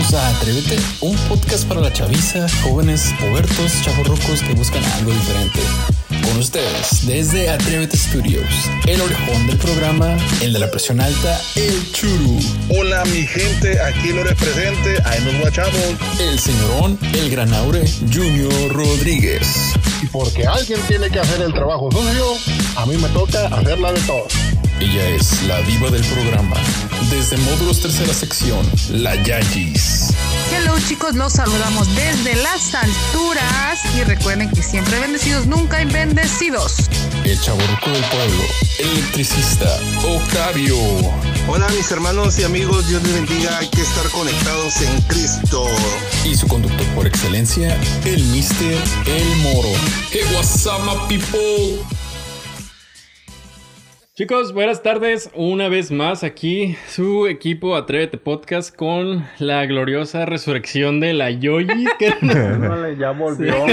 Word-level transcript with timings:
Bienvenidos 0.00 0.14
a 0.14 0.36
Atrévete, 0.38 0.78
un 1.02 1.16
podcast 1.28 1.68
para 1.68 1.82
la 1.82 1.92
chaviza, 1.92 2.46
jóvenes, 2.62 3.12
pubertos, 3.20 3.82
chavorrucos 3.82 4.40
que 4.40 4.54
buscan 4.54 4.82
algo 4.96 5.12
diferente. 5.12 5.60
Con 6.22 6.38
ustedes, 6.38 7.06
desde 7.06 7.50
Atrévete 7.50 7.98
Studios, 7.98 8.48
el 8.86 8.98
orejón 8.98 9.46
del 9.46 9.58
programa, 9.58 10.16
el 10.40 10.54
de 10.54 10.58
la 10.58 10.70
presión 10.70 11.02
alta, 11.02 11.38
el 11.54 11.92
churu. 11.92 12.38
Hola 12.70 13.04
mi 13.06 13.26
gente, 13.26 13.78
aquí 13.78 14.14
lo 14.14 14.24
represente, 14.24 15.02
ahí 15.04 15.22
nos 15.22 15.38
guachamos. 15.38 15.74
El 16.18 16.38
señorón, 16.38 16.98
el 17.12 17.30
granaure, 17.30 17.84
Junior 18.10 18.72
Rodríguez. 18.72 19.74
Y 20.02 20.06
porque 20.06 20.46
alguien 20.46 20.80
tiene 20.88 21.10
que 21.10 21.20
hacer 21.20 21.42
el 21.42 21.52
trabajo 21.52 21.90
sucio, 21.90 22.36
a 22.76 22.86
mí 22.86 22.96
me 22.96 23.08
toca 23.08 23.48
hacerla 23.48 23.92
de 23.92 24.00
todo. 24.00 24.26
Ella 24.80 25.08
es 25.10 25.42
la 25.42 25.60
diva 25.62 25.90
del 25.90 26.04
programa. 26.04 26.56
Desde 27.08 27.36
módulos 27.38 27.80
tercera 27.80 28.12
sección, 28.12 28.68
la 28.90 29.14
Yayis. 29.22 30.12
Hello 30.52 30.74
chicos, 30.86 31.14
los 31.14 31.32
saludamos 31.32 31.88
desde 31.94 32.36
las 32.36 32.74
alturas 32.74 33.80
y 33.96 34.04
recuerden 34.04 34.50
que 34.50 34.62
siempre 34.62 34.98
bendecidos, 35.00 35.46
nunca 35.46 35.82
bendecidos. 35.84 36.74
El 37.24 37.40
chaborruco 37.40 37.90
del 37.90 38.04
pueblo, 38.04 38.42
el 38.78 38.88
electricista, 38.90 39.78
Octavio. 40.06 40.76
Hola 41.48 41.68
mis 41.76 41.90
hermanos 41.90 42.38
y 42.38 42.44
amigos, 42.44 42.88
Dios 42.88 43.02
les 43.02 43.14
bendiga, 43.14 43.58
hay 43.58 43.68
que 43.68 43.80
estar 43.80 44.08
conectados 44.10 44.80
en 44.82 45.00
Cristo. 45.02 45.66
Y 46.24 46.36
su 46.36 46.46
conductor 46.48 46.86
por 46.94 47.06
excelencia, 47.06 47.78
el 48.04 48.22
Mister 48.24 48.78
El 49.06 49.36
Moro. 49.36 49.70
Hey, 50.10 50.22
what's 50.34 50.66
up, 50.66 50.80
my 50.84 50.96
people? 51.08 51.99
Chicos, 54.20 54.52
buenas 54.52 54.82
tardes. 54.82 55.30
Una 55.34 55.70
vez 55.70 55.90
más 55.90 56.24
aquí 56.24 56.76
su 56.86 57.26
equipo 57.26 57.74
Atrévete 57.74 58.18
Podcast 58.18 58.76
con 58.76 59.24
la 59.38 59.64
gloriosa 59.64 60.26
resurrección 60.26 61.00
de 61.00 61.14
la 61.14 61.30
Yoyi. 61.30 61.86
que- 61.98 62.12
Órale, 62.22 62.98
ya 62.98 63.12
volvió. 63.12 63.54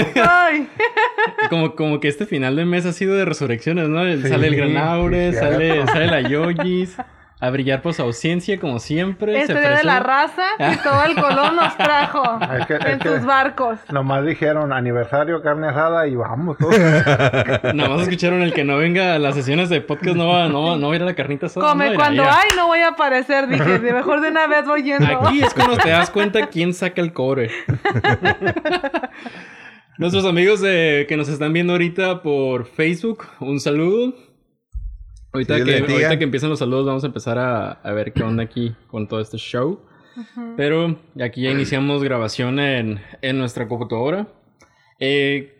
Como, 1.50 1.74
como 1.76 2.00
que 2.00 2.08
este 2.08 2.24
final 2.24 2.56
de 2.56 2.64
mes 2.64 2.86
ha 2.86 2.94
sido 2.94 3.14
de 3.14 3.26
resurrecciones, 3.26 3.88
¿no? 3.90 4.00
sale 4.26 4.46
el 4.46 4.56
Gran 4.56 4.78
Aure, 4.78 5.32
sí, 5.32 5.38
sale, 5.38 5.86
sale 5.86 6.06
la 6.06 6.22
Yoyis. 6.26 6.96
A 7.40 7.50
brillar 7.50 7.82
por 7.82 7.94
su 7.94 8.02
ausencia, 8.02 8.58
como 8.58 8.80
siempre. 8.80 9.38
este 9.40 9.54
día 9.54 9.76
de 9.76 9.84
la 9.84 10.00
raza, 10.00 10.42
Cristóbal 10.56 11.14
Colón 11.14 11.54
nos 11.54 11.76
trajo 11.76 12.24
Es 12.58 12.66
que- 12.66 12.74
es 12.74 12.84
en 12.86 12.98
que- 12.98 13.08
sus 13.10 13.24
barcos. 13.24 13.78
Nomás 13.92 14.26
dijeron 14.26 14.72
aniversario, 14.72 15.40
carne 15.40 15.68
asada 15.68 16.08
y 16.08 16.16
vamos. 16.16 16.58
todos. 16.58 16.76
Nada 17.74 17.88
más 17.90 18.00
escucharon 18.02 18.42
el 18.42 18.52
que 18.52 18.64
no 18.64 18.76
venga 18.78 19.14
a 19.14 19.20
las 19.20 19.36
sesiones 19.36 19.68
de 19.68 19.80
podcast, 19.80 20.16
no 20.16 20.26
va, 20.28 20.48
no, 20.48 20.64
va- 20.64 20.76
no 20.76 20.88
va 20.88 20.94
a 20.94 20.96
ir 20.96 21.02
a 21.02 21.06
la 21.06 21.14
carnita 21.14 21.46
asada. 21.46 21.68
Come 21.68 21.90
no, 21.90 21.94
cuando 21.94 22.24
hay, 22.24 22.48
no 22.56 22.66
voy 22.66 22.80
a 22.80 22.88
aparecer. 22.88 23.46
Dije, 23.46 23.78
de 23.78 23.92
mejor 23.92 24.20
de 24.20 24.30
una 24.30 24.48
vez 24.48 24.66
voy 24.66 24.82
yendo. 24.82 25.06
Aquí 25.28 25.40
es 25.40 25.54
cuando 25.54 25.76
te 25.76 25.90
das 25.90 26.10
cuenta 26.10 26.48
quién 26.48 26.74
saca 26.74 27.00
el 27.00 27.12
cobre. 27.12 27.52
Nuestros 29.96 30.24
amigos 30.24 30.60
de- 30.60 31.06
que 31.08 31.16
nos 31.16 31.28
están 31.28 31.52
viendo 31.52 31.72
ahorita 31.74 32.20
por 32.22 32.66
Facebook, 32.66 33.26
un 33.40 33.58
saludo. 33.60 34.14
Ahorita, 35.44 35.64
que, 35.64 35.92
ahorita 35.92 36.18
que 36.18 36.24
empiezan 36.24 36.50
los 36.50 36.58
saludos, 36.58 36.86
vamos 36.86 37.04
a 37.04 37.06
empezar 37.06 37.38
a, 37.38 37.70
a 37.72 37.92
ver 37.92 38.12
qué 38.12 38.22
onda 38.22 38.42
aquí 38.42 38.74
con 38.88 39.06
todo 39.08 39.20
este 39.20 39.36
show. 39.36 39.80
Pero 40.56 40.96
aquí 41.22 41.42
ya 41.42 41.50
iniciamos 41.50 42.02
grabación 42.02 42.58
en, 42.58 43.00
en 43.22 43.38
nuestra 43.38 43.68
computadora. 43.68 44.26
Eh, 44.98 45.54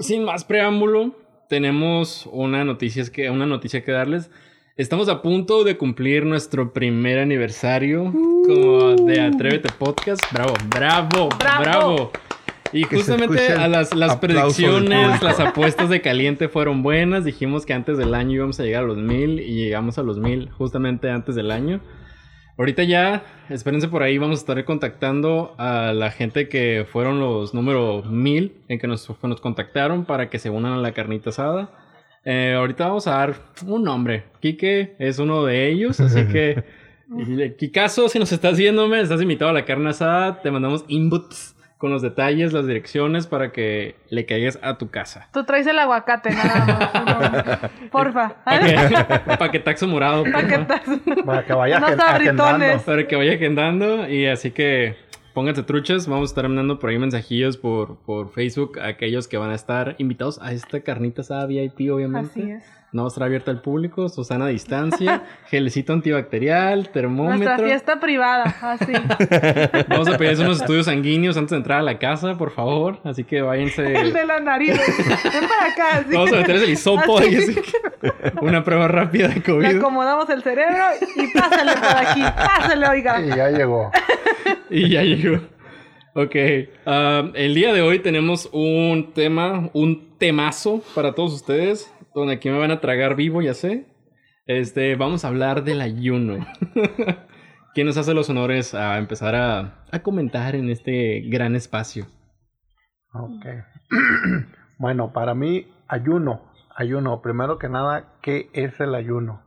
sin 0.00 0.24
más 0.24 0.44
preámbulo, 0.44 1.14
tenemos 1.48 2.28
una 2.32 2.64
noticia, 2.64 3.04
que, 3.12 3.30
una 3.30 3.46
noticia 3.46 3.84
que 3.84 3.92
darles. 3.92 4.30
Estamos 4.76 5.08
a 5.08 5.22
punto 5.22 5.62
de 5.62 5.76
cumplir 5.76 6.26
nuestro 6.26 6.72
primer 6.72 7.20
aniversario 7.20 8.12
como 8.12 8.96
de 8.96 9.20
Atrévete 9.20 9.68
Podcast. 9.78 10.20
Bravo, 10.32 10.54
bravo, 10.68 11.28
Bravo. 11.38 11.62
bravo. 11.62 12.12
Y 12.74 12.82
justamente 12.82 13.52
a 13.52 13.68
las, 13.68 13.94
las 13.94 14.16
predicciones, 14.16 15.22
las 15.22 15.38
apuestas 15.38 15.88
de 15.88 16.00
caliente 16.00 16.48
fueron 16.48 16.82
buenas. 16.82 17.24
Dijimos 17.24 17.64
que 17.64 17.72
antes 17.72 17.96
del 17.96 18.16
año 18.16 18.32
íbamos 18.32 18.58
a 18.58 18.64
llegar 18.64 18.82
a 18.82 18.86
los 18.86 18.98
mil 18.98 19.38
y 19.38 19.54
llegamos 19.54 19.96
a 19.96 20.02
los 20.02 20.18
mil 20.18 20.50
justamente 20.50 21.08
antes 21.08 21.36
del 21.36 21.52
año. 21.52 21.80
Ahorita 22.58 22.82
ya, 22.82 23.22
espérense 23.48 23.86
por 23.86 24.02
ahí, 24.02 24.18
vamos 24.18 24.38
a 24.38 24.40
estar 24.40 24.64
contactando 24.64 25.54
a 25.56 25.92
la 25.92 26.10
gente 26.10 26.48
que 26.48 26.84
fueron 26.90 27.20
los 27.20 27.54
número 27.54 28.02
mil 28.02 28.54
en 28.66 28.80
que 28.80 28.88
nos, 28.88 29.08
nos 29.22 29.40
contactaron 29.40 30.04
para 30.04 30.28
que 30.28 30.40
se 30.40 30.50
unan 30.50 30.72
a 30.72 30.78
la 30.78 30.90
carnita 30.90 31.30
asada. 31.30 31.70
Eh, 32.24 32.54
ahorita 32.58 32.88
vamos 32.88 33.06
a 33.06 33.12
dar 33.12 33.36
un 33.66 33.84
nombre. 33.84 34.24
Quique 34.40 34.96
es 34.98 35.20
uno 35.20 35.44
de 35.44 35.68
ellos, 35.68 36.00
así 36.00 36.24
que... 36.32 36.64
Kikazo, 37.58 38.08
si 38.08 38.18
nos 38.18 38.32
estás 38.32 38.58
viéndome, 38.58 39.00
estás 39.00 39.22
invitado 39.22 39.50
a 39.50 39.54
la 39.54 39.64
carne 39.64 39.90
asada, 39.90 40.42
te 40.42 40.50
mandamos 40.50 40.84
inputs 40.88 41.53
con 41.84 41.92
los 41.92 42.00
detalles, 42.00 42.54
las 42.54 42.66
direcciones 42.66 43.26
para 43.26 43.52
que 43.52 43.94
le 44.08 44.24
caigas 44.24 44.58
a 44.62 44.78
tu 44.78 44.88
casa. 44.88 45.28
Tú 45.34 45.44
traes 45.44 45.66
el 45.66 45.78
aguacate, 45.78 46.30
nada 46.30 46.64
más. 46.64 47.60
No, 47.62 47.68
Porfa. 47.90 48.32
Paque- 48.42 49.36
Paquetaxo 49.38 49.86
morado. 49.86 50.24
porfa. 50.24 50.40
Paquetazo. 50.40 50.92
Para 51.26 51.44
que 51.44 51.52
vaya 51.52 51.76
agen- 51.78 52.00
agendando. 52.00 52.82
Para 52.86 53.06
que 53.06 53.16
vaya 53.16 53.34
agendando 53.34 54.08
y 54.08 54.26
así 54.26 54.50
que 54.52 54.96
pónganse 55.34 55.62
truchas. 55.64 56.06
Vamos 56.06 56.30
a 56.30 56.32
estar 56.32 56.44
mandando 56.48 56.78
por 56.78 56.88
ahí 56.90 56.98
mensajillos 56.98 57.56
por, 57.58 57.96
por 57.98 58.30
Facebook 58.32 58.78
a 58.78 58.86
aquellos 58.88 59.28
que 59.28 59.36
van 59.36 59.50
a 59.50 59.54
estar 59.54 59.96
invitados 59.98 60.40
a 60.40 60.52
esta 60.52 60.80
carnita 60.80 61.20
asada 61.22 61.44
VIP, 61.46 61.90
obviamente. 61.92 62.30
Así 62.40 62.50
es. 62.50 62.64
No 62.92 63.02
va 63.02 63.08
a 63.08 63.08
estar 63.08 63.24
abierta 63.24 63.50
al 63.50 63.60
público, 63.60 64.08
Susana 64.08 64.44
a 64.44 64.48
distancia, 64.48 65.24
gelecito 65.48 65.92
antibacterial, 65.92 66.90
termómetro. 66.90 67.38
Nuestra 67.44 67.66
fiesta 67.66 67.98
privada, 67.98 68.44
así. 68.62 68.92
Vamos 69.88 70.06
a 70.06 70.16
pedirse 70.16 70.42
unos 70.44 70.60
estudios 70.60 70.86
sanguíneos 70.86 71.36
antes 71.36 71.50
de 71.50 71.56
entrar 71.56 71.80
a 71.80 71.82
la 71.82 71.98
casa, 71.98 72.38
por 72.38 72.52
favor. 72.52 73.00
Así 73.02 73.24
que 73.24 73.42
váyanse. 73.42 74.00
El 74.00 74.12
de 74.12 74.24
la 74.24 74.38
nariz. 74.38 74.74
Ven 74.78 75.48
para 75.48 75.72
acá. 75.72 75.98
así. 75.98 76.14
Vamos 76.14 76.32
a 76.32 76.36
meterles 76.36 76.62
el 76.62 76.70
hisopo 76.70 77.18
Así. 77.18 77.28
ahí, 77.30 77.36
así 77.36 77.54
que- 77.56 77.62
Una 78.42 78.64
prueba 78.64 78.88
rápida 78.88 79.28
de 79.28 79.34
Le 79.36 79.42
COVID. 79.42 79.76
acomodamos 79.78 80.28
el 80.30 80.42
cerebro 80.42 80.82
y 81.16 81.38
pásale 81.38 81.72
por 81.72 82.06
aquí. 82.06 82.20
Pásale, 82.22 82.88
oiga. 82.88 83.20
Y 83.20 83.28
ya 83.28 83.50
llegó. 83.50 83.90
Y 84.70 84.88
ya 84.90 85.02
llegó. 85.02 85.40
Ok. 86.14 86.34
ah, 86.86 87.30
el 87.34 87.54
día 87.54 87.72
de 87.72 87.82
hoy 87.82 87.98
tenemos 88.00 88.48
un 88.52 89.12
tema, 89.14 89.70
un 89.72 90.16
temazo 90.18 90.82
para 90.94 91.14
todos 91.14 91.32
ustedes. 91.34 91.90
Donde 92.14 92.34
aquí 92.34 92.48
me 92.50 92.58
van 92.58 92.70
a 92.70 92.80
tragar 92.80 93.16
vivo, 93.16 93.42
ya 93.42 93.54
sé. 93.54 93.86
Este, 94.46 94.94
vamos 94.96 95.24
a 95.24 95.28
hablar 95.28 95.64
del 95.64 95.80
ayuno. 95.80 96.46
¿Quién 97.74 97.86
nos 97.86 97.96
hace 97.96 98.14
los 98.14 98.30
honores 98.30 98.74
a 98.74 98.98
empezar 98.98 99.34
a, 99.34 99.84
a 99.90 99.98
comentar 100.02 100.54
en 100.54 100.70
este 100.70 101.22
gran 101.26 101.56
espacio? 101.56 102.06
Ok. 103.12 103.46
bueno, 104.78 105.12
para 105.12 105.34
mí, 105.34 105.66
ayuno. 105.88 106.52
Ayuno. 106.76 107.22
Primero 107.22 107.58
que 107.58 107.68
nada, 107.68 108.04
¿qué 108.20 108.50
es 108.52 108.80
el 108.80 108.94
ayuno? 108.94 109.42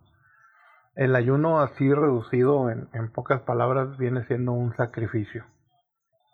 El 0.95 1.15
ayuno 1.15 1.59
así 1.59 1.93
reducido 1.93 2.69
en, 2.69 2.89
en 2.93 3.11
pocas 3.11 3.41
palabras 3.41 3.97
viene 3.97 4.23
siendo 4.25 4.53
un 4.53 4.73
sacrificio. 4.75 5.45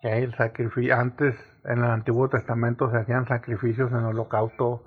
El 0.04 0.36
sacrificio 0.36 0.96
antes 0.96 1.36
en 1.66 1.80
el 1.80 1.90
Antiguo 1.90 2.30
Testamento 2.30 2.92
se 2.92 2.98
hacían 2.98 3.26
sacrificios 3.28 3.92
en 3.92 4.00
el 4.00 4.06
holocausto, 4.06 4.84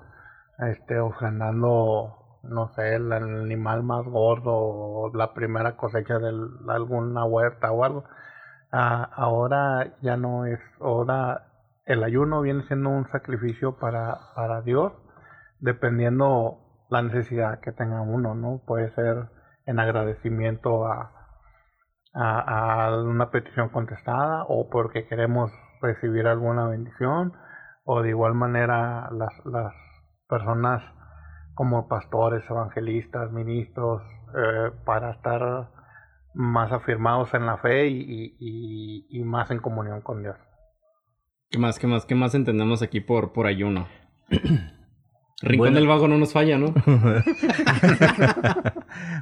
este, 0.59 0.99
ofrendando, 0.99 2.39
no 2.43 2.69
sé, 2.75 2.95
el 2.95 3.11
animal 3.11 3.83
más 3.83 4.05
gordo 4.05 4.53
o 4.53 5.11
la 5.13 5.33
primera 5.33 5.75
cosecha 5.75 6.19
de 6.19 6.31
alguna 6.69 7.25
huerta 7.25 7.71
o 7.71 7.83
algo. 7.83 8.05
Ah, 8.71 9.09
ahora 9.13 9.97
ya 10.01 10.17
no 10.17 10.45
es, 10.45 10.59
ahora 10.79 11.47
el 11.85 12.03
ayuno 12.03 12.41
viene 12.41 12.63
siendo 12.67 12.89
un 12.89 13.07
sacrificio 13.09 13.77
para, 13.77 14.19
para 14.35 14.61
Dios, 14.61 14.93
dependiendo 15.59 16.59
la 16.89 17.01
necesidad 17.01 17.59
que 17.59 17.71
tenga 17.71 18.01
uno, 18.01 18.35
¿no? 18.35 18.61
Puede 18.65 18.91
ser 18.95 19.27
en 19.65 19.79
agradecimiento 19.79 20.85
a, 20.85 21.11
a, 22.13 22.85
a 22.87 23.01
una 23.03 23.29
petición 23.31 23.69
contestada 23.69 24.43
o 24.47 24.69
porque 24.69 25.07
queremos 25.07 25.51
recibir 25.81 26.27
alguna 26.27 26.67
bendición 26.67 27.33
o 27.83 28.01
de 28.01 28.09
igual 28.09 28.33
manera 28.33 29.09
las, 29.11 29.33
las 29.45 29.73
personas 30.27 30.83
como 31.53 31.87
pastores, 31.87 32.43
evangelistas, 32.49 33.31
ministros, 33.31 34.01
eh, 34.35 34.71
para 34.85 35.11
estar 35.11 35.69
más 36.33 36.71
afirmados 36.71 37.33
en 37.33 37.45
la 37.45 37.57
fe 37.57 37.87
y, 37.87 37.99
y- 38.01 38.35
y- 38.39 39.07
y 39.19 39.23
más 39.23 39.49
en 39.51 39.59
comunión 39.59 40.01
con 40.01 40.21
Dios. 40.21 40.37
¿Qué 41.49 41.57
más, 41.57 41.79
qué 41.79 41.87
más, 41.87 42.05
qué 42.05 42.13
más 42.13 42.35
entendemos 42.35 42.81
aquí 42.83 42.99
por, 42.99 43.33
por 43.33 43.47
ayuno? 43.47 43.87
Rincón 45.41 45.57
Bueno. 45.59 45.75
del 45.79 45.87
Vago 45.87 46.07
no 46.07 46.17
nos 46.17 46.33
falla, 46.33 46.57
¿no? 46.57 46.73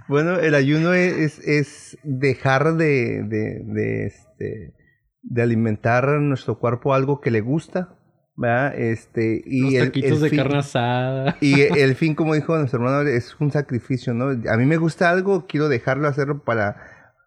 bueno, 0.07 0.39
el 0.39 0.56
ayuno 0.56 0.94
es, 0.94 1.39
es, 1.39 1.47
es 1.47 1.97
dejar 2.03 2.75
de, 2.75 3.23
de, 3.23 3.62
de, 3.65 4.06
este, 4.06 4.73
de 5.21 5.41
alimentar 5.41 6.07
a 6.07 6.19
nuestro 6.19 6.59
cuerpo 6.59 6.94
algo 6.94 7.19
que 7.21 7.31
le 7.31 7.41
gusta, 7.41 7.97
¿verdad? 8.38 8.77
Este, 8.79 9.41
y 9.45 9.62
Los 9.62 9.73
el- 9.73 9.85
taquitos 9.88 10.12
el 10.17 10.21
de 10.21 10.29
fin- 10.29 10.38
carne 10.39 10.57
asada. 10.59 11.38
Y 11.41 11.62
el 11.62 11.95
fin, 11.95 12.15
como 12.15 12.35
dijo 12.35 12.57
nuestro 12.57 12.79
hermano, 12.79 13.01
es 13.09 13.35
un 13.39 13.51
sacrificio, 13.51 14.13
¿no? 14.13 14.29
A 14.50 14.57
mí 14.57 14.65
me 14.65 14.77
gusta 14.77 15.09
algo, 15.09 15.45
quiero 15.47 15.69
dejarlo 15.69 16.07
hacerlo 16.07 16.44
para 16.44 16.77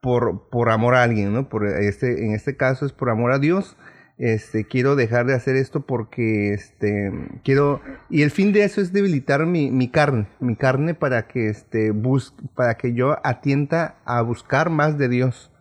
por, 0.01 0.49
por 0.51 0.71
amor 0.71 0.95
a 0.95 1.03
alguien, 1.03 1.33
¿no? 1.33 1.49
Por 1.49 1.67
este, 1.67 2.25
en 2.25 2.33
este 2.33 2.57
caso 2.57 2.87
es 2.87 2.93
por 2.93 3.11
amor 3.11 3.33
a 3.33 3.39
Dios. 3.39 3.77
Este, 4.19 4.65
quiero 4.65 4.97
dejar 4.97 5.27
de 5.27 5.35
hacer 5.35 5.55
esto 5.55 5.87
porque 5.87 6.53
este, 6.53 7.13
quiero, 7.45 7.81
y 8.11 8.23
el 8.23 8.33
fin 8.33 8.53
de 8.53 8.65
eso 8.65 8.81
es 8.81 8.93
debilitar 8.93 9.47
mi, 9.47 9.71
mi 9.71 9.91
carne, 9.91 10.27
mi 10.41 10.57
carne 10.57 10.95
para 10.95 11.29
que, 11.29 11.49
este, 11.49 11.93
bus, 11.93 12.35
para 12.57 12.75
que 12.75 12.95
yo 12.95 13.17
atienta 13.23 13.95
a 14.05 14.21
buscar 14.23 14.71
más 14.71 14.99
de 14.99 15.09
Dios, 15.09 15.53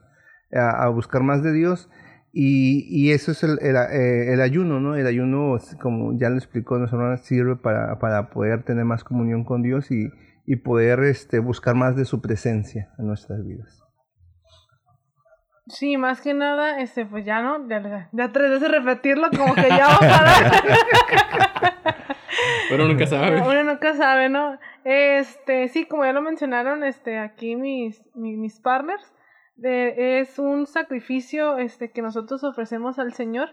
a, 0.51 0.87
buscar 0.89 1.21
más 1.21 1.43
de 1.43 1.53
Dios. 1.53 1.87
Y, 2.33 2.85
y 2.89 3.11
eso 3.11 3.31
es 3.31 3.43
el, 3.43 3.57
el, 3.61 3.75
eh, 3.75 4.41
ayuno, 4.41 4.79
¿no? 4.79 4.95
El 4.95 5.07
ayuno, 5.07 5.57
como 5.81 6.17
ya 6.17 6.29
lo 6.29 6.37
explicó 6.37 6.77
nuestra 6.77 6.99
hermana, 6.99 7.17
sirve 7.17 7.55
para, 7.55 7.99
para 7.99 8.29
poder 8.29 8.63
tener 8.63 8.85
más 8.85 9.03
comunión 9.03 9.43
con 9.43 9.63
Dios 9.63 9.89
y, 9.91 10.11
y 10.47 10.55
poder 10.57 10.99
este, 11.01 11.39
buscar 11.39 11.75
más 11.75 11.95
de 11.95 12.05
su 12.05 12.21
presencia 12.21 12.89
en 12.97 13.07
nuestras 13.07 13.45
vidas. 13.45 13.76
Sí, 15.69 15.97
más 15.97 16.21
que 16.21 16.33
nada, 16.33 16.79
este, 16.79 17.05
pues 17.05 17.25
ya 17.25 17.41
no, 17.41 17.67
ya, 17.67 18.09
ya 18.11 18.31
tres 18.31 18.51
veces 18.51 18.71
repetirlo, 18.71 19.29
como 19.35 19.53
que 19.53 19.67
ya 19.69 19.87
va 19.87 19.95
a 19.95 19.99
parar. 19.99 20.63
Uno 22.73 22.87
nunca 22.87 23.07
sabe. 23.07 23.41
Uno 23.41 23.63
nunca 23.63 23.93
sabe, 23.95 24.29
¿no? 24.29 24.57
Este, 24.83 25.67
sí, 25.67 25.85
como 25.85 26.05
ya 26.05 26.13
lo 26.13 26.21
mencionaron, 26.21 26.83
este, 26.83 27.17
aquí 27.17 27.55
mis, 27.55 28.01
mis, 28.15 28.37
mis 28.37 28.59
partners, 28.59 29.13
de, 29.55 30.19
es 30.19 30.39
un 30.39 30.67
sacrificio, 30.67 31.57
este, 31.57 31.91
que 31.91 32.01
nosotros 32.01 32.43
ofrecemos 32.43 32.99
al 32.99 33.13
Señor 33.13 33.49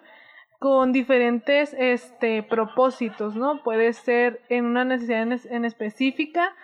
con 0.59 0.93
diferentes, 0.93 1.75
este, 1.79 2.43
propósitos, 2.43 3.35
¿no? 3.35 3.63
Puede 3.63 3.93
ser 3.93 4.41
en 4.49 4.67
una 4.67 4.85
necesidad 4.85 5.23
en, 5.23 5.41
en 5.51 5.65
específica, 5.65 6.55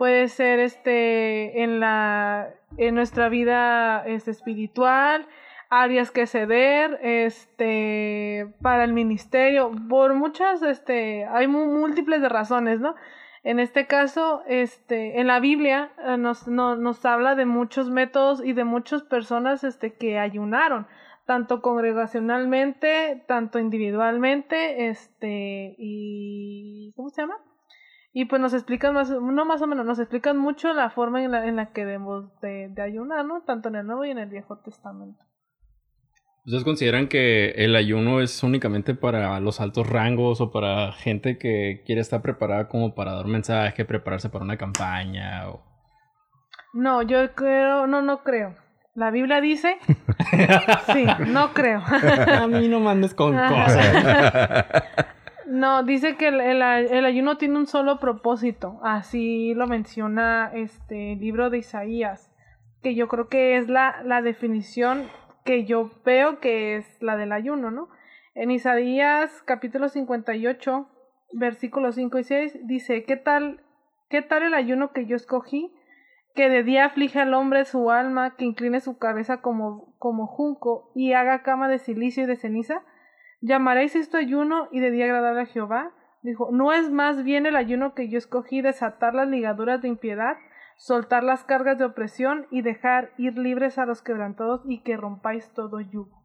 puede 0.00 0.28
ser 0.28 0.60
este 0.60 1.62
en 1.62 1.78
la 1.78 2.54
en 2.78 2.94
nuestra 2.94 3.28
vida 3.28 4.02
este, 4.06 4.30
espiritual 4.30 5.26
áreas 5.68 6.10
que 6.10 6.26
ceder 6.26 6.98
este 7.02 8.46
para 8.62 8.84
el 8.84 8.94
ministerio 8.94 9.70
por 9.90 10.14
muchas 10.14 10.62
este 10.62 11.26
hay 11.26 11.48
múltiples 11.48 12.22
de 12.22 12.30
razones 12.30 12.80
no 12.80 12.94
en 13.42 13.60
este 13.60 13.86
caso 13.86 14.42
este 14.46 15.20
en 15.20 15.26
la 15.26 15.38
Biblia 15.38 15.90
nos, 16.18 16.48
no, 16.48 16.76
nos 16.76 17.04
habla 17.04 17.34
de 17.34 17.44
muchos 17.44 17.90
métodos 17.90 18.42
y 18.42 18.54
de 18.54 18.64
muchas 18.64 19.02
personas 19.02 19.64
este 19.64 19.92
que 19.92 20.18
ayunaron 20.18 20.86
tanto 21.26 21.60
congregacionalmente 21.60 23.22
tanto 23.26 23.58
individualmente 23.58 24.88
este 24.88 25.74
y 25.76 26.94
cómo 26.96 27.10
se 27.10 27.20
llama 27.20 27.36
y 28.12 28.24
pues 28.24 28.40
nos 28.40 28.54
explican 28.54 28.94
más, 28.94 29.10
no 29.10 29.44
más 29.44 29.62
o 29.62 29.66
menos, 29.66 29.86
nos 29.86 29.98
explican 29.98 30.36
mucho 30.36 30.72
la 30.72 30.90
forma 30.90 31.22
en 31.22 31.30
la, 31.30 31.46
en 31.46 31.56
la 31.56 31.72
que 31.72 31.84
debemos 31.84 32.38
de, 32.40 32.68
de 32.68 32.82
ayunar, 32.82 33.24
¿no? 33.24 33.42
Tanto 33.42 33.68
en 33.68 33.76
el 33.76 33.86
Nuevo 33.86 34.04
y 34.04 34.10
en 34.10 34.18
el 34.18 34.28
Viejo 34.28 34.58
Testamento. 34.58 35.24
¿Ustedes 36.46 36.64
consideran 36.64 37.06
que 37.06 37.50
el 37.50 37.76
ayuno 37.76 38.20
es 38.20 38.42
únicamente 38.42 38.94
para 38.94 39.38
los 39.40 39.60
altos 39.60 39.88
rangos 39.88 40.40
o 40.40 40.50
para 40.50 40.90
gente 40.92 41.38
que 41.38 41.82
quiere 41.84 42.00
estar 42.00 42.22
preparada 42.22 42.66
como 42.66 42.94
para 42.94 43.12
dar 43.12 43.26
un 43.26 43.32
mensaje, 43.32 43.84
prepararse 43.84 44.30
para 44.30 44.44
una 44.44 44.56
campaña? 44.56 45.48
O... 45.50 45.62
No, 46.72 47.02
yo 47.02 47.34
creo, 47.34 47.86
no, 47.86 48.00
no 48.00 48.22
creo. 48.22 48.56
La 48.94 49.10
Biblia 49.10 49.40
dice, 49.40 49.78
sí, 50.92 51.06
no 51.28 51.52
creo. 51.52 51.82
A 52.26 52.46
mí 52.48 52.68
no 52.68 52.80
mandes 52.80 53.14
con 53.14 53.36
cosas. 53.48 53.94
No, 55.50 55.82
dice 55.82 56.16
que 56.16 56.28
el, 56.28 56.40
el, 56.40 57.04
ayuno 57.04 57.36
tiene 57.36 57.58
un 57.58 57.66
solo 57.66 57.98
propósito. 57.98 58.78
Así 58.84 59.52
lo 59.54 59.66
menciona 59.66 60.52
este 60.54 61.16
libro 61.16 61.50
de 61.50 61.58
Isaías. 61.58 62.32
Que 62.82 62.94
yo 62.94 63.08
creo 63.08 63.28
que 63.28 63.56
es 63.56 63.68
la, 63.68 64.00
la 64.04 64.22
definición 64.22 65.08
que 65.44 65.64
yo 65.64 65.90
veo 66.04 66.38
que 66.38 66.76
es 66.76 67.02
la 67.02 67.16
del 67.16 67.32
ayuno, 67.32 67.72
¿no? 67.72 67.88
En 68.36 68.52
Isaías 68.52 69.42
capítulo 69.44 69.88
58, 69.88 70.88
versículos 71.32 71.96
5 71.96 72.18
y 72.20 72.22
6, 72.22 72.58
dice, 72.68 73.02
¿qué 73.02 73.16
tal, 73.16 73.64
qué 74.08 74.22
tal 74.22 74.44
el 74.44 74.54
ayuno 74.54 74.92
que 74.92 75.06
yo 75.06 75.16
escogí? 75.16 75.74
Que 76.36 76.48
de 76.48 76.62
día 76.62 76.84
aflige 76.84 77.18
al 77.18 77.34
hombre 77.34 77.64
su 77.64 77.90
alma, 77.90 78.36
que 78.36 78.44
incline 78.44 78.78
su 78.78 78.98
cabeza 78.98 79.40
como, 79.40 79.96
como 79.98 80.28
junco 80.28 80.92
y 80.94 81.12
haga 81.14 81.42
cama 81.42 81.68
de 81.68 81.80
silicio 81.80 82.22
y 82.22 82.26
de 82.26 82.36
ceniza 82.36 82.84
¿Llamaréis 83.40 83.96
esto 83.96 84.16
ayuno 84.16 84.68
y 84.70 84.80
de 84.80 84.90
día 84.90 85.06
agradable 85.06 85.42
a 85.42 85.46
Jehová? 85.46 85.92
Dijo, 86.22 86.50
¿no 86.52 86.72
es 86.72 86.90
más 86.90 87.24
bien 87.24 87.46
el 87.46 87.56
ayuno 87.56 87.94
que 87.94 88.08
yo 88.08 88.18
escogí 88.18 88.60
desatar 88.60 89.14
las 89.14 89.28
ligaduras 89.28 89.80
de 89.80 89.88
impiedad, 89.88 90.36
soltar 90.76 91.24
las 91.24 91.44
cargas 91.44 91.78
de 91.78 91.84
opresión 91.84 92.46
y 92.50 92.60
dejar 92.60 93.12
ir 93.16 93.38
libres 93.38 93.78
a 93.78 93.86
los 93.86 94.02
quebrantados 94.02 94.60
y 94.66 94.82
que 94.82 94.96
rompáis 94.96 95.50
todo 95.54 95.80
yugo? 95.80 96.22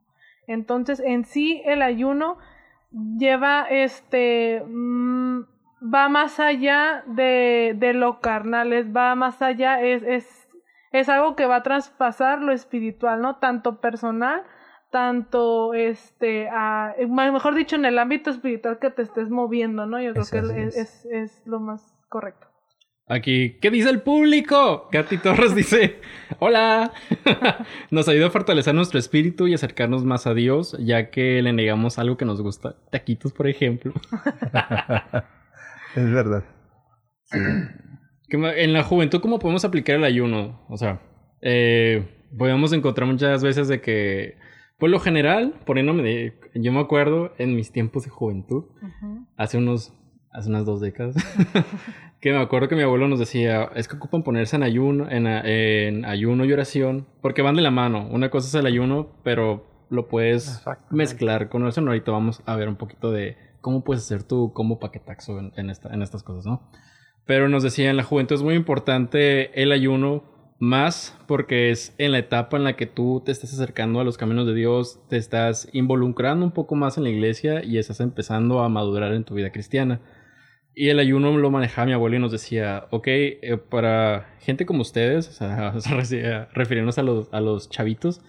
Entonces, 0.47 0.99
en 0.99 1.23
sí, 1.23 1.61
el 1.65 1.81
ayuno 1.81 2.37
lleva 2.91 3.65
este. 3.69 4.61
Mmm, 4.67 5.43
va 5.81 6.09
más 6.09 6.39
allá 6.39 7.03
de, 7.07 7.75
de 7.77 7.93
lo 7.93 8.19
carnal, 8.19 8.73
es, 8.73 8.93
va 8.95 9.15
más 9.15 9.41
allá, 9.41 9.81
es, 9.81 10.03
es, 10.03 10.47
es 10.91 11.09
algo 11.09 11.35
que 11.35 11.45
va 11.45 11.57
a 11.57 11.63
traspasar 11.63 12.41
lo 12.41 12.51
espiritual, 12.51 13.21
¿no? 13.21 13.37
Tanto 13.37 13.79
personal 13.81 14.43
tanto, 14.95 15.73
este, 15.73 16.47
a, 16.47 16.95
mejor 17.09 17.53
dicho, 17.53 17.75
en 17.75 17.83
el 17.83 17.99
ámbito 17.99 18.29
espiritual 18.29 18.79
que 18.79 18.89
te 18.91 19.01
estés 19.01 19.29
moviendo, 19.29 19.85
¿no? 19.85 20.01
Yo 20.01 20.13
creo 20.13 20.25
que 20.31 20.63
es, 20.63 20.77
es, 20.77 21.05
es, 21.11 21.41
lo 21.45 21.59
más 21.59 21.81
correcto. 22.07 22.47
Aquí, 23.05 23.57
¿qué 23.59 23.71
dice 23.71 23.89
el 23.89 24.01
público? 24.03 24.87
Katy 24.93 25.17
Torres 25.17 25.53
dice, 25.55 25.99
hola, 26.39 26.93
nos 27.91 28.07
ayuda 28.07 28.27
a 28.27 28.29
fortalecer 28.29 28.73
nuestro 28.73 28.97
espíritu 28.97 29.47
y 29.47 29.53
acercarnos 29.53 30.05
más 30.05 30.27
a 30.27 30.33
Dios, 30.33 30.77
ya 30.79 31.09
que 31.09 31.41
le 31.41 31.51
negamos 31.51 31.99
algo 31.99 32.15
que 32.15 32.23
nos 32.23 32.41
gusta, 32.41 32.77
taquitos, 32.89 33.33
por 33.33 33.49
ejemplo. 33.49 33.91
es 35.97 36.09
verdad. 36.09 36.45
En 38.27 38.73
la 38.73 38.83
juventud, 38.83 39.21
¿cómo 39.21 39.37
podemos 39.37 39.65
aplicar 39.65 39.97
el 39.97 40.03
ayuno? 40.03 40.65
O 40.67 40.77
sea, 40.77 40.99
eh, 41.41 42.25
podemos 42.35 42.73
encontrar 42.73 43.07
muchas 43.07 43.43
veces 43.43 43.67
de 43.67 43.81
que 43.81 44.35
por 44.77 44.89
lo 44.89 44.99
general, 44.99 45.53
poniéndome 45.65 46.03
de. 46.03 46.39
Yo 46.55 46.71
me 46.71 46.79
acuerdo 46.79 47.31
en 47.37 47.55
mis 47.55 47.71
tiempos 47.71 48.03
de 48.03 48.09
juventud, 48.09 48.65
hace 49.37 49.57
unos. 49.57 49.93
Hace 50.31 50.49
unas 50.49 50.65
dos 50.65 50.81
décadas, 50.81 51.15
que 52.19 52.33
me 52.33 52.39
acuerdo 52.39 52.67
que 52.67 52.75
mi 52.75 52.81
abuelo 52.81 53.07
nos 53.07 53.19
decía: 53.19 53.69
es 53.73 53.87
que 53.87 53.95
ocupan 53.95 54.23
ponerse 54.23 54.57
en 54.57 54.63
ayuno, 54.63 55.09
en, 55.09 55.27
en 55.27 56.03
ayuno 56.03 56.43
y 56.43 56.51
oración, 56.51 57.07
porque 57.21 57.41
van 57.41 57.55
de 57.55 57.61
la 57.61 57.71
mano. 57.71 58.09
Una 58.11 58.29
cosa 58.29 58.49
es 58.49 58.55
el 58.55 58.65
ayuno, 58.65 59.07
pero 59.23 59.65
lo 59.89 60.09
puedes 60.09 60.61
mezclar 60.89 61.47
con 61.47 61.65
eso. 61.65 61.79
Ahorita 61.79 62.11
vamos 62.11 62.43
a 62.45 62.55
ver 62.57 62.67
un 62.67 62.75
poquito 62.75 63.11
de 63.11 63.37
cómo 63.61 63.85
puedes 63.85 64.03
hacer 64.03 64.23
tu 64.23 64.51
combo 64.51 64.77
paquetaxo 64.77 65.39
en, 65.39 65.53
en, 65.55 65.69
esta, 65.69 65.93
en 65.93 66.01
estas 66.01 66.21
cosas, 66.21 66.45
¿no? 66.45 66.69
Pero 67.25 67.49
nos 67.49 67.63
decía, 67.63 67.89
en 67.89 67.97
la 67.97 68.03
juventud 68.03 68.35
es 68.35 68.43
muy 68.43 68.55
importante 68.55 69.61
el 69.61 69.71
ayuno 69.71 70.34
más 70.59 71.17
porque 71.27 71.69
es 71.69 71.93
en 71.97 72.11
la 72.11 72.19
etapa 72.19 72.57
en 72.57 72.63
la 72.63 72.75
que 72.75 72.85
tú 72.85 73.21
te 73.25 73.31
estás 73.31 73.53
acercando 73.53 73.99
a 73.99 74.03
los 74.03 74.17
caminos 74.17 74.47
de 74.47 74.53
Dios, 74.53 74.99
te 75.09 75.17
estás 75.17 75.67
involucrando 75.73 76.45
un 76.45 76.51
poco 76.51 76.75
más 76.75 76.97
en 76.97 77.03
la 77.03 77.09
iglesia 77.09 77.63
y 77.63 77.77
estás 77.77 77.99
empezando 77.99 78.61
a 78.61 78.69
madurar 78.69 79.13
en 79.13 79.23
tu 79.23 79.35
vida 79.35 79.51
cristiana. 79.51 80.01
Y 80.73 80.89
el 80.89 80.99
ayuno 80.99 81.37
lo 81.37 81.51
manejaba 81.51 81.85
mi 81.85 81.93
abuelo 81.93 82.17
y 82.17 82.19
nos 82.19 82.31
decía, 82.31 82.87
ok, 82.91 83.07
eh, 83.07 83.57
para 83.69 84.35
gente 84.41 84.65
como 84.65 84.81
ustedes, 84.81 85.29
o 85.29 85.31
sea, 85.31 85.71
refiriéndonos 86.53 86.97
a 86.97 87.03
los, 87.03 87.33
a 87.33 87.39
los 87.39 87.69
chavitos, 87.69 88.21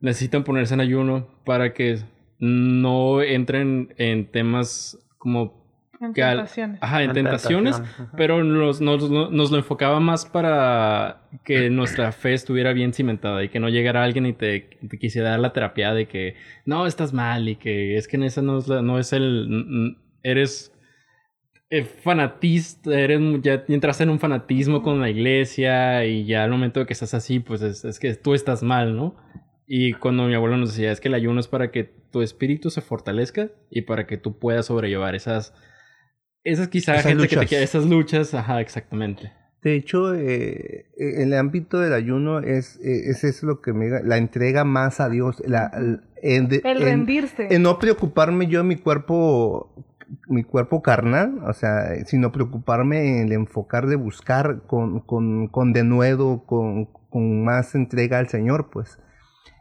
necesitan 0.00 0.44
ponerse 0.44 0.74
en 0.74 0.80
ayuno 0.80 1.28
para 1.44 1.74
que 1.74 1.98
no 2.38 3.22
entren 3.22 3.92
en 3.98 4.30
temas 4.30 4.98
como 5.18 5.59
en 6.00 6.14
tentaciones. 6.14 6.78
ajá, 6.80 7.02
en, 7.02 7.12
tentaciones, 7.12 7.82
pero 8.16 8.42
nos, 8.42 8.80
nos, 8.80 9.10
nos, 9.10 9.50
lo 9.50 9.56
enfocaba 9.56 10.00
más 10.00 10.24
para 10.24 11.22
que 11.44 11.68
nuestra 11.70 12.10
fe 12.12 12.32
estuviera 12.32 12.72
bien 12.72 12.94
cimentada 12.94 13.44
y 13.44 13.50
que 13.50 13.60
no 13.60 13.68
llegara 13.68 14.02
alguien 14.02 14.26
y 14.26 14.32
te, 14.32 14.78
te 14.88 14.98
quisiera 14.98 15.30
dar 15.30 15.40
la 15.40 15.52
terapia 15.52 15.92
de 15.92 16.08
que 16.08 16.36
no, 16.64 16.86
estás 16.86 17.12
mal 17.12 17.48
y 17.48 17.56
que 17.56 17.96
es 17.96 18.08
que 18.08 18.16
en 18.16 18.22
esa 18.22 18.40
no 18.42 18.58
es, 18.58 18.68
no 18.68 18.98
es 18.98 19.12
el... 19.12 19.96
Eres 20.22 20.72
eh, 21.70 21.84
fanatista, 21.84 22.98
eres, 22.98 23.20
ya 23.42 23.64
entraste 23.68 24.02
en 24.02 24.10
un 24.10 24.18
fanatismo 24.18 24.82
con 24.82 25.00
la 25.00 25.08
iglesia 25.08 26.04
y 26.04 26.24
ya 26.24 26.44
al 26.44 26.50
momento 26.50 26.80
de 26.80 26.86
que 26.86 26.94
estás 26.94 27.14
así, 27.14 27.40
pues 27.40 27.62
es, 27.62 27.84
es 27.84 27.98
que 27.98 28.14
tú 28.14 28.34
estás 28.34 28.62
mal, 28.62 28.96
¿no? 28.96 29.16
Y 29.66 29.92
cuando 29.92 30.24
mi 30.24 30.34
abuelo 30.34 30.56
nos 30.56 30.70
decía, 30.70 30.90
es 30.90 31.00
que 31.00 31.08
el 31.08 31.14
ayuno 31.14 31.38
es 31.38 31.46
para 31.46 31.70
que 31.70 31.84
tu 31.84 32.22
espíritu 32.22 32.70
se 32.70 32.80
fortalezca 32.80 33.50
y 33.70 33.82
para 33.82 34.06
que 34.06 34.16
tú 34.16 34.38
puedas 34.38 34.66
sobrellevar 34.66 35.14
esas 35.14 35.54
esas 36.44 36.68
quizá 36.68 36.92
esas 36.94 37.06
gente 37.06 37.22
luchas. 37.24 37.46
que 37.46 37.56
te 37.56 37.62
esas 37.62 37.86
luchas, 37.86 38.34
ajá, 38.34 38.60
exactamente. 38.60 39.32
De 39.62 39.74
hecho, 39.74 40.14
eh, 40.14 40.86
en 40.96 41.32
el 41.32 41.34
ámbito 41.34 41.78
del 41.80 41.92
ayuno 41.92 42.38
es, 42.40 42.76
eh, 42.76 43.10
es, 43.10 43.24
es 43.24 43.42
lo 43.42 43.60
que 43.60 43.74
me 43.74 44.02
la 44.02 44.16
entrega 44.16 44.64
más 44.64 45.00
a 45.00 45.10
Dios, 45.10 45.42
la, 45.46 45.70
el, 45.74 46.00
en, 46.22 46.48
el 46.64 46.80
rendirse. 46.80 47.44
En, 47.44 47.52
en, 47.52 47.62
no 47.62 47.78
preocuparme 47.78 48.46
yo 48.46 48.64
mi 48.64 48.76
cuerpo 48.76 49.86
mi 50.26 50.42
cuerpo 50.44 50.82
carnal, 50.82 51.40
o 51.46 51.52
sea, 51.52 52.04
sino 52.06 52.32
preocuparme 52.32 53.20
en 53.20 53.26
el 53.26 53.32
enfocar 53.32 53.86
de 53.86 53.96
buscar 53.96 54.62
con, 54.66 55.00
con, 55.00 55.48
con 55.48 55.72
denuedo, 55.72 56.44
con, 56.46 56.86
con 56.86 57.44
más 57.44 57.74
entrega 57.74 58.18
al 58.18 58.28
Señor, 58.28 58.70
pues. 58.70 58.98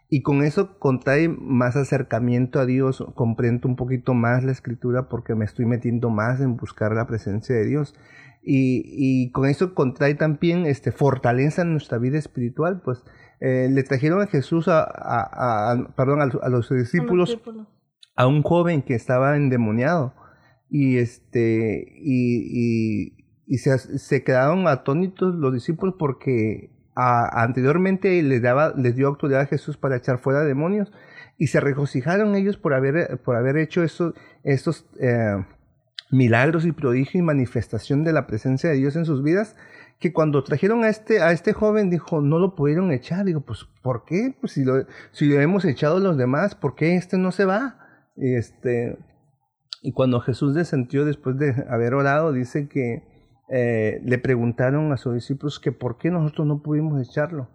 Y 0.10 0.24
con 0.24 0.44
eso 0.44 0.80
contrae 0.80 1.30
más 1.30 1.76
acercamiento 1.76 2.60
a 2.60 2.66
Dios, 2.66 3.06
comprendo 3.14 3.68
un 3.68 3.76
poquito 3.76 4.16
más 4.16 4.44
la 4.44 4.52
escritura 4.52 5.08
porque 5.08 5.36
me 5.36 5.46
estoy 5.46 5.66
metiendo 5.66 6.10
más 6.10 6.42
en 6.42 6.58
buscar 6.58 6.94
la 6.94 7.06
presencia 7.06 7.56
de 7.56 7.66
Dios. 7.66 7.94
Y, 8.42 8.84
y 8.86 9.32
con 9.32 9.48
eso 9.48 9.76
contrae 9.76 10.16
también 10.16 10.66
este, 10.66 10.92
fortaleza 10.92 11.62
en 11.62 11.74
nuestra 11.74 12.00
vida 12.00 12.18
espiritual, 12.18 12.82
pues 12.84 13.04
eh, 13.40 13.70
le 13.70 13.84
trajeron 13.84 14.22
a 14.22 14.28
Jesús, 14.28 14.68
a, 14.68 14.82
a, 14.82 15.72
a 15.72 15.96
perdón, 15.96 16.22
a, 16.22 16.50
los 16.50 16.70
discípulos, 16.70 17.40
a 18.16 18.28
un 18.28 18.42
joven 18.42 18.82
que 18.82 18.96
estaba 18.96 19.38
endemoniado 19.38 20.14
y 20.70 20.98
este 20.98 21.86
y, 21.98 22.44
y, 22.52 23.26
y 23.46 23.58
se, 23.60 23.78
se, 23.78 24.24
quedaron 24.24 24.68
atónitos 24.68 25.36
los 25.36 25.54
discípulos 25.54 25.96
porque 25.98 26.72
anteriormente 26.96 28.22
les 28.22 28.42
daba 28.42 28.74
les 28.76 28.96
dio 28.96 29.08
autoridad 29.08 29.42
a 29.42 29.46
Jesús 29.46 29.78
para 29.78 29.98
echar 29.98 30.20
fuera 30.20 30.42
demonios 30.42 30.92
y 31.38 31.48
se 31.48 31.60
regocijaron 31.60 32.36
ellos 32.36 32.58
por 32.58 32.74
haber 32.74 33.20
por 33.24 33.36
haber 33.36 33.58
hecho 33.58 33.84
estos 33.84 34.14
estos 34.44 34.86
eh, 35.00 35.38
milagros 36.12 36.66
y 36.66 36.72
prodigios 36.72 37.16
y 37.16 37.22
manifestación 37.22 38.04
de 38.04 38.14
la 38.14 38.28
presencia 38.28 38.70
de 38.70 38.78
Dios 38.78 38.96
en 38.96 39.06
sus 39.06 39.24
vidas 39.24 39.56
que 40.00 40.12
cuando 40.12 40.44
trajeron 40.44 40.84
a 40.84 40.90
este 40.90 41.22
a 41.22 41.32
este 41.32 41.54
joven 41.54 41.90
dijo 41.90 42.22
no 42.22 42.40
lo 42.40 42.56
pudieron 42.56 42.92
echar 42.92 43.26
digo 43.26 43.42
pues 43.42 43.66
por 43.82 44.04
qué 44.06 44.36
pues 44.40 44.54
si 44.54 44.66
lo 44.66 44.86
si 45.12 45.28
lo 45.28 45.40
hemos 45.40 45.64
echado 45.66 46.00
los 46.00 46.18
demás 46.18 46.56
por 46.56 46.76
qué 46.76 46.96
este 46.96 47.18
no 47.18 47.32
se 47.32 47.46
va 47.46 47.78
este 48.18 48.98
y 49.82 49.94
cuando 49.94 50.20
Jesús 50.20 50.54
descendió 50.54 51.06
después 51.06 51.38
de 51.38 51.66
haber 51.70 51.94
orado, 51.94 52.34
dice 52.34 52.68
que 52.68 53.04
eh, 53.52 54.00
le 54.04 54.18
preguntaron 54.20 54.92
a 54.94 54.98
sus 54.98 55.16
discípulos 55.16 55.60
que 55.60 55.72
por 55.72 55.98
qué 55.98 56.12
nosotros 56.12 56.48
no 56.48 56.62
pudimos 56.62 57.02
echarlo. 57.02 57.50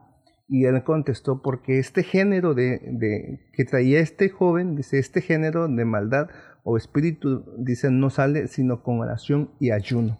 Y 0.48 0.66
él 0.66 0.82
contestó, 0.84 1.40
porque 1.40 1.78
este 1.78 2.02
género 2.02 2.52
de, 2.54 3.40
que 3.52 3.64
traía 3.64 4.00
este 4.00 4.28
joven, 4.28 4.76
dice, 4.76 4.98
este 4.98 5.22
género 5.22 5.68
de 5.68 5.84
maldad 5.84 6.28
o 6.64 6.76
espíritu, 6.76 7.44
dice, 7.56 7.90
no 7.90 8.10
sale 8.10 8.48
sino 8.48 8.82
con 8.82 9.00
oración 9.00 9.50
y 9.58 9.70
ayuno. 9.70 10.18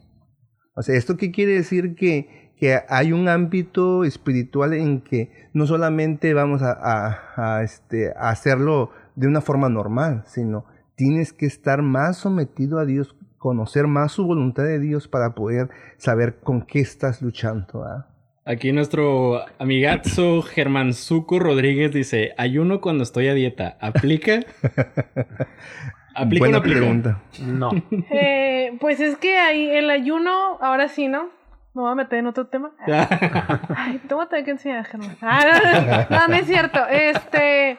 O 0.76 0.82
sea, 0.82 0.96
¿esto 0.96 1.16
qué 1.16 1.30
quiere 1.30 1.52
decir? 1.52 1.94
Que, 1.94 2.52
que 2.56 2.78
hay 2.88 3.12
un 3.12 3.28
ámbito 3.28 4.04
espiritual 4.04 4.72
en 4.72 5.02
que 5.02 5.30
no 5.52 5.66
solamente 5.66 6.32
vamos 6.34 6.62
a, 6.62 7.60
este, 7.62 8.12
a 8.16 8.30
hacerlo 8.30 8.90
de 9.16 9.26
una 9.26 9.40
forma 9.40 9.68
normal, 9.68 10.24
sino 10.26 10.64
tienes 10.96 11.32
que 11.32 11.46
estar 11.46 11.82
más 11.82 12.16
sometido 12.16 12.78
a 12.78 12.86
Dios, 12.86 13.16
conocer 13.44 13.86
más 13.86 14.12
su 14.12 14.24
voluntad 14.24 14.62
de 14.62 14.78
Dios 14.78 15.06
para 15.06 15.34
poder 15.34 15.68
saber 15.98 16.36
con 16.36 16.62
qué 16.62 16.80
estás 16.80 17.20
luchando. 17.20 17.84
¿eh? 17.84 18.02
Aquí 18.46 18.72
nuestro 18.72 19.44
amigazo 19.58 20.40
Germán 20.40 20.94
Zuco 20.94 21.38
Rodríguez 21.38 21.92
dice, 21.92 22.32
ayuno 22.38 22.80
cuando 22.80 23.02
estoy 23.02 23.28
a 23.28 23.34
dieta, 23.34 23.76
¿aplica? 23.82 24.40
¿Aplica 26.14 26.46
Buena 26.46 26.62
pregunta. 26.62 27.20
No. 27.42 27.70
Eh, 28.10 28.78
pues 28.80 29.00
es 29.00 29.18
que 29.18 29.36
ahí 29.36 29.68
el 29.68 29.90
ayuno, 29.90 30.56
ahora 30.62 30.88
sí, 30.88 31.08
¿no? 31.08 31.24
Me 31.74 31.82
voy 31.82 31.92
a 31.92 31.96
meter 31.96 32.20
en 32.20 32.28
otro 32.28 32.46
tema. 32.46 32.72
Ay, 33.76 34.00
te 34.08 34.14
voy 34.14 34.24
a 34.24 34.28
tener 34.30 34.46
que 34.46 34.52
enseñar, 34.52 34.86
Germán. 34.86 35.18
Ah, 35.20 36.06
no, 36.08 36.16
no, 36.16 36.28
no 36.28 36.34
es 36.34 36.46
cierto. 36.46 36.80
Este 36.86 37.76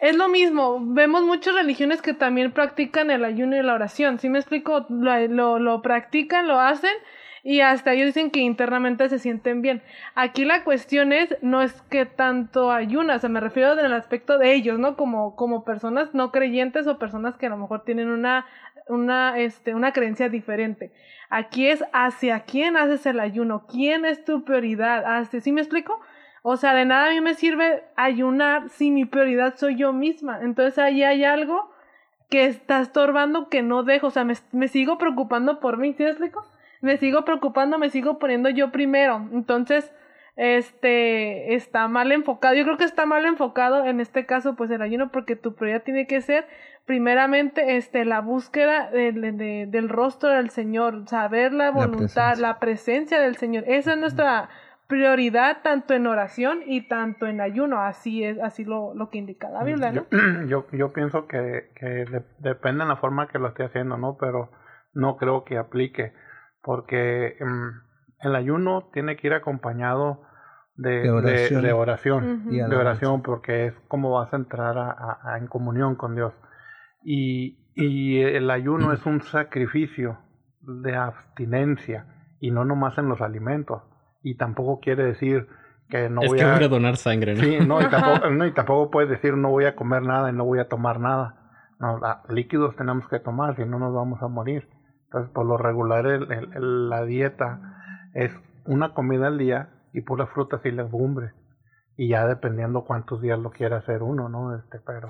es 0.00 0.16
lo 0.16 0.28
mismo, 0.28 0.78
vemos 0.80 1.22
muchas 1.22 1.54
religiones 1.54 2.02
que 2.02 2.14
también 2.14 2.52
practican 2.52 3.10
el 3.10 3.24
ayuno 3.24 3.56
y 3.56 3.62
la 3.62 3.74
oración, 3.74 4.18
¿sí 4.18 4.28
me 4.28 4.38
explico? 4.38 4.86
Lo, 4.88 5.58
lo, 5.58 5.82
practican, 5.82 6.48
lo 6.48 6.60
hacen 6.60 6.92
y 7.42 7.60
hasta 7.60 7.92
ellos 7.92 8.06
dicen 8.06 8.30
que 8.30 8.40
internamente 8.40 9.08
se 9.08 9.18
sienten 9.18 9.62
bien. 9.62 9.82
Aquí 10.14 10.44
la 10.44 10.64
cuestión 10.64 11.12
es, 11.12 11.36
no 11.42 11.62
es 11.62 11.80
que 11.90 12.06
tanto 12.06 12.72
ayuna, 12.72 13.16
o 13.16 13.18
sea, 13.18 13.28
me 13.30 13.40
refiero 13.40 13.78
en 13.78 13.84
el 13.84 13.92
aspecto 13.92 14.38
de 14.38 14.54
ellos, 14.54 14.78
¿no? 14.78 14.96
Como, 14.96 15.36
como 15.36 15.64
personas 15.64 16.14
no 16.14 16.32
creyentes 16.32 16.86
o 16.86 16.98
personas 16.98 17.36
que 17.36 17.46
a 17.46 17.50
lo 17.50 17.56
mejor 17.56 17.84
tienen 17.84 18.08
una, 18.08 18.46
una, 18.88 19.38
este, 19.38 19.74
una 19.74 19.92
creencia 19.92 20.28
diferente. 20.28 20.92
Aquí 21.30 21.68
es 21.68 21.84
hacia 21.92 22.40
quién 22.40 22.76
haces 22.76 23.06
el 23.06 23.20
ayuno, 23.20 23.66
quién 23.66 24.04
es 24.04 24.24
tu 24.24 24.44
prioridad, 24.44 25.04
hacia, 25.04 25.40
¿sí 25.40 25.52
me 25.52 25.60
explico? 25.60 26.00
O 26.46 26.58
sea, 26.58 26.74
de 26.74 26.84
nada 26.84 27.06
a 27.06 27.10
mí 27.10 27.22
me 27.22 27.32
sirve 27.32 27.84
ayunar 27.96 28.68
si 28.68 28.90
mi 28.90 29.06
prioridad 29.06 29.56
soy 29.56 29.76
yo 29.76 29.94
misma. 29.94 30.40
Entonces 30.42 30.78
ahí 30.78 31.02
hay 31.02 31.24
algo 31.24 31.70
que 32.28 32.44
está 32.44 32.82
estorbando 32.82 33.48
que 33.48 33.62
no 33.62 33.82
dejo. 33.82 34.08
O 34.08 34.10
sea, 34.10 34.24
me, 34.24 34.34
me 34.52 34.68
sigo 34.68 34.98
preocupando 34.98 35.58
por 35.58 35.78
mí, 35.78 35.94
¿sí 35.94 36.04
explico? 36.04 36.44
Me 36.82 36.98
sigo 36.98 37.24
preocupando, 37.24 37.78
me 37.78 37.88
sigo 37.88 38.18
poniendo 38.18 38.50
yo 38.50 38.72
primero. 38.72 39.26
Entonces, 39.32 39.90
este, 40.36 41.54
está 41.54 41.88
mal 41.88 42.12
enfocado. 42.12 42.54
Yo 42.54 42.64
creo 42.64 42.76
que 42.76 42.84
está 42.84 43.06
mal 43.06 43.24
enfocado 43.24 43.86
en 43.86 44.00
este 44.00 44.26
caso, 44.26 44.54
pues 44.54 44.70
el 44.70 44.82
ayuno, 44.82 45.10
porque 45.10 45.36
tu 45.36 45.54
prioridad 45.54 45.82
tiene 45.82 46.06
que 46.06 46.20
ser, 46.20 46.46
primeramente, 46.84 47.78
este, 47.78 48.04
la 48.04 48.20
búsqueda 48.20 48.90
de, 48.90 49.12
de, 49.12 49.64
del 49.66 49.88
rostro 49.88 50.28
del 50.28 50.50
Señor, 50.50 51.08
saber 51.08 51.54
la 51.54 51.70
voluntad, 51.70 52.36
la 52.36 52.58
presencia, 52.58 52.58
la 52.58 52.58
presencia 52.58 53.20
del 53.20 53.36
Señor. 53.36 53.64
Esa 53.66 53.92
es 53.92 53.98
nuestra 53.98 54.50
prioridad 54.94 55.58
tanto 55.62 55.92
en 55.92 56.06
oración 56.06 56.60
y 56.64 56.86
tanto 56.86 57.26
en 57.26 57.40
ayuno, 57.40 57.80
así 57.80 58.22
es, 58.22 58.38
así 58.40 58.64
lo, 58.64 58.94
lo 58.94 59.10
que 59.10 59.18
indica 59.18 59.50
la 59.50 59.64
Biblia, 59.64 59.90
¿no? 59.90 60.06
Yo, 60.12 60.46
yo, 60.46 60.66
yo 60.70 60.92
pienso 60.92 61.26
que, 61.26 61.72
que 61.74 61.86
de, 61.86 62.24
depende 62.38 62.84
de 62.84 62.88
la 62.90 62.96
forma 62.96 63.26
que 63.26 63.40
lo 63.40 63.48
esté 63.48 63.64
haciendo, 63.64 63.96
¿no? 63.96 64.16
Pero 64.20 64.52
no 64.92 65.16
creo 65.16 65.42
que 65.44 65.58
aplique, 65.58 66.12
porque 66.62 67.36
um, 67.40 67.72
el 68.20 68.36
ayuno 68.36 68.88
tiene 68.92 69.16
que 69.16 69.26
ir 69.26 69.34
acompañado 69.34 70.22
de, 70.76 71.02
de 71.02 71.10
oración, 71.10 71.62
de, 71.62 71.68
de 71.68 71.72
oración, 71.72 72.24
uh 72.24 72.50
-huh. 72.50 72.68
de 72.68 72.76
oración 72.76 73.22
porque 73.22 73.66
es 73.66 73.74
como 73.88 74.12
vas 74.12 74.32
a 74.32 74.36
entrar 74.36 74.78
a, 74.78 74.90
a, 74.92 75.32
a 75.32 75.38
en 75.38 75.48
comunión 75.48 75.96
con 75.96 76.14
Dios. 76.14 76.32
Y, 77.02 77.58
y 77.74 78.20
el 78.22 78.48
ayuno 78.48 78.92
es 78.92 79.04
un 79.06 79.22
sacrificio 79.22 80.18
de 80.60 80.94
abstinencia 80.94 82.06
y 82.38 82.52
no 82.52 82.64
nomás 82.64 82.96
en 82.98 83.08
los 83.08 83.20
alimentos 83.20 83.82
y 84.24 84.36
tampoco 84.36 84.80
quiere 84.80 85.04
decir 85.04 85.46
que 85.88 86.08
no 86.08 86.22
es 86.22 86.28
voy 86.30 86.38
que 86.38 86.44
a... 86.44 86.58
donar 86.66 86.96
sangre, 86.96 87.34
¿no? 87.34 87.40
Sí, 87.42 87.58
no 87.60 87.80
y, 87.80 87.84
tampoco, 87.90 88.30
no, 88.30 88.46
y 88.46 88.52
tampoco 88.52 88.90
puedes 88.90 89.10
decir 89.10 89.36
no 89.36 89.50
voy 89.50 89.66
a 89.66 89.76
comer 89.76 90.02
nada 90.02 90.30
y 90.30 90.32
no 90.32 90.44
voy 90.44 90.58
a 90.58 90.68
tomar 90.68 90.98
nada. 90.98 91.36
No, 91.78 91.98
la, 91.98 92.22
líquidos 92.30 92.74
tenemos 92.74 93.06
que 93.08 93.20
tomar, 93.20 93.54
si 93.56 93.64
no 93.66 93.78
nos 93.78 93.94
vamos 93.94 94.22
a 94.22 94.28
morir. 94.28 94.66
Entonces, 95.04 95.30
por 95.32 95.44
lo 95.44 95.58
regular, 95.58 96.06
el, 96.06 96.32
el, 96.32 96.88
la 96.88 97.04
dieta 97.04 97.60
es 98.14 98.32
una 98.64 98.94
comida 98.94 99.26
al 99.26 99.36
día 99.36 99.68
y 99.92 100.00
puras 100.00 100.30
frutas 100.30 100.64
y 100.64 100.70
legumbres. 100.70 101.32
Y 101.96 102.08
ya 102.08 102.26
dependiendo 102.26 102.84
cuántos 102.84 103.20
días 103.20 103.38
lo 103.38 103.50
quiera 103.50 103.76
hacer 103.76 104.02
uno, 104.02 104.30
¿no? 104.30 104.56
Este, 104.56 104.80
pero, 104.80 105.08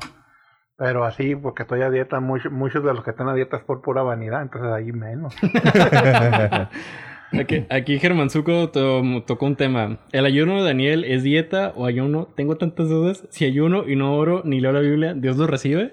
pero 0.76 1.04
así, 1.04 1.36
porque 1.36 1.62
estoy 1.62 1.82
a 1.82 1.90
dieta, 1.90 2.18
muchos, 2.18 2.50
muchos 2.50 2.82
de 2.82 2.92
los 2.92 3.04
que 3.04 3.10
están 3.10 3.28
a 3.28 3.34
dieta 3.34 3.58
es 3.58 3.62
por 3.62 3.80
pura 3.80 4.02
vanidad, 4.02 4.42
entonces 4.42 4.72
ahí 4.72 4.90
menos. 4.92 5.36
Aquí, 7.40 7.66
aquí 7.70 7.98
Germán 7.98 8.30
Zuko 8.30 8.70
to, 8.70 9.02
tocó 9.26 9.46
un 9.46 9.56
tema. 9.56 9.98
¿El 10.12 10.26
ayuno 10.26 10.56
de 10.58 10.64
Daniel 10.64 11.04
es 11.04 11.22
dieta 11.22 11.72
o 11.76 11.86
ayuno? 11.86 12.28
Tengo 12.36 12.56
tantas 12.56 12.88
dudas. 12.88 13.24
Si 13.30 13.44
ayuno 13.44 13.88
y 13.88 13.96
no 13.96 14.16
oro 14.16 14.42
ni 14.44 14.60
leo 14.60 14.72
la 14.72 14.80
Biblia, 14.80 15.14
¿Dios 15.14 15.36
lo 15.36 15.46
recibe? 15.46 15.92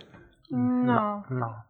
No. 0.49 1.25
No. 1.29 1.65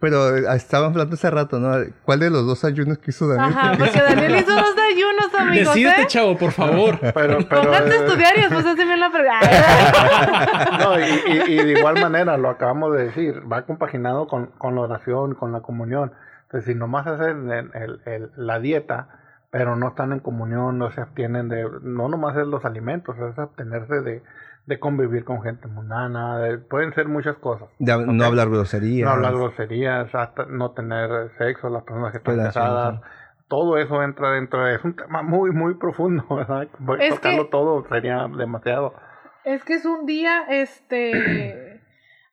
Pero 0.00 0.36
estábamos 0.54 0.92
hablando 0.92 1.14
hace 1.14 1.30
rato, 1.30 1.60
¿no? 1.60 1.76
¿Cuál 2.04 2.20
de 2.20 2.30
los 2.30 2.46
dos 2.46 2.64
ayunos 2.64 2.96
que 2.96 3.10
hizo 3.10 3.28
Daniel? 3.28 3.52
Ajá, 3.54 3.72
porque 3.78 4.00
Daniel 4.00 4.36
hizo 4.36 4.52
dos 4.54 4.74
ayunos, 4.78 5.34
amigos. 5.38 5.74
Decídete, 5.74 6.02
¿eh? 6.02 6.06
chavo, 6.06 6.38
por 6.38 6.50
favor. 6.52 6.98
Pero, 7.14 7.38
pero, 7.46 7.62
Póngate 7.62 7.90
a 7.90 7.94
eh, 7.94 7.96
estudiar 7.98 8.38
y 8.38 8.40
después 8.40 8.66
haceme 8.66 8.96
la 8.96 9.10
pregunta. 9.10 10.78
No, 10.80 10.98
y, 10.98 11.02
y, 11.02 11.60
y, 11.60 11.64
de 11.64 11.72
igual 11.78 12.00
manera, 12.00 12.36
lo 12.36 12.48
acabamos 12.48 12.96
de 12.96 13.04
decir, 13.04 13.42
va 13.50 13.62
compaginado 13.62 14.26
con, 14.26 14.46
con 14.58 14.74
la 14.74 14.82
oración, 14.82 15.34
con 15.34 15.52
la 15.52 15.60
comunión. 15.60 16.12
Entonces, 16.54 16.72
si 16.72 16.78
nomás 16.78 17.04
hacen 17.08 17.50
el, 17.50 17.70
el, 17.74 18.00
el, 18.04 18.30
la 18.36 18.60
dieta, 18.60 19.08
pero 19.50 19.74
no 19.74 19.88
están 19.88 20.12
en 20.12 20.20
comunión, 20.20 20.78
no 20.78 20.92
se 20.92 21.00
abstienen 21.00 21.48
de, 21.48 21.68
no 21.82 22.08
nomás 22.08 22.36
es 22.36 22.46
los 22.46 22.64
alimentos, 22.64 23.16
es 23.18 23.36
abstenerse 23.36 24.02
de, 24.02 24.22
de 24.64 24.78
convivir 24.78 25.24
con 25.24 25.42
gente 25.42 25.66
mundana, 25.66 26.38
de, 26.38 26.58
pueden 26.58 26.94
ser 26.94 27.08
muchas 27.08 27.36
cosas. 27.38 27.70
De, 27.80 27.92
¿okay? 27.92 28.06
No 28.06 28.24
hablar 28.24 28.50
groserías. 28.50 29.04
No 29.04 29.14
hablar 29.14 29.34
groserías, 29.34 30.14
hasta 30.14 30.46
no 30.46 30.70
tener 30.70 31.32
sexo, 31.38 31.68
las 31.70 31.82
personas 31.82 32.12
que 32.12 32.18
están 32.18 32.36
casadas. 32.36 33.00
Todo 33.48 33.76
eso 33.76 34.00
entra 34.04 34.30
dentro 34.30 34.64
de... 34.64 34.76
Es 34.76 34.84
un 34.84 34.94
tema 34.94 35.22
muy, 35.22 35.50
muy 35.50 35.74
profundo, 35.74 36.24
¿verdad? 36.30 36.68
Es 37.00 37.16
Tocarlo 37.16 37.46
que, 37.46 37.50
todo 37.50 37.84
sería 37.88 38.28
demasiado. 38.28 38.94
Es 39.42 39.64
que 39.64 39.74
es 39.74 39.84
un 39.84 40.06
día, 40.06 40.44
este... 40.48 41.63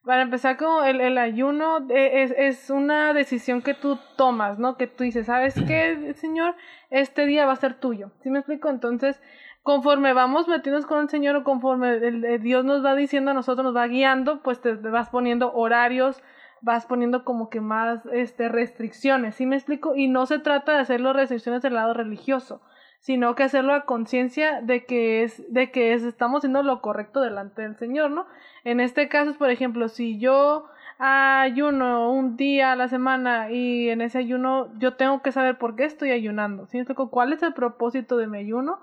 Para 0.03 0.23
empezar 0.23 0.57
con 0.57 0.85
el, 0.85 0.99
el 0.99 1.17
ayuno, 1.17 1.85
es, 1.89 2.33
es, 2.35 2.69
una 2.71 3.13
decisión 3.13 3.61
que 3.61 3.75
tú 3.75 3.99
tomas, 4.15 4.57
¿no? 4.57 4.75
Que 4.75 4.87
tú 4.87 5.03
dices, 5.03 5.27
¿sabes 5.27 5.55
qué, 5.67 6.13
Señor? 6.17 6.55
Este 6.89 7.25
día 7.25 7.45
va 7.45 7.53
a 7.53 7.57
ser 7.57 7.75
tuyo. 7.75 8.11
¿Sí 8.23 8.31
me 8.31 8.39
explico? 8.39 8.69
Entonces, 8.69 9.21
conforme 9.61 10.13
vamos 10.13 10.47
metiéndonos 10.47 10.87
con 10.87 11.01
el 11.01 11.09
Señor 11.09 11.35
o 11.35 11.43
conforme 11.43 11.97
el, 11.97 12.25
el 12.25 12.41
Dios 12.41 12.65
nos 12.65 12.83
va 12.83 12.95
diciendo 12.95 13.31
a 13.31 13.35
nosotros, 13.35 13.63
nos 13.63 13.75
va 13.75 13.87
guiando, 13.87 14.41
pues 14.41 14.59
te, 14.59 14.75
te 14.75 14.89
vas 14.89 15.09
poniendo 15.09 15.53
horarios, 15.53 16.21
vas 16.61 16.85
poniendo 16.85 17.23
como 17.23 17.49
que 17.49 17.59
más 17.59 18.05
este, 18.13 18.47
restricciones, 18.47 19.35
¿sí 19.35 19.45
me 19.45 19.55
explico? 19.55 19.95
Y 19.95 20.07
no 20.07 20.25
se 20.25 20.39
trata 20.39 20.73
de 20.73 20.79
hacerlo 20.79 21.13
restricciones 21.13 21.61
del 21.61 21.73
lado 21.73 21.93
religioso, 21.93 22.61
sino 23.01 23.35
que 23.35 23.43
hacerlo 23.43 23.73
a 23.73 23.85
conciencia 23.85 24.61
de 24.61 24.85
que 24.85 25.23
es, 25.23 25.43
de 25.51 25.71
que 25.71 25.93
es, 25.93 26.03
estamos 26.03 26.39
haciendo 26.39 26.61
lo 26.63 26.81
correcto 26.81 27.19
delante 27.19 27.63
del 27.63 27.75
Señor, 27.75 28.11
¿no? 28.11 28.27
En 28.63 28.79
este 28.79 29.09
caso, 29.09 29.33
por 29.33 29.49
ejemplo, 29.49 29.89
si 29.89 30.19
yo 30.19 30.67
ayuno 30.99 32.11
un 32.11 32.37
día 32.37 32.71
a 32.71 32.75
la 32.75 32.87
semana 32.87 33.49
y 33.49 33.89
en 33.89 34.01
ese 34.01 34.19
ayuno 34.19 34.71
yo 34.77 34.93
tengo 34.93 35.23
que 35.23 35.31
saber 35.31 35.57
por 35.57 35.75
qué 35.75 35.85
estoy 35.85 36.11
ayunando, 36.11 36.67
¿sí? 36.67 36.79
¿Cuál 37.09 37.33
es 37.33 37.41
el 37.41 37.53
propósito 37.53 38.17
de 38.17 38.27
mi 38.27 38.37
ayuno? 38.37 38.79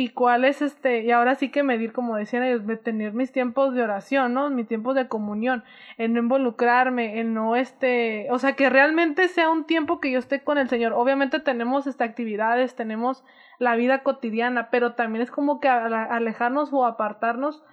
Y 0.00 0.10
cuál 0.10 0.44
es 0.44 0.62
este, 0.62 1.02
y 1.02 1.10
ahora 1.10 1.34
sí 1.34 1.50
que 1.50 1.64
medir, 1.64 1.92
como 1.92 2.14
decían 2.14 2.44
ellos, 2.44 2.64
de 2.64 2.76
tener 2.76 3.14
mis 3.14 3.32
tiempos 3.32 3.74
de 3.74 3.82
oración, 3.82 4.32
¿no? 4.32 4.48
Mis 4.48 4.68
tiempos 4.68 4.94
de 4.94 5.08
comunión, 5.08 5.64
en 5.96 6.12
no 6.12 6.20
involucrarme, 6.20 7.18
en 7.18 7.34
no 7.34 7.56
este, 7.56 8.28
o 8.30 8.38
sea, 8.38 8.52
que 8.52 8.70
realmente 8.70 9.26
sea 9.26 9.50
un 9.50 9.64
tiempo 9.64 9.98
que 9.98 10.12
yo 10.12 10.20
esté 10.20 10.44
con 10.44 10.56
el 10.56 10.68
Señor. 10.68 10.92
Obviamente 10.92 11.40
tenemos 11.40 11.88
este, 11.88 12.04
actividades, 12.04 12.76
tenemos 12.76 13.24
la 13.58 13.74
vida 13.74 14.04
cotidiana, 14.04 14.70
pero 14.70 14.94
también 14.94 15.20
es 15.22 15.32
como 15.32 15.58
que 15.58 15.66
alejarnos 15.66 16.72
o 16.72 16.86
apartarnos 16.86 17.64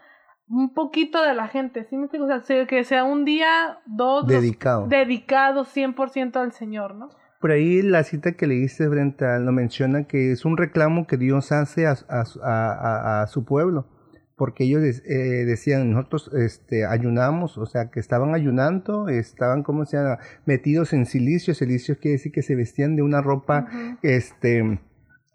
un 0.50 0.74
poquito 0.74 1.22
de 1.22 1.36
la 1.36 1.48
gente, 1.48 1.84
¿sí 1.84 1.96
me 1.96 2.05
explico? 2.05 2.25
O 2.25 2.41
sea, 2.41 2.65
que 2.65 2.84
sea 2.86 3.03
un 3.03 3.24
día, 3.24 3.82
dos, 3.86 4.25
dedicado, 4.25 4.88
dedicado 4.88 5.63
100% 5.63 6.38
al 6.38 6.53
Señor, 6.53 6.96
¿no? 6.96 7.12
Por 7.39 7.51
ahí 7.51 7.82
la 7.82 8.04
cita 8.04 8.34
que 8.34 8.48
leíste, 8.48 8.88
Brenta, 8.88 9.39
lo 9.39 9.51
menciona 9.51 10.06
que 10.06 10.32
es 10.32 10.46
un 10.46 10.58
reclamo 10.58 11.06
que 11.06 11.18
Dios 11.18 11.51
hace 11.51 11.86
a, 11.88 13.25
su 13.27 13.46
pueblo, 13.46 13.88
porque 14.36 14.63
ellos 14.63 14.82
eh, 14.84 15.46
decían, 15.46 15.92
nosotros 15.92 16.32
este, 16.34 16.86
ayunamos, 16.86 17.58
o 17.58 17.65
sea, 17.65 17.92
que 17.92 18.00
estaban 18.00 18.34
ayunando, 18.34 19.10
estaban, 19.10 19.63
como 19.63 19.86
se 19.86 19.98
llama? 19.98 20.20
Metidos 20.46 20.94
en 20.94 21.06
silicio, 21.06 21.54
silicio 21.54 22.00
quiere 22.00 22.13
decir 22.13 22.32
que 22.32 22.42
se 22.42 22.56
vestían 22.56 22.96
de 22.96 23.01
una 23.01 23.22
ropa, 23.22 23.68
este... 24.01 24.80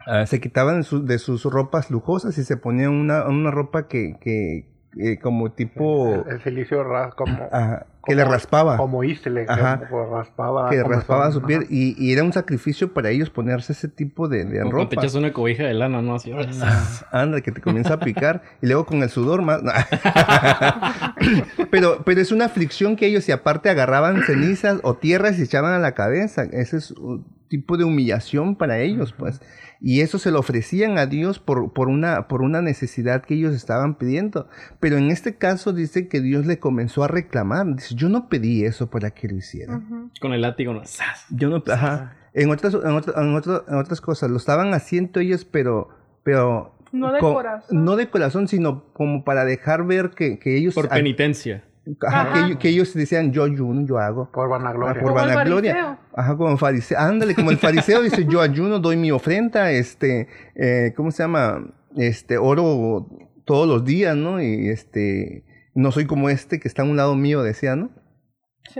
Ah, 0.07 0.25
se 0.25 0.40
quitaban 0.40 0.83
de 1.04 1.19
sus 1.19 1.45
ropas 1.45 1.90
lujosas 1.90 2.38
y 2.38 2.45
se 2.45 2.57
ponían 2.57 2.90
una, 2.90 3.28
una 3.28 3.50
ropa 3.50 3.87
que, 3.87 4.16
que, 4.19 4.66
eh, 4.99 5.18
como 5.18 5.52
tipo... 5.52 6.25
El, 6.28 6.42
silicio 6.42 6.85
como, 7.16 7.38
que 8.04 8.14
le 8.14 8.25
raspaba. 8.25 8.76
Como 8.76 9.04
ístele, 9.04 9.47
raspaba. 9.47 10.70
Que 10.70 10.82
raspaba 10.82 11.30
su 11.32 11.42
piel 11.42 11.66
y, 11.68 11.94
y, 12.02 12.12
era 12.12 12.25
un 12.25 12.32
sacrificio 12.32 12.92
para 12.92 13.11
ellos 13.11 13.30
ponerse 13.30 13.73
ese 13.73 13.88
tipo 13.88 14.26
de, 14.26 14.44
de 14.44 14.64
ropa. 14.64 14.88
te 14.88 14.97
echas 14.97 15.14
una 15.14 15.32
cobija 15.32 15.64
de 15.64 15.75
lana, 15.75 16.02
¿no? 16.02 16.14
Así, 16.14 16.32
Anda, 17.12 17.40
que 17.40 17.52
te 17.52 17.61
comienza 17.61 17.94
a 17.94 18.00
picar 18.00 18.42
y 18.62 18.66
luego 18.66 18.87
con 18.87 19.02
el 19.02 19.11
sudor 19.11 19.42
más... 19.42 19.61
pero, 21.70 22.02
pero 22.04 22.20
es 22.20 22.32
una 22.32 22.47
aflicción 22.47 22.97
que 22.97 23.06
ellos, 23.06 23.28
y 23.28 23.32
aparte 23.32 23.70
agarraban 23.70 24.23
cenizas 24.23 24.80
o 24.82 24.94
tierras 24.94 25.38
y 25.38 25.42
echaban 25.42 25.73
a 25.75 25.78
la 25.78 25.92
cabeza, 25.92 26.44
ese 26.44 26.78
es 26.78 26.90
un 26.92 27.39
tipo 27.50 27.76
de 27.76 27.85
humillación 27.85 28.57
para 28.57 28.78
ellos, 28.78 29.12
pues 29.12 29.42
y 29.83 30.02
eso 30.02 30.19
se 30.19 30.30
lo 30.30 30.38
ofrecían 30.38 30.99
a 30.99 31.07
Dios 31.07 31.38
por, 31.38 31.73
por, 31.73 31.88
una, 31.88 32.28
por 32.28 32.42
una 32.42 32.61
necesidad 32.61 33.23
que 33.23 33.35
ellos 33.35 33.54
estaban 33.54 33.95
pidiendo. 33.95 34.47
Pero 34.78 34.99
en 34.99 35.11
este 35.11 35.37
caso 35.37 35.73
dice 35.73 36.07
que 36.07 36.21
Dios 36.21 36.45
le 36.45 36.59
comenzó 36.59 37.02
a 37.02 37.09
reclamar. 37.09 37.66
Dice, 37.75 37.95
yo 37.95 38.11
no 38.11 38.28
pedí 38.28 38.64
eso 38.64 38.90
para 38.90 39.12
que 39.12 39.28
lo 39.28 39.37
hiciera. 39.37 39.80
Con 40.21 40.35
el 40.35 40.42
látigo, 40.42 40.75
no. 40.75 40.83
Yo 41.30 41.49
no, 41.49 41.62
ajá. 41.66 42.14
En 42.35 42.50
otras, 42.50 42.75
en, 42.75 42.90
en, 42.90 43.42
en 43.69 43.75
otras 43.75 44.00
cosas, 44.02 44.30
lo 44.30 44.37
estaban 44.37 44.75
haciendo 44.75 45.19
ellos, 45.19 45.47
pero, 45.47 45.88
pero 46.23 46.75
no 46.92 47.11
de 47.12 47.21
corazón. 47.21 47.85
No 47.85 47.97
de 47.97 48.11
corazón, 48.11 48.49
sino 48.49 48.85
como 48.92 49.25
para 49.25 49.47
dejar 49.47 49.87
ver 49.87 50.11
que, 50.11 50.38
que 50.38 50.59
ellos... 50.59 50.75
Por 50.75 50.90
penitencia. 50.90 51.64
Ajá, 52.06 52.58
que, 52.58 52.68
ellos 52.68 52.92
decían 52.94 53.32
yo 53.32 53.44
ayuno, 53.44 53.87
yo 53.87 53.99
hago. 53.99 54.30
Por 54.30 54.49
vanagloria. 54.49 55.02
Por 55.02 55.14
vanagloria. 55.14 55.99
Ajá, 56.14 56.37
como 56.37 56.56
fariseo. 56.56 56.99
Ándale, 56.99 57.34
como 57.34 57.50
el 57.50 57.58
fariseo 57.58 58.02
dice 58.02 58.26
yo 58.26 58.40
ayuno, 58.40 58.78
doy 58.78 58.96
mi 58.96 59.10
ofrenda, 59.10 59.70
este, 59.72 60.28
eh, 60.54 60.92
¿cómo 60.96 61.10
se 61.10 61.22
llama? 61.22 61.75
Este, 61.96 62.38
oro 62.38 63.08
todos 63.44 63.66
los 63.66 63.84
días, 63.84 64.16
¿no? 64.16 64.42
Y 64.42 64.68
este, 64.68 65.44
no 65.74 65.90
soy 65.90 66.07
como 66.07 66.28
este 66.28 66.61
que 66.61 66.68
está 66.68 66.83
a 66.83 66.85
un 66.85 66.96
lado 66.96 67.16
mío, 67.16 67.42
decía, 67.42 67.76
¿no? 67.76 67.90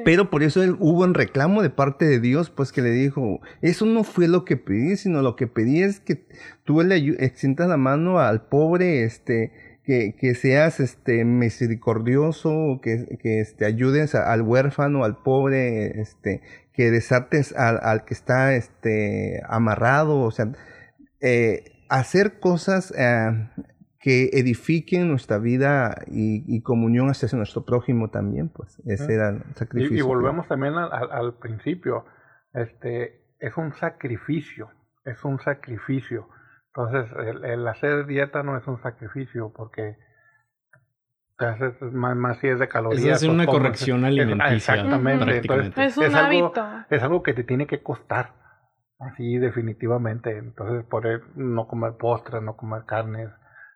Pero 0.05 0.31
por 0.31 0.42
eso 0.42 0.62
él, 0.62 0.77
hubo 0.79 1.03
un 1.03 1.14
reclamo 1.14 1.62
de 1.62 1.70
parte 1.70 2.05
de 2.05 2.20
Dios, 2.20 2.51
pues 2.51 2.70
que 2.70 2.83
le 2.83 2.90
dijo, 2.90 3.40
eso 3.61 3.87
no 3.87 4.05
fue 4.05 4.29
lo 4.29 4.44
que 4.44 4.57
pedí, 4.57 4.96
sino 4.96 5.22
lo 5.22 5.35
que 5.37 5.46
pedí 5.46 5.83
es 5.83 6.01
que 6.01 6.27
tú 6.64 6.81
le 6.83 6.96
extiendas 7.25 7.68
la 7.68 7.77
mano 7.77 8.20
al 8.20 8.46
pobre, 8.46 9.05
este, 9.05 9.53
que, 9.85 10.35
seas 10.35 10.79
este, 10.79 11.25
misericordioso, 11.25 12.81
que, 12.83 13.19
que 13.21 13.40
este, 13.40 13.64
ayudes 13.64 14.14
al 14.14 14.43
huérfano, 14.43 15.05
al 15.05 15.16
pobre, 15.16 16.01
este, 16.01 16.43
que 16.73 16.90
desates 16.90 17.55
al, 17.57 18.05
que 18.05 18.14
está 18.14 18.55
este, 18.55 19.43
amarrado, 19.49 20.21
o 20.21 20.31
sea, 20.31 20.53
eh, 21.21 21.64
hacer 21.88 22.38
cosas 22.40 22.95
eh, 22.97 23.51
que 23.99 24.31
edifiquen 24.33 25.09
nuestra 25.09 25.38
vida 25.38 25.97
y, 26.07 26.62
comunión 26.62 27.11
hacia 27.11 27.29
nuestro 27.37 27.64
prójimo 27.64 28.09
también, 28.09 28.49
pues 28.49 28.81
ese 28.87 29.14
era 29.14 29.31
el 29.31 29.43
sacrificio. 29.57 29.99
Y, 29.99 30.03
volvemos 30.03 30.49
también 30.49 30.75
al, 30.75 31.35
principio, 31.35 32.07
este, 32.55 33.21
es 33.40 33.57
un 33.57 33.75
sacrificio, 33.75 34.71
es 35.05 35.23
un 35.25 35.38
sacrificio 35.40 36.29
entonces, 36.74 37.11
el, 37.44 37.66
hacer 37.66 38.06
dieta 38.06 38.42
no 38.42 38.56
es 38.56 38.66
un 38.68 38.80
sacrificio 38.80 39.52
porque 39.54 39.96
te 41.37 41.46
haces 41.46 41.80
más, 41.92 42.16
más 42.16 42.38
si 42.38 42.48
es 42.48 42.61
de 42.61 42.68
calorías. 42.68 43.04
Es 43.04 43.12
hacer 43.14 43.30
una 43.30 43.46
corrección 43.46 44.04
alimenticia. 44.04 44.54
exactamente. 44.54 45.38
Entonces, 45.38 45.76
es 45.76 45.96
un 45.96 46.14
hábito. 46.14 46.62
Algo, 46.62 46.85
es 46.88 47.02
algo 47.02 47.22
que 47.22 47.35
te 47.35 47.42
tiene 47.42 47.66
que 47.66 47.83
costar. 47.83 48.35
Así, 49.00 49.38
definitivamente. 49.38 50.37
Entonces, 50.37 50.85
por 50.85 51.06
no 51.37 51.66
comer 51.66 51.94
postres, 51.98 52.42
no 52.42 52.56
comer 52.56 52.85
carnes, 52.85 53.30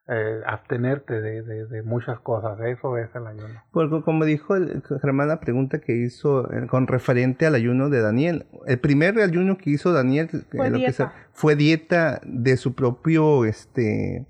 eh, 0.07 0.41
abstenerte 0.47 1.21
de, 1.23 1.43
de, 1.43 1.83
muchas 1.83 2.21
cosas. 2.21 2.61
Eso 2.61 2.99
es 2.99 3.09
el 3.15 3.27
ayuno. 3.27 3.63
Porque 3.73 4.03
como 4.03 4.27
dijo 4.27 4.55
el, 4.55 4.83
Germán 5.01 5.29
la 5.29 5.41
pregunta 5.41 5.79
que 5.79 5.97
hizo 5.97 6.53
eh, 6.53 6.67
con 6.67 6.87
referente 6.87 7.47
al 7.47 7.55
ayuno 7.55 7.89
de 7.89 8.03
Daniel. 8.03 8.45
El 8.67 8.79
primer 8.79 9.19
ayuno 9.19 9.57
que 9.57 9.71
hizo 9.71 9.95
Daniel 9.95 10.29
fue, 10.51 10.71
dieta. 10.71 11.13
fue 11.33 11.57
dieta 11.57 12.21
de 12.23 12.59
su 12.59 12.75
propio 12.75 13.47
este 13.47 14.27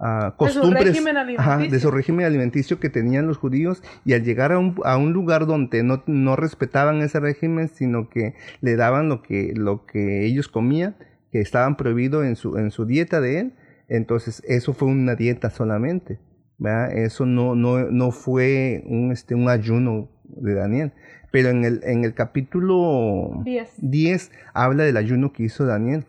uh, 0.00 0.36
costumbres, 0.36 0.86
de 0.86 0.94
su, 0.94 1.04
régimen 1.04 1.70
de 1.70 1.78
su 1.78 1.90
régimen 1.92 2.26
alimenticio 2.26 2.80
que 2.80 2.90
tenían 2.90 3.28
los 3.28 3.36
judíos 3.36 3.80
y 4.04 4.14
al 4.14 4.24
llegar 4.24 4.50
a 4.50 4.58
un, 4.58 4.74
a 4.84 4.96
un 4.96 5.12
lugar 5.12 5.46
donde 5.46 5.84
no, 5.84 6.02
no 6.06 6.34
respetaban 6.34 7.00
ese 7.00 7.20
régimen, 7.20 7.68
sino 7.68 8.08
que 8.08 8.34
le 8.60 8.74
daban 8.74 9.08
lo 9.08 9.22
que, 9.22 9.52
lo 9.54 9.86
que 9.86 10.26
ellos 10.26 10.48
comían, 10.48 10.96
que 11.30 11.40
estaban 11.40 11.76
prohibido 11.76 12.24
en 12.24 12.34
su, 12.34 12.58
en 12.58 12.72
su 12.72 12.86
dieta 12.86 13.20
de 13.20 13.38
él, 13.38 13.52
entonces, 13.96 14.42
eso 14.46 14.72
fue 14.72 14.88
una 14.88 15.14
dieta 15.16 15.50
solamente. 15.50 16.18
¿verdad? 16.58 16.96
Eso 16.96 17.26
no, 17.26 17.54
no, 17.54 17.90
no 17.90 18.10
fue 18.10 18.82
un, 18.86 19.12
este, 19.12 19.34
un 19.34 19.50
ayuno 19.50 20.08
de 20.24 20.54
Daniel. 20.54 20.92
Pero 21.30 21.50
en 21.50 21.64
el, 21.64 21.80
en 21.84 22.04
el 22.04 22.14
capítulo 22.14 23.42
10. 23.78 24.30
habla 24.54 24.84
del 24.84 24.96
ayuno 24.96 25.32
que 25.32 25.44
hizo 25.44 25.66
Daniel. 25.66 26.06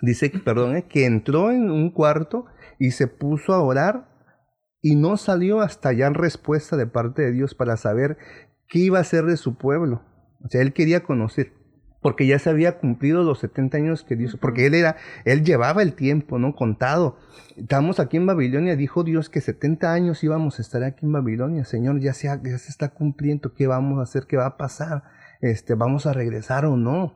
Dice 0.00 0.32
que, 0.32 0.40
perdón, 0.40 0.76
eh, 0.76 0.84
que 0.88 1.04
entró 1.04 1.52
en 1.52 1.70
un 1.70 1.90
cuarto 1.90 2.46
y 2.80 2.90
se 2.90 3.06
puso 3.06 3.54
a 3.54 3.62
orar 3.62 4.08
y 4.80 4.96
no 4.96 5.16
salió 5.16 5.60
hasta 5.60 5.90
hallar 5.90 6.14
respuesta 6.14 6.76
de 6.76 6.88
parte 6.88 7.22
de 7.22 7.30
Dios 7.30 7.54
para 7.54 7.76
saber 7.76 8.18
qué 8.66 8.80
iba 8.80 8.98
a 8.98 9.02
hacer 9.02 9.26
de 9.26 9.36
su 9.36 9.56
pueblo. 9.56 10.02
O 10.44 10.48
sea, 10.48 10.60
él 10.60 10.72
quería 10.72 11.04
conocer 11.04 11.52
porque 12.02 12.26
ya 12.26 12.38
se 12.38 12.50
había 12.50 12.78
cumplido 12.78 13.22
los 13.22 13.38
70 13.38 13.76
años 13.78 14.02
que 14.02 14.16
Dios, 14.16 14.36
porque 14.38 14.66
él 14.66 14.74
era, 14.74 14.96
él 15.24 15.44
llevaba 15.44 15.82
el 15.82 15.94
tiempo, 15.94 16.38
¿no? 16.38 16.54
Contado. 16.54 17.16
Estamos 17.56 18.00
aquí 18.00 18.16
en 18.16 18.26
Babilonia, 18.26 18.76
dijo 18.76 19.04
Dios 19.04 19.30
que 19.30 19.40
70 19.40 19.92
años 19.92 20.22
íbamos 20.24 20.58
a 20.58 20.62
estar 20.62 20.82
aquí 20.82 21.06
en 21.06 21.12
Babilonia, 21.12 21.64
Señor, 21.64 22.00
ya 22.00 22.12
se, 22.12 22.26
ya 22.26 22.58
se 22.58 22.70
está 22.70 22.88
cumpliendo, 22.88 23.54
¿qué 23.54 23.68
vamos 23.68 24.00
a 24.00 24.02
hacer? 24.02 24.26
¿Qué 24.26 24.36
va 24.36 24.46
a 24.46 24.56
pasar? 24.56 25.04
Este, 25.40 25.74
¿Vamos 25.74 26.06
a 26.06 26.12
regresar 26.12 26.66
o 26.66 26.76
no? 26.76 27.14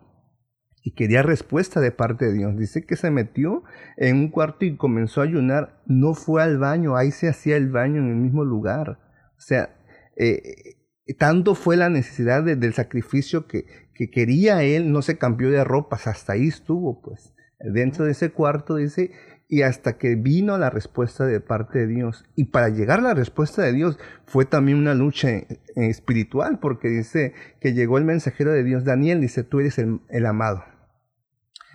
Y 0.83 0.93
quería 0.93 1.23
respuesta 1.23 1.81
de 1.81 1.91
parte 1.91 2.27
de 2.27 2.35
Dios. 2.35 2.57
Dice 2.57 2.87
que 2.87 2.95
se 2.95 3.11
metió 3.11 3.65
en 3.97 4.17
un 4.17 4.29
cuarto 4.29 4.65
y 4.65 4.77
comenzó 4.77 5.21
a 5.21 5.25
ayunar, 5.25 5.83
no 5.87 6.15
fue 6.15 6.45
al 6.45 6.59
baño, 6.59 6.97
ahí 6.97 7.11
se 7.11 7.29
hacía 7.29 7.57
el 7.57 7.71
baño 7.71 8.01
en 8.01 8.09
el 8.09 8.17
mismo 8.17 8.45
lugar. 8.45 9.01
O 9.37 9.41
sea, 9.41 9.77
eh, 10.17 10.77
tanto 11.19 11.57
fue 11.57 11.77
la 11.77 11.89
necesidad 11.89 12.45
del 12.45 12.73
sacrificio 12.73 13.49
que, 13.49 13.86
que 13.97 14.11
quería 14.11 14.63
él, 14.63 14.93
no 14.93 15.03
se 15.03 15.19
cambió 15.19 15.51
de 15.51 15.65
ropas, 15.65 16.07
hasta 16.07 16.35
ahí 16.35 16.49
estuvo, 16.49 17.01
pues, 17.01 17.33
dentro 17.61 18.05
de 18.05 18.13
ese 18.13 18.31
cuarto, 18.31 18.77
dice, 18.77 19.13
y 19.49 19.63
hasta 19.63 19.97
que 19.97 20.17
vino 20.17 20.59
la 20.59 20.71
respuesta 20.71 21.25
de 21.25 21.41
parte 21.41 21.81
de 21.81 21.87
Dios. 21.87 22.25
Y 22.35 22.47
para 22.47 22.69
llegar 22.69 22.99
a 22.99 23.03
la 23.03 23.15
respuesta 23.15 23.63
de 23.63 23.73
Dios 23.73 23.99
fue 24.27 24.45
también 24.45 24.79
una 24.79 24.95
lucha 24.95 25.31
eh, 25.31 25.61
espiritual, 25.75 26.59
porque 26.59 26.89
dice 26.89 27.33
que 27.61 27.73
llegó 27.73 27.99
el 27.99 28.05
mensajero 28.05 28.53
de 28.53 28.65
Dios, 28.65 28.85
Daniel, 28.85 29.21
dice, 29.21 29.45
tú 29.45 29.61
eres 29.61 29.79
el, 29.79 30.27
amado. 30.27 30.65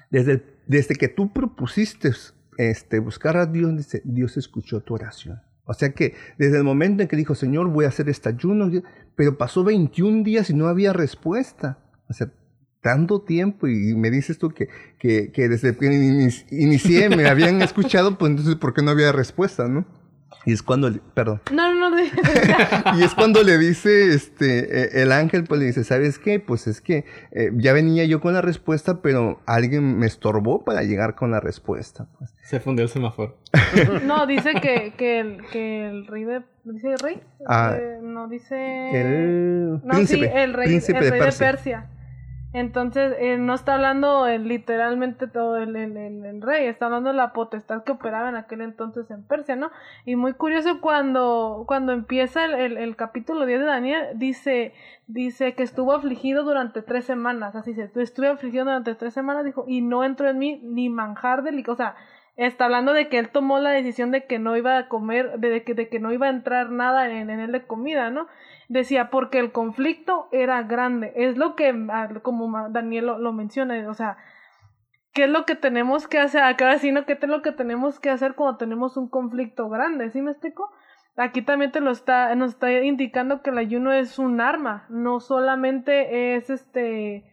Desde, 0.09 0.43
desde 0.67 0.95
que 0.95 1.07
tú 1.07 1.31
propusiste 1.31 2.11
este, 2.57 2.99
buscar 2.99 3.37
a 3.37 3.45
Dios, 3.45 3.75
dice, 3.77 4.01
Dios 4.03 4.37
escuchó 4.37 4.81
tu 4.81 4.93
oración. 4.93 5.41
O 5.63 5.73
sea 5.73 5.91
que 5.93 6.15
desde 6.37 6.57
el 6.57 6.63
momento 6.63 7.01
en 7.01 7.07
que 7.07 7.15
dijo, 7.15 7.33
Señor, 7.33 7.69
voy 7.69 7.85
a 7.85 7.89
hacer 7.89 8.09
este 8.09 8.29
ayuno, 8.29 8.69
pero 9.15 9.37
pasó 9.37 9.63
21 9.63 10.23
días 10.23 10.49
y 10.49 10.53
no 10.53 10.67
había 10.67 10.91
respuesta. 10.91 11.79
O 12.11 12.13
sea, 12.13 12.31
tanto 12.81 13.21
tiempo 13.21 13.67
y 13.67 13.95
me 13.95 14.11
dices 14.11 14.37
tú 14.37 14.49
que, 14.49 14.67
que, 14.99 15.31
que 15.31 15.47
desde 15.47 15.75
que 15.77 15.85
inicié 16.51 17.09
me 17.09 17.27
habían 17.27 17.61
escuchado, 17.61 18.17
pues 18.17 18.31
entonces, 18.31 18.55
¿por 18.55 18.73
qué 18.73 18.81
no 18.81 18.91
había 18.91 19.11
respuesta, 19.11 19.67
no? 19.67 19.85
Y 20.43 20.53
es 20.53 20.63
cuando, 20.63 20.89
le, 20.89 20.99
perdón. 21.13 21.39
No, 21.53 21.71
no, 21.71 21.91
no. 21.91 21.97
y 22.97 23.03
es 23.03 23.13
cuando 23.13 23.43
le 23.43 23.59
dice, 23.59 24.11
este, 24.11 24.85
eh, 24.85 25.03
el 25.03 25.11
ángel, 25.11 25.43
pues 25.43 25.59
le 25.59 25.67
dice, 25.67 25.83
¿sabes 25.83 26.17
qué? 26.17 26.39
Pues 26.39 26.65
es 26.65 26.81
que 26.81 27.05
eh, 27.31 27.51
ya 27.53 27.73
venía 27.73 28.05
yo 28.05 28.21
con 28.21 28.33
la 28.33 28.41
respuesta, 28.41 29.03
pero 29.03 29.39
alguien 29.45 29.99
me 29.99 30.07
estorbó 30.07 30.63
para 30.63 30.81
llegar 30.81 31.13
con 31.13 31.29
la 31.29 31.39
respuesta. 31.39 32.07
Pues. 32.17 32.33
Se 32.41 32.59
fundió 32.59 32.83
el 32.83 32.89
semáforo. 32.89 33.37
no, 34.03 34.25
dice 34.25 34.53
que, 34.55 34.95
que, 34.97 35.19
el, 35.19 35.45
que 35.51 35.87
el 35.87 36.07
rey 36.07 36.23
de, 36.23 36.41
¿dice 36.63 36.93
el 36.93 36.99
rey? 36.99 37.21
Ah, 37.45 37.75
eh, 37.79 37.99
no, 38.01 38.27
dice... 38.27 38.55
El 38.99 39.73
no, 39.83 39.93
príncipe, 39.93 40.25
sí, 40.25 40.31
el 40.33 40.53
rey, 40.53 40.67
príncipe 40.69 40.97
el 40.97 41.03
rey 41.03 41.19
de 41.19 41.25
Persia. 41.25 41.45
De 41.45 41.51
Persia 41.51 41.89
entonces, 42.53 43.15
eh, 43.17 43.37
no 43.37 43.53
está 43.53 43.75
hablando 43.75 44.27
literalmente 44.27 45.27
todo 45.27 45.55
el, 45.55 45.73
el, 45.77 45.95
el, 45.97 46.41
rey, 46.41 46.65
está 46.65 46.87
hablando 46.87 47.11
de 47.11 47.15
la 47.15 47.31
potestad 47.31 47.83
que 47.85 47.93
operaba 47.93 48.27
en 48.27 48.35
aquel 48.35 48.59
entonces 48.59 49.09
en 49.09 49.23
Persia, 49.23 49.55
¿no? 49.55 49.71
Y 50.03 50.17
muy 50.17 50.33
curioso 50.33 50.81
cuando, 50.81 51.63
cuando 51.65 51.93
empieza 51.93 52.43
el, 52.43 52.77
el, 52.77 52.95
capítulo 52.97 53.45
10 53.45 53.61
de 53.61 53.65
Daniel, 53.65 54.07
dice, 54.15 54.73
dice 55.07 55.55
que 55.55 55.63
estuvo 55.63 55.93
afligido 55.93 56.43
durante 56.43 56.81
tres 56.81 57.05
semanas, 57.05 57.55
así 57.55 57.73
se, 57.73 57.89
estuve 57.95 58.27
afligido 58.27 58.65
durante 58.65 58.95
tres 58.95 59.13
semanas, 59.13 59.45
dijo, 59.45 59.63
y 59.65 59.79
no 59.81 60.03
entró 60.03 60.27
en 60.29 60.37
mí 60.37 60.59
ni 60.61 60.89
manjar 60.89 61.43
de 61.43 61.63
o 61.67 61.75
sea, 61.75 61.95
está 62.35 62.65
hablando 62.65 62.91
de 62.91 63.07
que 63.07 63.17
él 63.17 63.29
tomó 63.29 63.59
la 63.59 63.69
decisión 63.69 64.11
de 64.11 64.25
que 64.25 64.39
no 64.39 64.57
iba 64.57 64.77
a 64.77 64.89
comer, 64.89 65.39
de 65.39 65.63
que, 65.63 65.73
de 65.73 65.87
que 65.87 65.99
no 65.99 66.11
iba 66.11 66.27
a 66.27 66.31
entrar 66.31 66.69
nada 66.69 67.09
en, 67.09 67.29
en 67.29 67.39
él 67.39 67.53
de 67.53 67.65
comida, 67.65 68.09
¿no? 68.09 68.27
Decía, 68.71 69.09
porque 69.09 69.37
el 69.37 69.51
conflicto 69.51 70.29
era 70.31 70.63
grande. 70.63 71.11
Es 71.15 71.37
lo 71.37 71.55
que, 71.55 71.73
ah, 71.89 72.09
como 72.21 72.69
Daniel 72.69 73.07
lo, 73.19 73.33
menciona, 73.33 73.89
o 73.89 73.93
sea, 73.93 74.17
¿qué 75.13 75.25
es 75.25 75.29
lo 75.29 75.45
que 75.45 75.55
tenemos 75.55 76.07
que 76.07 76.19
hacer? 76.19 76.43
Acá 76.43 76.77
sí, 76.79 76.91
¿no? 76.91 77.05
¿Qué 77.05 77.13
es 77.21 77.27
lo 77.27 77.41
que 77.41 77.51
tenemos 77.51 77.99
que 77.99 78.09
hacer 78.09 78.33
cuando 78.33 78.57
tenemos 78.57 78.95
un 78.95 79.09
conflicto 79.09 79.67
grande? 79.67 80.09
¿Sí 80.11 80.21
me 80.21 80.31
explico? 80.31 80.71
Aquí 81.17 81.41
también 81.41 81.73
te 81.73 81.81
lo 81.81 81.91
está, 81.91 82.33
nos 82.35 82.51
está 82.51 82.71
indicando 82.71 83.41
que 83.41 83.49
el 83.49 83.57
ayuno 83.57 83.91
es 83.91 84.17
un 84.17 84.39
arma, 84.39 84.85
no 84.87 85.19
solamente 85.19 86.37
es 86.37 86.49
este, 86.49 87.25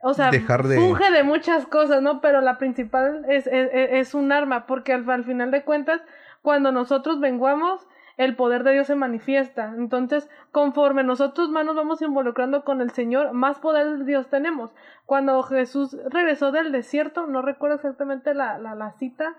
o 0.00 0.14
sea, 0.14 0.30
funge 0.30 1.10
de 1.10 1.24
muchas 1.24 1.66
cosas, 1.66 2.00
¿no? 2.00 2.20
Pero 2.20 2.40
la 2.40 2.58
principal 2.58 3.24
es, 3.28 3.48
es, 3.48 3.70
es 3.72 4.14
un 4.14 4.30
arma, 4.30 4.66
porque 4.66 4.92
al, 4.92 5.10
al 5.10 5.24
final 5.24 5.50
de 5.50 5.64
cuentas, 5.64 6.00
cuando 6.42 6.70
nosotros 6.70 7.18
venguamos, 7.18 7.84
el 8.16 8.34
poder 8.34 8.64
de 8.64 8.72
Dios 8.72 8.86
se 8.86 8.94
manifiesta. 8.94 9.74
Entonces, 9.76 10.30
conforme 10.52 11.04
nosotros 11.04 11.50
más 11.50 11.64
nos 11.64 11.76
vamos 11.76 12.02
involucrando 12.02 12.64
con 12.64 12.80
el 12.80 12.90
Señor, 12.90 13.32
más 13.32 13.58
poder 13.58 13.98
de 13.98 14.04
Dios 14.04 14.28
tenemos. 14.28 14.74
Cuando 15.04 15.42
Jesús 15.42 15.96
regresó 16.10 16.52
del 16.52 16.72
desierto, 16.72 17.26
no 17.26 17.42
recuerdo 17.42 17.76
exactamente 17.76 18.34
la, 18.34 18.58
la, 18.58 18.74
la 18.74 18.92
cita, 18.92 19.36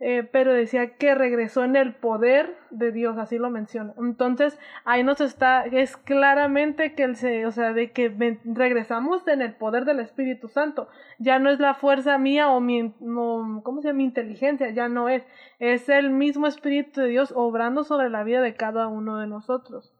eh, 0.00 0.28
pero 0.32 0.52
decía 0.52 0.96
que 0.96 1.14
regresó 1.14 1.62
en 1.62 1.76
el 1.76 1.94
poder 1.94 2.56
de 2.70 2.90
Dios, 2.90 3.16
así 3.16 3.38
lo 3.38 3.48
menciona. 3.48 3.94
Entonces, 3.96 4.58
ahí 4.84 5.04
nos 5.04 5.20
está, 5.20 5.64
es 5.64 5.96
claramente 5.96 6.94
que 6.94 7.04
el 7.04 7.14
se, 7.16 7.46
o 7.46 7.52
sea, 7.52 7.72
de 7.72 7.92
que 7.92 8.38
regresamos 8.44 9.26
en 9.28 9.40
el 9.40 9.54
poder 9.54 9.84
del 9.84 10.00
Espíritu 10.00 10.48
Santo. 10.48 10.88
Ya 11.20 11.38
no 11.38 11.48
es 11.48 11.60
la 11.60 11.74
fuerza 11.74 12.18
mía 12.18 12.50
o 12.50 12.60
mi, 12.60 12.92
¿cómo 12.98 13.80
se 13.80 13.88
llama? 13.88 13.98
Mi 13.98 14.04
inteligencia, 14.04 14.70
ya 14.70 14.88
no 14.88 15.08
es. 15.08 15.22
Es 15.60 15.88
el 15.88 16.10
mismo 16.10 16.48
Espíritu 16.48 17.00
de 17.00 17.06
Dios 17.06 17.32
obrando 17.34 17.84
sobre 17.84 18.10
la 18.10 18.24
vida 18.24 18.42
de 18.42 18.56
cada 18.56 18.88
uno 18.88 19.18
de 19.18 19.28
nosotros. 19.28 19.94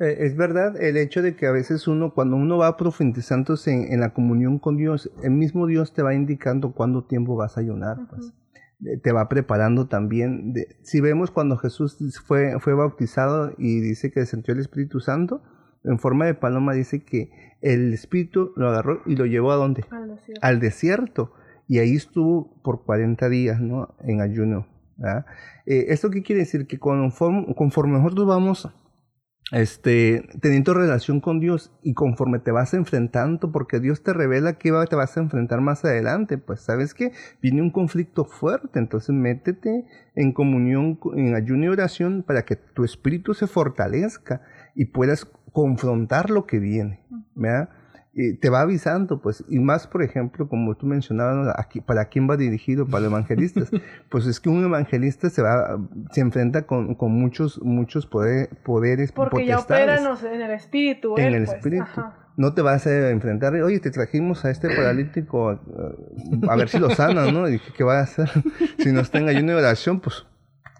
Eh, 0.00 0.16
es 0.26 0.36
verdad 0.36 0.82
el 0.82 0.96
hecho 0.96 1.22
de 1.22 1.36
que 1.36 1.46
a 1.46 1.52
veces 1.52 1.86
uno, 1.86 2.12
cuando 2.12 2.34
uno 2.34 2.58
va 2.58 2.76
profundizándose 2.76 3.72
en, 3.72 3.92
en, 3.92 4.00
la 4.00 4.12
comunión 4.12 4.58
con 4.58 4.76
Dios, 4.76 5.12
el 5.22 5.30
mismo 5.30 5.68
Dios 5.68 5.94
te 5.94 6.02
va 6.02 6.12
indicando 6.12 6.72
cuánto 6.72 7.04
tiempo 7.04 7.36
vas 7.36 7.56
a 7.56 7.60
ayunar. 7.60 7.98
Pues 8.10 8.32
te 9.02 9.12
va 9.12 9.28
preparando 9.28 9.86
también. 9.86 10.54
si 10.82 11.00
vemos 11.00 11.30
cuando 11.30 11.56
Jesús 11.56 11.96
fue, 12.24 12.58
fue 12.60 12.74
bautizado 12.74 13.52
y 13.58 13.80
dice 13.80 14.10
que 14.10 14.20
descendió 14.20 14.54
el 14.54 14.60
Espíritu 14.60 15.00
Santo, 15.00 15.42
en 15.84 15.98
forma 15.98 16.26
de 16.26 16.34
paloma 16.34 16.74
dice 16.74 17.04
que 17.04 17.30
el 17.60 17.92
Espíritu 17.92 18.52
lo 18.56 18.68
agarró 18.68 19.02
y 19.06 19.16
lo 19.16 19.26
llevó 19.26 19.52
a 19.52 19.56
dónde? 19.56 19.84
Al 20.40 20.60
desierto. 20.60 21.32
Y 21.68 21.78
ahí 21.78 21.94
estuvo 21.94 22.60
por 22.62 22.84
40 22.84 23.28
días, 23.28 23.60
¿no? 23.60 23.94
En 24.04 24.20
ayuno. 24.20 24.66
Eh, 25.66 25.86
¿Esto 25.88 26.10
qué 26.10 26.22
quiere 26.22 26.40
decir? 26.40 26.66
Que 26.66 26.78
conforme, 26.78 27.54
conforme 27.54 27.98
nosotros 27.98 28.26
vamos 28.26 28.68
este, 29.52 30.26
teniendo 30.40 30.72
relación 30.72 31.20
con 31.20 31.38
Dios 31.38 31.70
y 31.82 31.92
conforme 31.92 32.38
te 32.38 32.50
vas 32.50 32.72
enfrentando, 32.72 33.52
porque 33.52 33.80
Dios 33.80 34.02
te 34.02 34.14
revela 34.14 34.54
que 34.54 34.72
te 34.88 34.96
vas 34.96 35.16
a 35.16 35.20
enfrentar 35.20 35.60
más 35.60 35.84
adelante, 35.84 36.38
pues 36.38 36.62
sabes 36.62 36.94
que 36.94 37.12
viene 37.42 37.60
un 37.60 37.70
conflicto 37.70 38.24
fuerte, 38.24 38.78
entonces 38.78 39.14
métete 39.14 39.84
en 40.14 40.32
comunión, 40.32 40.98
en 41.14 41.34
ayuno 41.34 41.66
y 41.66 41.68
oración 41.68 42.24
para 42.26 42.46
que 42.46 42.56
tu 42.56 42.82
espíritu 42.82 43.34
se 43.34 43.46
fortalezca 43.46 44.40
y 44.74 44.86
puedas 44.86 45.26
confrontar 45.52 46.30
lo 46.30 46.46
que 46.46 46.58
viene, 46.58 47.00
¿verdad? 47.34 47.68
Te 48.14 48.50
va 48.50 48.60
avisando, 48.60 49.22
pues, 49.22 49.42
y 49.48 49.58
más, 49.58 49.86
por 49.86 50.02
ejemplo, 50.02 50.46
como 50.46 50.74
tú 50.74 50.86
mencionabas, 50.86 51.54
aquí, 51.58 51.80
¿para 51.80 52.06
quién 52.06 52.28
va 52.28 52.36
dirigido? 52.36 52.86
Para 52.86 53.04
los 53.04 53.12
evangelistas. 53.12 53.70
pues 54.10 54.26
es 54.26 54.38
que 54.38 54.50
un 54.50 54.64
evangelista 54.64 55.30
se 55.30 55.40
va, 55.40 55.78
se 56.10 56.20
enfrenta 56.20 56.66
con, 56.66 56.94
con 56.94 57.12
muchos, 57.12 57.60
muchos 57.62 58.06
poder, 58.06 58.50
poderes, 58.64 59.12
Porque 59.12 59.46
ya 59.46 59.58
operan 59.58 60.04
en 60.30 60.42
el 60.42 60.50
espíritu. 60.50 61.14
En 61.16 61.34
el 61.34 61.44
pues, 61.44 61.56
espíritu. 61.56 62.02
No 62.36 62.54
te 62.54 62.62
vas 62.62 62.86
a 62.86 63.10
enfrentar, 63.10 63.54
oye, 63.54 63.78
te 63.80 63.90
trajimos 63.90 64.44
a 64.44 64.50
este 64.50 64.68
paralítico 64.74 65.50
a, 66.48 66.56
ver 66.56 66.68
si 66.68 66.78
lo 66.78 66.90
sana, 66.90 67.30
¿no? 67.30 67.48
Y 67.48 67.60
¿qué 67.76 67.84
va 67.84 67.98
a 67.98 68.02
hacer? 68.02 68.28
si 68.78 68.92
no 68.92 69.00
está 69.00 69.18
en 69.18 69.28
ayuno 69.28 69.52
de 69.52 69.58
oración, 69.58 70.00
pues 70.00 70.26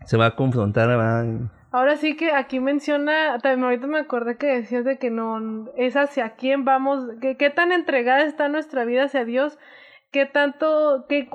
se 0.06 0.16
va 0.16 0.26
a 0.26 0.36
confrontar, 0.36 0.88
va 0.98 1.24
Ahora 1.72 1.96
sí 1.96 2.16
que 2.16 2.32
aquí 2.32 2.60
menciona, 2.60 3.38
también 3.38 3.64
ahorita 3.64 3.86
me 3.86 3.98
acordé 3.98 4.36
que 4.36 4.46
decías 4.46 4.84
de 4.84 4.98
que 4.98 5.08
no 5.10 5.70
es 5.74 5.96
hacia 5.96 6.34
quién 6.34 6.66
vamos, 6.66 7.08
que 7.22 7.38
qué 7.38 7.48
tan 7.48 7.72
entregada 7.72 8.24
está 8.24 8.50
nuestra 8.50 8.84
vida 8.84 9.04
hacia 9.04 9.24
Dios, 9.24 9.58
qué 10.10 10.26
tanto, 10.26 11.06
qué 11.08 11.30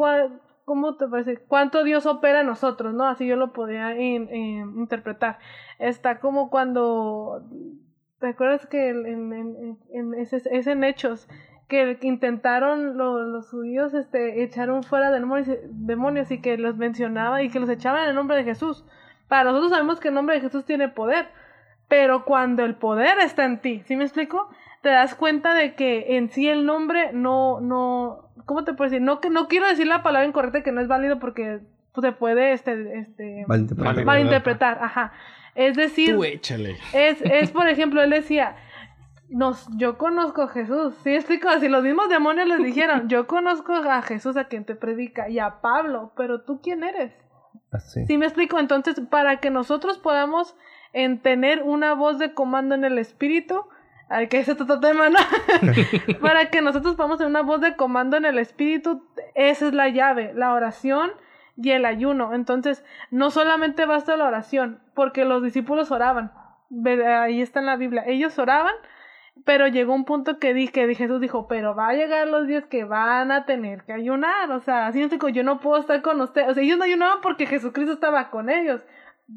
cómo 0.64 0.96
te 0.96 1.08
parece, 1.08 1.38
cuánto 1.38 1.84
Dios 1.84 2.06
opera 2.06 2.42
en 2.42 2.48
nosotros, 2.48 2.94
¿no? 2.94 3.06
Así 3.08 3.26
yo 3.26 3.36
lo 3.36 3.52
podía 3.52 4.00
interpretar. 4.00 5.40
Está 5.80 6.20
como 6.20 6.52
cuando, 6.52 7.42
¿te 8.20 8.28
acuerdas 8.28 8.68
que 8.68 8.90
en, 8.90 9.34
en, 9.34 9.78
en 9.92 10.14
es, 10.14 10.68
en 10.68 10.84
Hechos? 10.84 11.28
que 11.68 11.98
intentaron 12.04 12.96
los, 12.96 13.28
los 13.28 13.50
judíos 13.50 13.94
este, 13.94 14.42
echaron 14.44 14.84
fuera 14.84 15.12
demonios, 15.12 15.50
demonios 15.70 16.32
y 16.32 16.40
que 16.40 16.58
los 16.58 16.78
mencionaba 16.78 17.44
y 17.44 17.50
que 17.50 17.60
los 17.60 17.70
echaban 17.70 18.04
en 18.04 18.10
el 18.12 18.16
nombre 18.16 18.38
de 18.38 18.46
Jesús. 18.46 18.86
Para 19.28 19.46
nosotros 19.46 19.72
sabemos 19.72 20.00
que 20.00 20.08
el 20.10 20.14
nombre 20.14 20.36
de 20.36 20.42
Jesús 20.42 20.66
tiene 20.66 20.88
poder, 20.90 21.28
pero 21.88 22.26
cuando 22.26 22.64
el 22.64 22.76
poder 22.76 23.20
está 23.20 23.46
en 23.46 23.60
ti, 23.60 23.84
¿sí 23.86 23.96
me 23.96 24.04
explico? 24.04 24.50
Te 24.82 24.90
das 24.90 25.16
cuenta 25.16 25.54
de 25.54 25.76
que 25.76 26.18
en 26.18 26.30
sí 26.30 26.48
el 26.48 26.66
nombre 26.66 27.12
no, 27.14 27.60
no, 27.60 28.30
¿cómo 28.46 28.64
te 28.64 28.74
puedo 28.74 28.90
decir? 28.90 29.02
No, 29.02 29.20
que 29.20 29.30
no 29.30 29.48
quiero 29.48 29.68
decir 29.68 29.88
la 29.88 30.04
palabra 30.04 30.28
incorrecta 30.28 30.64
que 30.64 30.72
no 30.72 30.82
es 30.82 30.88
válido 30.88 31.20
porque 31.20 31.60
se 32.02 32.12
puede, 32.12 32.54
este, 32.54 33.00
este, 33.00 33.46
malinterpretar. 33.48 34.06
malinterpretar, 34.06 34.80
ajá. 34.82 35.14
Es 35.56 35.76
decir, 35.76 36.16
Tú 36.16 36.24
échale. 36.24 36.78
Es, 36.94 37.22
es, 37.22 37.52
por 37.52 37.68
ejemplo, 37.70 38.04
él 38.04 38.12
decía, 38.12 38.56
nos, 39.30 39.68
yo 39.78 39.98
conozco 39.98 40.44
a 40.44 40.48
Jesús, 40.50 40.94
¿sí 41.04 41.16
explico? 41.16 41.50
Si 41.60 41.68
los 41.68 41.84
mismos 41.84 42.10
demonios 42.10 42.48
les 42.48 42.64
dijeron, 42.64 43.10
yo 43.10 43.28
conozco 43.28 43.74
a 43.74 44.02
Jesús 44.04 44.38
a 44.38 44.46
quien 44.46 44.66
te 44.66 44.76
predica 44.76 45.30
y 45.30 45.40
a 45.40 45.60
Pablo, 45.62 46.12
pero 46.16 46.42
tú 46.42 46.62
quién 46.62 46.84
eres? 46.84 47.12
Sí. 47.80 48.18
me 48.18 48.26
explico. 48.26 48.60
Entonces, 48.60 49.00
para 49.10 49.38
que 49.38 49.50
nosotros 49.50 49.98
podamos 49.98 50.56
en 50.94 51.20
tener 51.20 51.64
una 51.64 51.94
voz 51.94 52.18
de 52.18 52.34
comando 52.34 52.76
en 52.76 52.86
el 52.86 52.98
espíritu, 52.98 53.66
hay 54.10 54.28
que 54.28 54.40
es 54.40 54.48
otro 54.48 54.80
tema, 54.80 55.10
¿no? 55.10 55.20
para 56.22 56.50
que 56.50 56.62
nosotros 56.62 56.96
podamos 56.96 57.18
tener 57.18 57.30
una 57.30 57.42
voz 57.42 57.62
de 57.62 57.76
comando 57.76 58.16
en 58.16 58.26
el 58.26 58.40
espíritu, 58.40 59.06
esa 59.36 59.68
es 59.68 59.74
la 59.74 59.90
llave, 59.90 60.34
la 60.34 60.54
oración 60.54 61.12
y 61.58 61.72
el 61.72 61.86
ayuno. 61.86 62.34
Entonces, 62.34 62.86
no 63.12 63.32
solamente 63.32 63.86
basta 63.86 64.16
la 64.16 64.28
oración, 64.28 64.80
porque 64.94 65.26
los 65.26 65.44
discípulos 65.44 65.92
oraban. 65.92 66.32
Ahí 67.06 67.42
está 67.42 67.60
en 67.60 67.66
la 67.66 67.76
Biblia. 67.76 68.04
Ellos 68.08 68.40
oraban, 68.40 68.74
pero 69.46 69.68
llegó 69.68 69.94
un 69.94 70.06
punto 70.06 70.40
que 70.40 70.54
dije, 70.54 70.72
que 70.72 70.96
Jesús 70.96 71.22
dijo, 71.22 71.48
pero 71.48 71.76
va 71.76 71.90
a 71.90 71.94
llegar 71.94 72.28
los 72.28 72.48
días 72.48 72.66
que 72.66 72.84
van 72.84 73.32
a 73.32 73.46
tener 73.46 73.84
que 73.84 73.94
ayunar, 73.94 74.52
o 74.52 74.60
sea, 74.60 74.88
así 74.88 75.06
digo, 75.08 75.30
yo 75.30 75.44
no 75.44 75.60
puedo 75.60 75.80
estar 75.80 76.02
con 76.02 76.20
ustedes, 76.22 76.50
o 76.50 76.54
sea, 76.54 76.64
ellos 76.64 76.78
no 76.78 76.84
ayunaban 76.84 77.22
porque 77.22 77.46
Jesucristo 77.46 77.94
estaba 77.94 78.30
con 78.30 78.50
ellos, 78.50 78.86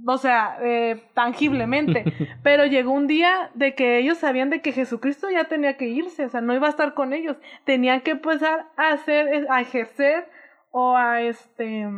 o 0.07 0.19
sea, 0.19 0.59
eh, 0.63 1.03
tangiblemente, 1.15 2.05
pero 2.43 2.67
llegó 2.67 2.93
un 2.93 3.07
día 3.07 3.51
de 3.55 3.75
que 3.75 3.99
ellos 3.99 4.19
sabían 4.19 4.51
de 4.51 4.63
que 4.63 4.73
Jesucristo 4.73 5.31
ya 5.31 5.45
tenía 5.45 5.77
que 5.77 5.89
irse, 5.89 6.25
o 6.25 6.29
sea, 6.29 6.41
no 6.41 6.55
iba 6.55 6.67
a 6.67 6.71
estar 6.71 6.95
con 6.95 7.13
ellos, 7.13 7.37
tenían 7.65 8.01
que 8.01 8.13
empezar 8.13 8.67
a 8.77 8.93
hacer, 8.93 9.47
a 9.51 9.61
ejercer 9.61 10.29
o 10.71 10.97
a 10.97 11.21
este 11.23 11.89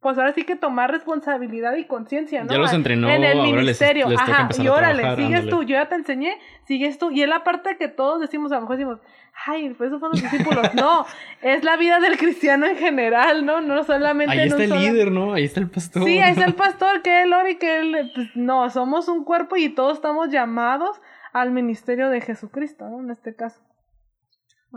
pues 0.00 0.16
ahora 0.16 0.32
sí 0.32 0.44
que 0.44 0.54
tomar 0.54 0.90
responsabilidad 0.92 1.74
y 1.76 1.84
conciencia, 1.84 2.44
¿no? 2.44 2.50
Ya 2.52 2.58
los 2.58 2.72
entrenó, 2.72 3.08
en 3.10 3.24
el 3.24 3.38
les- 3.42 3.52
ministerio. 3.52 4.08
les 4.08 4.18
toca 4.20 4.32
Ajá, 4.46 4.62
y 4.62 4.68
órale, 4.68 5.00
trabajar, 5.00 5.16
sigues 5.24 5.40
ándale. 5.40 5.50
tú, 5.50 5.62
yo 5.64 5.74
ya 5.76 5.88
te 5.88 5.96
enseñé, 5.96 6.38
sigues 6.66 6.98
tú. 6.98 7.10
Y 7.10 7.22
es 7.22 7.28
la 7.28 7.42
parte 7.42 7.76
que 7.76 7.88
todos 7.88 8.20
decimos, 8.20 8.52
a 8.52 8.56
lo 8.56 8.60
mejor 8.62 8.76
decimos, 8.76 9.00
ay, 9.46 9.70
pues 9.70 9.88
esos 9.88 9.98
fueron 9.98 10.20
los 10.20 10.30
discípulos. 10.30 10.72
No, 10.74 11.04
es 11.42 11.64
la 11.64 11.76
vida 11.76 11.98
del 11.98 12.16
cristiano 12.16 12.66
en 12.66 12.76
general, 12.76 13.44
¿no? 13.44 13.60
No 13.60 13.82
solamente 13.82 14.32
Ahí 14.34 14.38
en 14.40 14.44
está 14.44 14.56
un 14.56 14.62
el 14.62 14.68
solo- 14.68 14.80
líder, 14.80 15.10
¿no? 15.10 15.34
Ahí 15.34 15.44
está 15.44 15.58
el 15.60 15.68
pastor. 15.70 16.04
Sí, 16.04 16.18
ahí 16.20 16.30
está 16.32 16.44
el 16.44 16.54
pastor, 16.54 17.02
que 17.02 17.22
él 17.24 17.32
ora 17.32 17.50
y 17.50 17.56
que 17.56 17.76
él, 17.80 18.12
pues, 18.14 18.28
no, 18.36 18.70
somos 18.70 19.08
un 19.08 19.24
cuerpo 19.24 19.56
y 19.56 19.68
todos 19.68 19.94
estamos 19.94 20.28
llamados 20.30 21.00
al 21.32 21.50
ministerio 21.50 22.08
de 22.08 22.20
Jesucristo, 22.20 22.88
¿no? 22.88 23.00
En 23.00 23.10
este 23.10 23.34
caso. 23.34 23.60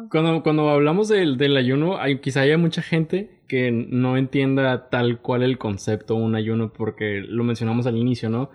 Cuando, 0.09 0.41
cuando 0.43 0.69
hablamos 0.69 1.09
del, 1.09 1.37
del 1.37 1.57
ayuno, 1.57 1.97
hay, 1.97 2.19
quizá 2.19 2.41
haya 2.41 2.57
mucha 2.57 2.81
gente 2.81 3.41
que 3.47 3.71
no 3.71 4.15
entienda 4.17 4.89
tal 4.89 5.21
cual 5.21 5.43
el 5.43 5.57
concepto 5.57 6.15
de 6.15 6.21
un 6.23 6.35
ayuno, 6.35 6.71
porque 6.71 7.21
lo 7.27 7.43
mencionamos 7.43 7.85
al 7.87 7.97
inicio, 7.97 8.29
¿no? 8.29 8.49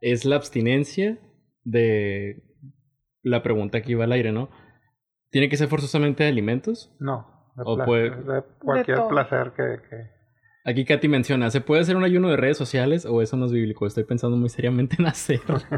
Es 0.00 0.24
la 0.24 0.36
abstinencia 0.36 1.18
de 1.64 2.42
la 3.22 3.42
pregunta 3.42 3.80
que 3.82 3.92
iba 3.92 4.04
al 4.04 4.12
aire, 4.12 4.32
¿no? 4.32 4.50
¿Tiene 5.30 5.48
que 5.48 5.56
ser 5.56 5.68
forzosamente 5.68 6.24
de 6.24 6.28
alimentos? 6.28 6.94
No, 7.00 7.52
de, 7.56 7.62
O 7.64 7.76
placer, 7.76 7.86
puede- 8.22 8.34
de 8.34 8.42
cualquier 8.58 8.98
placer 9.08 9.52
que, 9.56 9.88
que- 9.88 10.21
Aquí 10.64 10.84
Katy 10.84 11.08
menciona, 11.08 11.50
¿se 11.50 11.60
puede 11.60 11.82
hacer 11.82 11.96
un 11.96 12.04
ayuno 12.04 12.28
de 12.28 12.36
redes 12.36 12.56
sociales 12.56 13.04
o 13.04 13.20
eso 13.20 13.36
no 13.36 13.46
es 13.46 13.52
bíblico? 13.52 13.84
Estoy 13.86 14.04
pensando 14.04 14.36
muy 14.36 14.48
seriamente 14.48 14.96
en 14.98 15.06
hacerlo. 15.06 15.58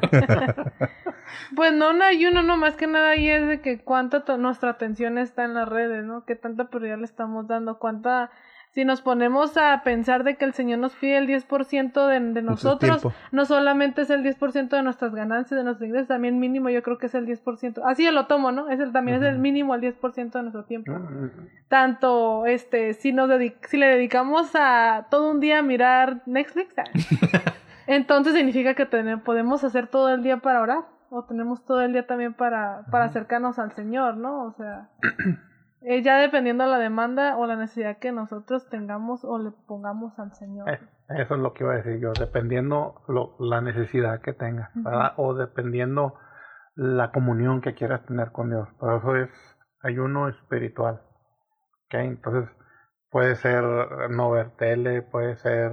Pues 1.57 1.73
no 1.73 1.90
un 1.90 2.03
ayuno, 2.03 2.42
no, 2.42 2.57
más 2.57 2.77
que 2.77 2.87
nada 2.87 3.11
ahí 3.11 3.29
es 3.29 3.47
de 3.47 3.61
que 3.61 3.83
cuánta 3.83 4.25
nuestra 4.37 4.70
atención 4.70 5.18
está 5.18 5.44
en 5.44 5.55
las 5.55 5.68
redes, 5.68 6.05
¿no? 6.05 6.25
Qué 6.25 6.37
tanta 6.37 6.68
prioridad 6.68 6.99
le 6.99 7.05
estamos 7.05 7.47
dando, 7.47 7.79
cuánta... 7.79 8.31
Si 8.75 8.85
nos 8.85 9.03
ponemos 9.03 9.57
a 9.57 9.83
pensar 9.85 10.25
de 10.25 10.35
que 10.35 10.45
el 10.45 10.53
Señor 10.53 10.81
nos 10.81 10.97
pide 10.97 11.17
el 11.19 11.29
10% 11.29 12.09
de, 12.09 12.19
de 12.33 12.43
nosotros, 12.43 13.07
no 13.31 13.45
solamente 13.45 14.03
es 14.03 14.11
el 14.11 14.25
10% 14.25 14.69
de 14.69 14.83
nuestras 14.83 15.15
ganancias, 15.15 15.57
de 15.57 15.63
nuestros 15.63 15.87
ingresos, 15.87 16.09
también 16.09 16.41
mínimo 16.41 16.71
yo 16.71 16.83
creo 16.83 16.99
que 16.99 17.07
es 17.07 17.15
el 17.15 17.25
10%. 17.25 17.83
Así 17.85 18.05
yo 18.05 18.11
lo 18.11 18.27
tomo, 18.27 18.51
¿no? 18.51 18.69
Es 18.69 18.81
el, 18.81 18.91
también 18.91 19.23
es 19.23 19.31
el 19.31 19.39
mínimo 19.39 19.77
el 19.77 19.81
10% 19.81 20.33
de 20.33 20.43
nuestro 20.43 20.65
tiempo. 20.65 20.91
Mm, 20.93 21.31
Tanto, 21.69 22.47
este, 22.47 22.95
si 22.95 23.13
nos 23.13 23.31
si 23.69 23.77
le 23.77 23.87
dedicamos 23.87 24.51
a 24.55 25.07
todo 25.09 25.31
un 25.31 25.39
día 25.39 25.61
a 25.61 25.63
mirar 25.63 26.23
Netflix, 26.27 26.75
ah, 26.77 26.83
entonces 27.87 28.35
significa 28.35 28.75
que 28.75 28.87
podemos 29.25 29.63
hacer 29.63 29.87
todo 29.87 30.13
el 30.13 30.25
día 30.25 30.39
para 30.39 30.61
orar, 30.61 30.85
o 31.11 31.23
tenemos 31.23 31.65
todo 31.65 31.81
el 31.83 31.93
día 31.93 32.09
también 32.09 32.35
para, 32.35 32.87
para 32.91 33.05
acercarnos 33.05 33.61
al 33.61 33.71
Señor, 33.77 34.17
¿no? 34.17 34.47
O 34.47 34.53
sea, 34.55 34.89
eh, 35.85 36.03
ya 36.03 36.18
dependiendo 36.18 36.64
de 36.64 36.70
la 36.70 36.79
demanda 36.79 37.37
o 37.37 37.47
la 37.47 37.57
necesidad 37.57 37.99
que 37.99 38.12
nosotros 38.12 38.68
tengamos 38.68 39.25
o 39.25 39.38
le 39.38 39.51
pongamos 39.66 40.18
al 40.18 40.33
Señor. 40.33 40.68
Eh, 40.70 40.81
Eso 41.09 41.35
es 41.35 41.40
lo 41.40 41.53
que 41.53 41.64
iba 41.64 41.75
a 41.75 41.77
decir 41.77 42.01
yo, 42.01 42.12
dependiendo 42.12 43.03
lo, 43.09 43.37
la 43.38 43.61
necesidad 43.61 44.20
que 44.20 44.33
tengas, 44.33 44.70
¿verdad? 44.75 45.12
O 45.16 45.35
dependiendo 45.35 46.14
la 46.75 47.12
comunión 47.12 47.61
que 47.61 47.75
quieras 47.75 48.05
tener 48.07 48.33
con 48.33 48.51
Dios. 48.51 48.68
Por 48.79 48.94
eso 48.94 49.16
es 49.16 49.31
ayuno 49.83 50.29
espiritual. 50.29 51.03
¿ok? 51.87 51.94
Entonces, 51.94 52.51
puede 53.11 53.37
ser 53.37 53.62
no 54.11 54.31
ver 54.31 54.57
tele, 54.57 55.03
puede 55.03 55.37
ser 55.37 55.70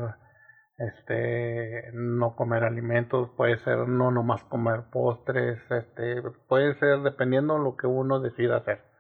este 0.78 1.92
no 1.94 2.36
comer 2.36 2.64
alimentos, 2.64 3.30
puede 3.38 3.58
ser 3.58 3.88
no 3.88 4.12
nomás 4.12 4.44
comer 4.44 4.84
postres, 4.92 5.60
este, 5.72 6.22
puede 6.48 6.76
ser 6.76 7.00
dependiendo 7.02 7.58
lo 7.58 7.78
que 7.78 7.88
uno 7.88 8.20
decida 8.20 8.58
hacer. 8.58 8.91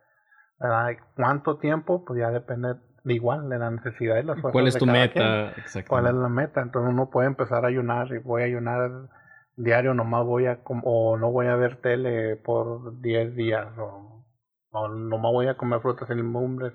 ¿Verdad? 0.62 0.97
¿Cuánto 1.15 1.58
tiempo? 1.58 2.06
Pues 2.06 2.19
ya 2.19 2.30
depende 2.30 2.76
de 3.04 3.13
igual 3.13 3.50
de 3.50 3.58
la 3.58 3.71
necesidad 3.71 4.17
y 4.17 4.24
las 4.24 4.39
fuerzas 4.39 4.52
¿Cuál 4.52 4.67
es 4.67 4.74
de 4.76 4.80
tu 4.80 4.86
cada 4.86 5.00
meta? 5.00 5.54
Cuál 5.88 6.08
es 6.08 6.13
la 6.13 6.30
meta. 6.30 6.62
Entonces 6.62 6.91
uno 6.91 7.10
puede 7.10 7.28
empezar 7.28 7.65
a 7.65 7.69
ayunar 7.69 8.12
y 8.13 8.19
voy 8.19 8.43
a 8.43 8.45
ayunar 8.45 9.10
diario, 9.56 9.93
nomás 9.93 10.26
voy 10.26 10.45
a 10.47 10.60
o 10.65 11.17
no 11.17 11.32
voy 11.32 11.47
a 11.47 11.56
ver 11.56 11.82
tele 11.82 12.36
por 12.38 13.02
10 13.02 13.36
días 13.36 13.67
o, 13.78 14.26
o 14.71 14.88
nomás 14.88 15.32
voy 15.32 15.47
a 15.47 15.58
comer 15.58 15.82
frutas 15.82 16.10
y 16.10 16.15
legumbres 16.15 16.74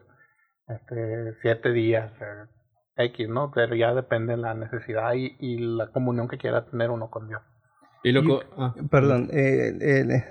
este 0.68 1.34
7 1.42 1.72
días 1.72 2.12
eh, 2.20 3.04
X, 3.08 3.28
¿no? 3.28 3.50
Pero 3.52 3.74
ya 3.74 3.94
depende 3.94 4.32
de 4.32 4.38
la 4.38 4.54
necesidad 4.54 5.12
y, 5.14 5.36
y 5.38 5.58
la 5.58 5.88
comunión 5.92 6.28
que 6.28 6.38
quiera 6.38 6.66
tener 6.66 6.90
uno 6.90 7.10
con 7.10 7.28
Dios. 7.28 7.42
Y 8.02 8.12
loco, 8.12 8.40
ah, 8.56 8.74
Perdón, 8.90 9.28
eh, 9.32 9.76
eh, 9.80 10.24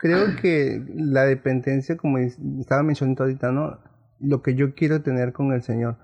creo 0.00 0.36
que 0.40 0.82
la 0.94 1.24
dependencia, 1.24 1.96
como 1.96 2.18
es- 2.18 2.38
estaba 2.58 2.82
mencionando 2.82 3.22
ahorita, 3.24 3.52
¿no? 3.52 3.78
Lo 4.18 4.42
que 4.42 4.54
yo 4.54 4.74
quiero 4.74 5.02
tener 5.02 5.32
con 5.32 5.52
el 5.52 5.62
Señor. 5.62 5.96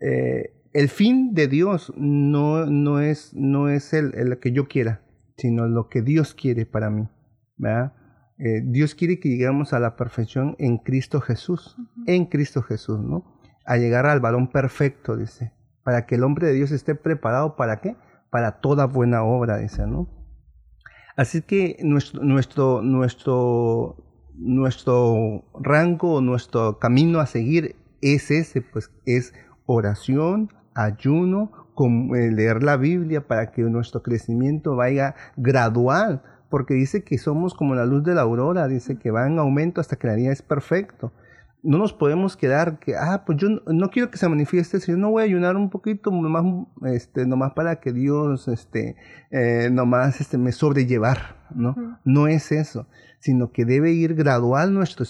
eh, 0.00 0.54
el 0.72 0.88
fin 0.88 1.32
de 1.34 1.48
Dios 1.48 1.92
no, 1.96 2.66
no 2.66 3.00
es, 3.00 3.32
no 3.34 3.68
es 3.68 3.92
el, 3.92 4.14
el 4.14 4.38
que 4.38 4.52
yo 4.52 4.66
quiera, 4.68 5.02
sino 5.36 5.68
lo 5.68 5.88
que 5.88 6.02
Dios 6.02 6.34
quiere 6.34 6.66
para 6.66 6.90
mí. 6.90 7.08
¿verdad? 7.58 7.92
Eh, 8.38 8.62
Dios 8.64 8.94
quiere 8.96 9.20
que 9.20 9.28
lleguemos 9.28 9.72
a 9.74 9.78
la 9.78 9.94
perfección 9.96 10.56
en 10.58 10.78
Cristo 10.78 11.20
Jesús, 11.20 11.76
en 12.06 12.24
Cristo 12.26 12.62
Jesús, 12.62 12.98
¿no? 13.00 13.38
A 13.64 13.76
llegar 13.76 14.06
al 14.06 14.18
varón 14.20 14.50
perfecto, 14.50 15.16
dice, 15.16 15.52
para 15.84 16.06
que 16.06 16.16
el 16.16 16.24
hombre 16.24 16.48
de 16.48 16.54
Dios 16.54 16.72
esté 16.72 16.94
preparado 16.96 17.54
para 17.54 17.80
qué? 17.80 17.94
Para 18.30 18.60
toda 18.60 18.86
buena 18.86 19.22
obra, 19.22 19.58
dice, 19.58 19.86
¿no? 19.86 20.08
Así 21.16 21.42
que 21.42 21.76
nuestro, 21.82 22.22
nuestro, 22.22 22.82
nuestro, 22.82 23.96
nuestro 24.34 25.44
rango, 25.60 26.20
nuestro 26.20 26.78
camino 26.78 27.20
a 27.20 27.26
seguir 27.26 27.76
es 28.00 28.30
ese, 28.30 28.62
pues 28.62 28.90
es 29.04 29.34
oración, 29.66 30.50
ayuno, 30.74 31.50
eh, 32.14 32.30
leer 32.30 32.62
la 32.62 32.76
Biblia 32.76 33.26
para 33.26 33.50
que 33.50 33.62
nuestro 33.62 34.02
crecimiento 34.02 34.76
vaya 34.76 35.14
gradual, 35.36 36.22
porque 36.50 36.74
dice 36.74 37.02
que 37.02 37.18
somos 37.18 37.54
como 37.54 37.74
la 37.74 37.86
luz 37.86 38.04
de 38.04 38.14
la 38.14 38.22
aurora, 38.22 38.68
dice 38.68 38.98
que 38.98 39.10
va 39.10 39.26
en 39.26 39.38
aumento 39.38 39.80
hasta 39.80 39.96
que 39.96 40.06
la 40.06 40.14
día 40.14 40.32
es 40.32 40.42
perfecto. 40.42 41.12
No 41.62 41.78
nos 41.78 41.92
podemos 41.92 42.36
quedar 42.36 42.78
que, 42.80 42.94
ah, 42.96 43.22
pues 43.24 43.38
yo 43.38 43.48
no, 43.48 43.60
no 43.66 43.88
quiero 43.90 44.10
que 44.10 44.18
se 44.18 44.28
manifieste, 44.28 44.80
si 44.80 44.92
yo 44.92 44.98
no 44.98 45.10
voy 45.10 45.22
a 45.22 45.26
ayunar 45.26 45.56
un 45.56 45.70
poquito, 45.70 46.10
nomás, 46.10 46.44
este, 46.86 47.26
nomás 47.26 47.52
para 47.52 47.76
que 47.80 47.92
Dios, 47.92 48.48
este, 48.48 48.96
eh, 49.30 49.70
nomás, 49.70 50.20
este, 50.20 50.38
me 50.38 50.50
sobrellevar, 50.52 51.46
¿no? 51.54 51.76
No 52.04 52.26
es 52.26 52.50
eso, 52.50 52.88
sino 53.20 53.52
que 53.52 53.64
debe 53.64 53.92
ir 53.92 54.14
gradual 54.14 54.74
nuestra 54.74 55.06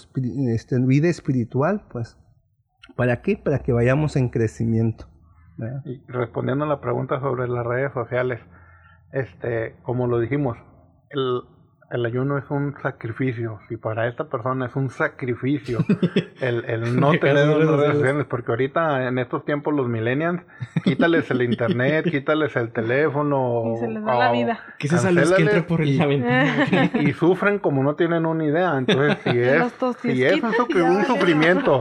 este, 0.53 0.79
vida 0.79 1.09
espiritual, 1.09 1.85
pues. 1.91 2.17
¿Para 2.95 3.21
qué? 3.21 3.37
Para 3.37 3.59
que 3.59 3.71
vayamos 3.71 4.15
en 4.15 4.29
crecimiento. 4.29 5.07
¿verdad? 5.57 5.81
Y 5.85 6.03
respondiendo 6.07 6.65
a 6.65 6.67
la 6.67 6.81
pregunta 6.81 7.19
sobre 7.19 7.47
las 7.47 7.65
redes 7.65 7.91
sociales, 7.93 8.39
este, 9.11 9.75
como 9.83 10.07
lo 10.07 10.19
dijimos, 10.19 10.57
el, 11.09 11.41
el 11.93 12.05
ayuno 12.05 12.37
es 12.39 12.43
un 12.49 12.75
sacrificio. 12.81 13.59
Si 13.69 13.77
para 13.77 14.07
esta 14.07 14.25
persona 14.25 14.65
es 14.65 14.75
un 14.75 14.89
sacrificio 14.89 15.77
el, 16.41 16.65
el 16.65 16.99
no 16.99 17.11
tener 17.11 17.45
las 17.47 17.57
redes 17.57 17.67
sociales. 17.69 17.95
sociales, 17.97 18.25
porque 18.29 18.51
ahorita 18.51 19.07
en 19.07 19.19
estos 19.19 19.45
tiempos 19.45 19.73
los 19.75 19.87
millennials, 19.87 20.41
quítales 20.83 21.29
el 21.31 21.43
internet, 21.43 22.05
quítales 22.11 22.55
el 22.55 22.71
teléfono. 22.71 23.73
Y 23.75 23.77
se 23.77 23.87
les 23.87 24.03
da 24.03 24.15
la 24.15 24.31
vida. 24.31 24.59
¿qué 24.79 24.87
es 24.87 24.93
esa 24.93 25.11
luz 25.11 25.21
que 25.21 25.43
cancélale 25.43 25.57
entra 25.57 25.67
por 25.67 25.85
y- 25.85 25.97
ventana? 25.99 26.89
y, 26.95 27.09
y 27.09 27.13
sufren 27.13 27.59
como 27.59 27.83
no 27.83 27.95
tienen 27.95 28.25
una 28.25 28.43
idea. 28.43 28.77
Entonces, 28.77 29.17
si 29.23 29.29
es, 29.39 29.59
Los 29.79 29.95
si 29.97 30.23
es 30.25 30.41
un, 30.43 30.51
sufri- 30.51 30.83
un 30.83 31.05
sufrimiento, 31.05 31.79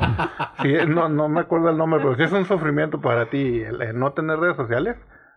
si 0.60 0.74
es- 0.74 0.86
no, 0.88 1.08
no 1.08 1.28
me 1.28 1.40
acuerdo 1.40 1.70
el 1.70 1.78
nombre, 1.78 2.00
pero 2.00 2.16
si 2.16 2.22
es 2.22 2.32
un 2.32 2.44
sufrimiento 2.44 3.00
para 3.00 3.30
ti 3.30 3.62
el, 3.62 3.80
el 3.80 3.98
no 3.98 4.12
tener 4.12 4.38
redes 4.38 4.56
sociales, 4.56 4.96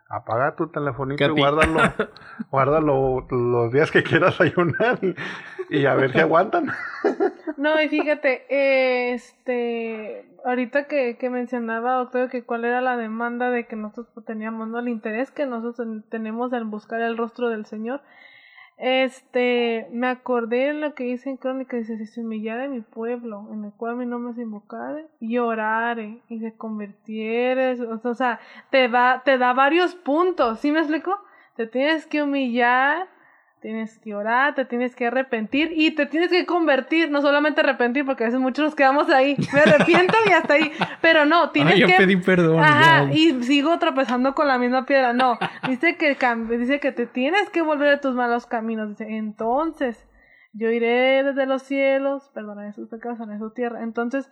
apaga 0.10 0.56
tu 0.56 0.68
telefonito 0.68 1.18
Katy. 1.20 1.32
y 1.38 1.42
guárdalo, 1.42 1.80
guárdalo 2.52 3.26
los 3.30 3.72
días 3.72 3.92
que 3.92 4.04
quieras 4.04 4.40
ayunar 4.42 5.00
y, 5.02 5.16
y 5.70 5.86
a 5.86 5.96
ver 5.96 6.12
si 6.12 6.20
aguantan. 6.20 6.68
No, 7.58 7.82
y 7.82 7.88
fíjate, 7.88 9.14
este, 9.14 10.26
ahorita 10.44 10.88
que, 10.88 11.18
que 11.18 11.30
mencionaba, 11.30 11.94
doctor, 11.94 12.30
que 12.30 12.44
cuál 12.44 12.66
era 12.66 12.82
la 12.82 12.98
demanda 12.98 13.50
de 13.50 13.66
que 13.66 13.76
nosotros 13.78 14.26
teníamos, 14.26 14.68
¿no? 14.68 14.80
El 14.80 14.90
interés 14.90 15.32
que 15.32 15.46
nosotros 15.46 15.88
en- 15.88 16.04
tenemos 16.04 16.52
en 16.54 16.70
buscar 16.70 17.00
el 17.02 17.18
rostro 17.18 17.50
del 17.50 17.66
Señor. 17.66 18.02
Este, 18.78 19.88
me 19.92 20.08
acordé 20.08 20.68
de 20.68 20.74
lo 20.74 20.96
que 20.96 21.06
dice 21.06 21.30
en 21.30 21.38
Crónica, 21.38 21.78
dice, 21.78 21.98
si 21.98 22.06
se 22.06 22.22
humillare 22.22 22.68
mi 22.68 22.82
pueblo, 22.82 23.48
en 23.52 23.64
el 23.64 23.72
cual 23.72 23.96
mi 23.96 24.06
nombre 24.06 24.34
se 24.34 24.42
invocare, 24.42 25.08
y 25.20 25.38
orare, 25.38 26.22
y 26.28 26.40
se 26.40 26.54
convirtiere, 26.56 27.82
o 27.82 28.16
sea, 28.16 28.40
te 28.72 28.90
da, 28.90 29.22
te 29.24 29.38
da 29.38 29.54
varios 29.54 29.96
puntos, 29.96 30.60
¿sí 30.60 30.72
me 30.72 30.80
explico? 30.80 31.18
Te 31.56 31.68
tienes 31.68 32.06
que 32.06 32.22
humillar, 32.22 33.08
tienes 33.62 33.98
que 34.00 34.14
orar, 34.14 34.54
te 34.56 34.66
tienes 34.66 34.96
que 34.96 35.08
arrepentir 35.08 35.72
y 35.76 35.92
te 35.92 36.06
tienes 36.06 36.30
que 36.30 36.46
convertir, 36.46 37.10
no 37.10 37.22
solamente 37.22 37.62
arrepentir, 37.62 38.06
porque 38.06 38.24
a 38.24 38.28
veces 38.28 38.40
muchos 38.40 38.66
nos 38.66 38.76
quedamos 38.76 39.10
ahí, 39.10 39.36
me 39.54 39.60
arrepiento 39.62 40.16
y 40.28 40.32
hasta 40.32 40.54
ahí, 40.56 40.72
pero 41.02 41.26
no, 41.26 41.50
tienes 41.50 41.74
Ay, 41.74 41.82
yo 41.82 41.88
que... 41.88 41.94
pedí 41.94 42.18
perdón. 42.18 42.64
Ajá, 42.64 43.06
ya. 43.06 43.14
y 43.14 43.44
sigo 43.44 43.78
tropezando 43.80 44.36
con 44.36 44.48
la 44.48 44.58
misma 44.58 44.86
piedra. 44.86 45.14
No, 45.14 45.40
dice 45.68 45.98
que 45.98 46.18
dice 46.58 46.80
que 46.80 46.92
te 46.92 47.08
tienes 47.08 47.50
que 47.50 47.62
volver 47.62 47.90
de 47.90 47.98
tus 47.98 48.16
malos 48.16 48.46
caminos. 48.46 48.90
Dice, 48.90 49.08
entonces 49.16 50.08
yo 50.54 50.70
iré 50.70 51.24
desde 51.24 51.46
los 51.46 51.64
cielos, 51.64 52.30
perdonaré 52.34 52.72
sus 52.74 52.88
pecados 52.88 53.20
en 53.20 53.40
su 53.40 53.52
tierra. 53.52 53.84
Entonces, 53.84 54.30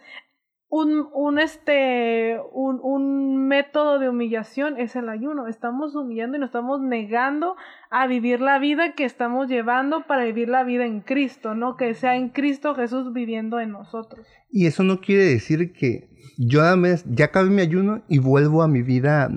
un, 0.76 1.08
un, 1.14 1.38
este, 1.38 2.40
un, 2.52 2.80
un, 2.82 3.48
método 3.48 4.00
de 4.00 4.10
humillación 4.10 4.80
es 4.80 4.96
el 4.96 5.08
ayuno. 5.08 5.48
Estamos 5.48 5.96
humillando 5.96 6.38
y 6.38 6.40
nos 6.40 6.48
estamos 6.48 6.82
negando 6.82 7.56
a 7.92 8.08
vivir 8.08 8.42
la 8.42 8.58
vida 8.58 8.94
que 8.96 9.06
estamos 9.06 9.50
llevando 9.50 10.08
para 10.08 10.24
vivir 10.26 10.50
la 10.50 10.64
vida 10.64 10.88
en 10.88 11.02
Cristo, 11.02 11.54
¿no? 11.54 11.78
Que 11.78 11.94
sea 11.94 12.16
en 12.16 12.30
Cristo 12.30 12.74
Jesús 12.74 13.14
viviendo 13.14 13.60
en 13.60 13.72
nosotros. 13.72 14.26
Y 14.50 14.66
eso 14.66 14.82
no 14.82 15.00
quiere 15.00 15.26
decir 15.26 15.74
que 15.74 16.10
yo 16.40 16.64
ya 17.06 17.26
acabé 17.26 17.52
mi 17.52 17.62
ayuno 17.62 18.02
y 18.08 18.18
vuelvo 18.18 18.64
a 18.64 18.68
mi 18.68 18.82
vida, 18.82 19.30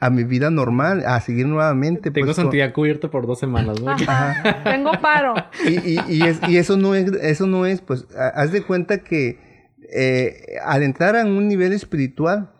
a 0.00 0.10
mi 0.10 0.24
vida 0.24 0.50
normal, 0.50 1.04
a 1.06 1.20
seguir 1.20 1.46
nuevamente. 1.46 2.10
Tengo 2.10 2.26
pues, 2.26 2.36
santidad 2.36 2.72
cubierta 2.72 3.08
por 3.08 3.28
dos 3.28 3.38
semanas, 3.38 3.80
¿no? 3.80 3.94
Tengo 4.64 4.90
paro. 5.00 5.34
Y, 5.64 5.92
y, 5.92 5.98
y, 6.08 6.22
es, 6.22 6.40
y, 6.48 6.56
eso 6.56 6.76
no 6.76 6.96
es, 6.96 7.12
eso 7.22 7.46
no 7.46 7.66
es, 7.66 7.80
pues, 7.80 8.08
haz 8.16 8.50
de 8.50 8.64
cuenta 8.64 8.98
que 8.98 9.51
eh, 9.94 10.56
al 10.64 10.82
entrar 10.82 11.16
a 11.16 11.24
un 11.24 11.48
nivel 11.48 11.72
espiritual, 11.72 12.50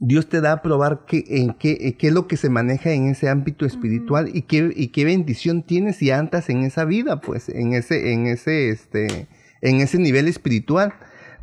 Dios 0.00 0.28
te 0.28 0.40
da 0.40 0.52
a 0.52 0.62
probar 0.62 1.04
qué, 1.06 1.24
en 1.26 1.54
qué, 1.54 1.96
qué 1.98 2.08
es 2.08 2.12
lo 2.12 2.28
que 2.28 2.36
se 2.36 2.50
maneja 2.50 2.92
en 2.92 3.08
ese 3.08 3.28
ámbito 3.28 3.66
espiritual 3.66 4.30
y, 4.32 4.42
qué, 4.42 4.72
y 4.74 4.88
qué 4.88 5.04
bendición 5.04 5.64
tienes 5.64 5.96
si 5.96 6.10
andas 6.10 6.48
en 6.50 6.62
esa 6.62 6.84
vida, 6.84 7.20
pues, 7.20 7.48
en 7.48 7.72
ese, 7.74 8.12
en 8.12 8.26
ese, 8.26 8.70
este, 8.70 9.26
en 9.60 9.80
ese 9.80 9.98
nivel 9.98 10.28
espiritual. 10.28 10.94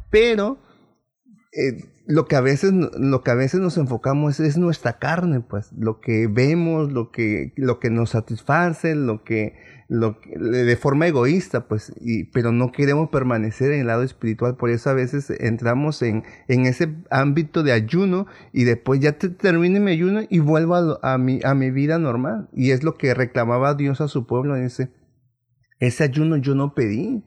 Pero 0.09 0.57
eh, 1.51 1.83
lo 2.07 2.27
que 2.27 2.35
a 2.37 2.41
veces, 2.41 2.71
lo 2.71 3.23
que 3.23 3.31
a 3.31 3.35
veces 3.35 3.59
nos 3.59 3.77
enfocamos 3.77 4.39
es, 4.39 4.57
nuestra 4.57 4.99
carne, 4.99 5.41
pues, 5.41 5.71
lo 5.73 5.99
que 5.99 6.27
vemos, 6.27 6.93
lo 6.93 7.11
que, 7.11 7.51
lo 7.57 7.79
que 7.79 7.89
nos 7.89 8.11
satisface, 8.11 8.95
lo 8.95 9.23
que, 9.23 9.55
de 9.87 10.75
forma 10.77 11.07
egoísta, 11.07 11.67
pues, 11.67 11.93
pero 12.33 12.51
no 12.51 12.71
queremos 12.71 13.09
permanecer 13.09 13.71
en 13.71 13.81
el 13.81 13.87
lado 13.87 14.03
espiritual, 14.03 14.55
por 14.55 14.71
eso 14.71 14.89
a 14.89 14.93
veces 14.93 15.29
entramos 15.29 16.01
en, 16.01 16.23
en 16.47 16.65
ese 16.65 16.95
ámbito 17.11 17.61
de 17.61 17.71
ayuno 17.71 18.25
y 18.51 18.63
después 18.63 18.99
ya 18.99 19.13
te, 19.13 19.29
termine 19.29 19.79
mi 19.79 19.91
ayuno 19.91 20.21
y 20.27 20.39
vuelvo 20.39 20.99
a, 21.03 21.17
mi, 21.17 21.39
a 21.43 21.53
mi 21.53 21.69
vida 21.69 21.99
normal. 21.99 22.49
Y 22.53 22.71
es 22.71 22.83
lo 22.83 22.95
que 22.95 23.13
reclamaba 23.13 23.75
Dios 23.75 24.01
a 24.01 24.07
su 24.07 24.25
pueblo, 24.25 24.55
ese, 24.55 24.91
ese 25.79 26.03
ayuno 26.03 26.37
yo 26.37 26.55
no 26.55 26.73
pedí 26.73 27.23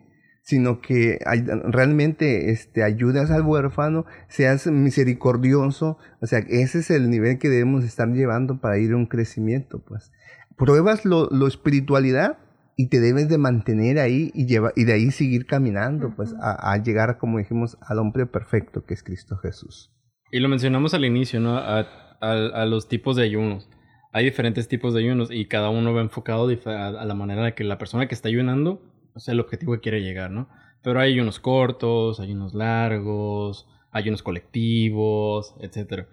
sino 0.49 0.81
que 0.81 1.19
realmente 1.65 2.51
este, 2.51 2.83
ayudas 2.83 3.31
al 3.31 3.43
huérfano, 3.43 4.07
seas 4.29 4.67
misericordioso, 4.67 5.99
o 6.23 6.27
sea, 6.27 6.39
ese 6.39 6.79
es 6.79 6.91
el 6.91 7.11
nivel 7.11 7.39
que 7.39 7.51
debemos 7.51 7.85
estar 7.85 8.09
llevando 8.09 8.59
para 8.59 8.79
ir 8.79 8.93
a 8.93 8.97
un 8.97 9.05
crecimiento, 9.05 9.85
pues. 9.85 10.11
Pruebas 10.57 11.05
lo, 11.05 11.29
lo 11.29 11.47
espiritualidad 11.47 12.39
y 12.81 12.91
te 12.91 13.01
debes 13.01 13.29
de 13.29 13.39
mantener 13.39 13.99
ahí 13.99 14.31
y, 14.35 14.47
lleva, 14.47 14.71
y 14.77 14.85
de 14.85 14.93
ahí 14.93 15.11
seguir 15.11 15.47
caminando, 15.47 16.15
pues, 16.15 16.33
a, 16.41 16.81
llegar, 16.81 17.19
como 17.19 17.39
dijimos, 17.39 17.77
al 17.81 17.99
hombre 17.99 18.25
perfecto 18.27 18.85
que 18.87 18.95
es 18.95 19.03
Cristo 19.03 19.37
Jesús. 19.37 19.93
Y 20.31 20.39
lo 20.39 20.49
mencionamos 20.49 20.95
al 20.95 21.05
inicio, 21.05 21.41
¿no? 21.41 21.57
A, 21.57 21.81
a, 22.21 22.67
los 22.67 22.89
tipos 22.89 23.17
de 23.17 23.25
ayunos. 23.25 23.69
Hay 24.13 24.25
diferentes 24.25 24.69
tipos 24.69 24.95
de 24.95 25.01
ayunos 25.01 25.29
y 25.33 25.47
cada 25.47 25.71
uno 25.71 25.93
va 25.93 26.03
enfocado 26.03 26.49
a, 26.67 27.05
la 27.05 27.15
manera 27.17 27.47
de 27.47 27.55
que 27.57 27.65
la 27.65 27.79
persona 27.79 28.07
que 28.07 28.15
está 28.15 28.29
ayunando, 28.29 28.81
o 29.13 29.19
sea, 29.19 29.33
el 29.33 29.41
objetivo 29.41 29.73
que 29.73 29.81
quiere 29.81 30.03
llegar, 30.03 30.31
¿no? 30.31 30.49
Pero 30.85 31.01
hay 31.01 31.15
ayunos 31.15 31.41
cortos, 31.41 32.21
hay 32.21 32.27
ayunos 32.29 32.55
largos, 32.55 33.67
ayunos 33.91 34.23
colectivos, 34.23 35.57
etc. 35.61 36.07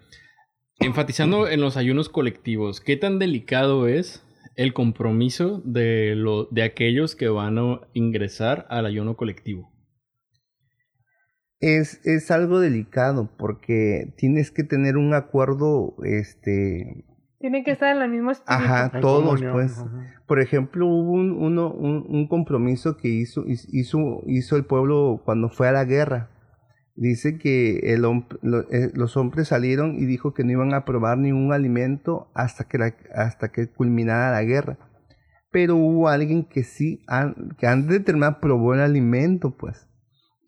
Enfatizando 0.80 1.46
en 1.46 1.60
los 1.60 1.76
ayunos 1.76 2.08
colectivos, 2.08 2.80
¿qué 2.80 2.96
tan 2.96 3.20
delicado 3.20 3.86
es 3.86 4.25
el 4.56 4.72
compromiso 4.72 5.62
de, 5.64 6.14
lo, 6.16 6.46
de 6.46 6.62
aquellos 6.62 7.14
que 7.14 7.28
van 7.28 7.58
a 7.58 7.80
ingresar 7.92 8.66
al 8.70 8.86
ayuno 8.86 9.16
colectivo? 9.16 9.70
Es, 11.60 12.04
es 12.04 12.30
algo 12.30 12.58
delicado 12.60 13.30
porque 13.38 14.12
tienes 14.16 14.50
que 14.50 14.64
tener 14.64 14.96
un 14.96 15.14
acuerdo, 15.14 15.94
este... 16.04 17.04
Tiene 17.38 17.64
que 17.64 17.70
estar 17.70 17.94
en 17.94 18.02
el 18.02 18.10
mismo 18.10 18.30
espíritu. 18.30 18.64
Ajá, 18.64 19.00
todos, 19.00 19.40
pues. 19.52 19.84
Por 20.26 20.40
ejemplo, 20.40 20.86
hubo 20.86 21.12
un, 21.12 21.32
uno, 21.32 21.70
un, 21.70 22.04
un, 22.08 22.26
compromiso 22.28 22.96
que 22.96 23.08
hizo, 23.08 23.44
hizo, 23.46 24.22
hizo 24.26 24.56
el 24.56 24.64
pueblo 24.64 25.20
cuando 25.24 25.50
fue 25.50 25.68
a 25.68 25.72
la 25.72 25.84
guerra 25.84 26.30
dice 26.96 27.38
que 27.38 27.92
eh, 27.92 27.98
los 28.94 29.16
hombres 29.16 29.48
salieron 29.48 29.96
y 29.96 30.06
dijo 30.06 30.34
que 30.34 30.44
no 30.44 30.52
iban 30.52 30.74
a 30.74 30.84
probar 30.84 31.18
ningún 31.18 31.52
alimento 31.52 32.30
hasta 32.34 32.64
que, 32.64 32.94
hasta 33.14 33.52
que 33.52 33.68
culminara 33.68 34.32
la 34.32 34.42
guerra. 34.42 34.78
Pero 35.52 35.76
hubo 35.76 36.08
alguien 36.08 36.44
que 36.44 36.64
sí, 36.64 37.04
que 37.58 37.66
antes 37.66 37.90
de 37.90 38.00
terminar 38.00 38.40
probó 38.40 38.74
el 38.74 38.80
alimento, 38.80 39.56
pues. 39.56 39.88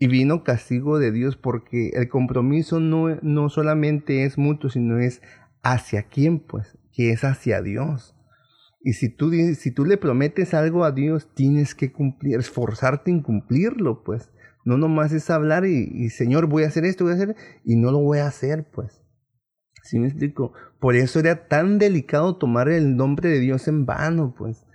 Y 0.01 0.07
vino 0.07 0.45
castigo 0.45 0.99
de 0.99 1.13
Dios 1.13 1.37
porque 1.37 1.91
el 1.95 2.09
compromiso 2.09 2.79
no, 2.79 3.17
no 3.23 3.49
solamente 3.49 4.25
es 4.25 4.39
mutuo, 4.39 4.71
sino 4.71 4.99
es 4.99 5.23
hacia 5.63 6.05
quién, 6.05 6.41
pues, 6.41 6.79
que 6.93 7.11
es 7.11 7.25
hacia 7.25 7.63
Dios. 7.63 8.15
Y 8.81 8.93
si 8.93 9.09
tú, 9.09 9.33
si 9.33 9.73
tú 9.73 9.85
le 9.85 9.97
prometes 9.97 10.55
algo 10.55 10.85
a 10.85 10.93
Dios, 10.93 11.35
tienes 11.35 11.75
que 11.75 11.93
cumplir, 11.93 12.39
esforzarte 12.39 13.11
en 13.11 13.23
cumplirlo, 13.23 14.05
pues. 14.05 14.31
No 14.65 14.77
nomás 14.77 15.13
es 15.13 15.31
hablar 15.31 15.65
y, 15.65 16.11
Señor, 16.11 16.47
voy 16.47 16.65
a 16.65 16.69
hacer 16.69 16.85
esto, 16.85 17.05
voy 17.05 17.15
a 17.15 17.17
hacer, 17.17 17.37
y 17.65 17.77
no 17.77 17.91
lo 17.91 18.01
voy 18.01 18.19
a 18.19 18.27
hacer, 18.27 18.69
pues. 18.71 19.03
¿Sí 19.83 19.99
me 19.99 20.09
explico? 20.09 20.53
Por 20.81 20.97
eso 20.97 21.21
era 21.21 21.49
tan 21.49 21.79
delicado 21.79 22.37
tomar 22.37 22.69
el 22.69 22.97
nombre 22.97 23.31
de 23.31 23.41
Dios 23.41 23.69
en 23.69 23.87
vano, 23.87 24.35
pues. 24.37 24.67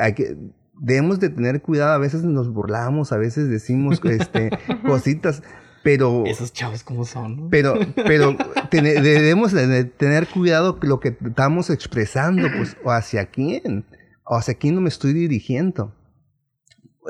Hay 0.00 0.14
que, 0.14 0.36
debemos 0.80 1.20
de 1.20 1.28
tener 1.28 1.62
cuidado, 1.62 1.92
a 1.92 1.98
veces 1.98 2.24
nos 2.24 2.52
burlamos, 2.52 3.12
a 3.12 3.18
veces 3.18 3.48
decimos 3.48 4.00
este, 4.04 4.50
cositas, 4.86 5.42
pero... 5.82 6.24
Esos 6.26 6.52
chavos 6.52 6.82
como 6.82 7.04
son. 7.04 7.50
Pero, 7.50 7.74
pero 7.94 8.36
debemos 8.72 9.52
de 9.52 9.84
tener 9.84 10.26
cuidado 10.26 10.78
lo 10.82 11.00
que 11.00 11.16
estamos 11.24 11.70
expresando, 11.70 12.48
pues, 12.56 12.76
o 12.84 12.90
hacia 12.90 13.26
quién, 13.26 13.84
o 14.24 14.36
hacia 14.36 14.54
quién 14.54 14.74
no 14.74 14.80
me 14.80 14.88
estoy 14.88 15.12
dirigiendo. 15.12 15.94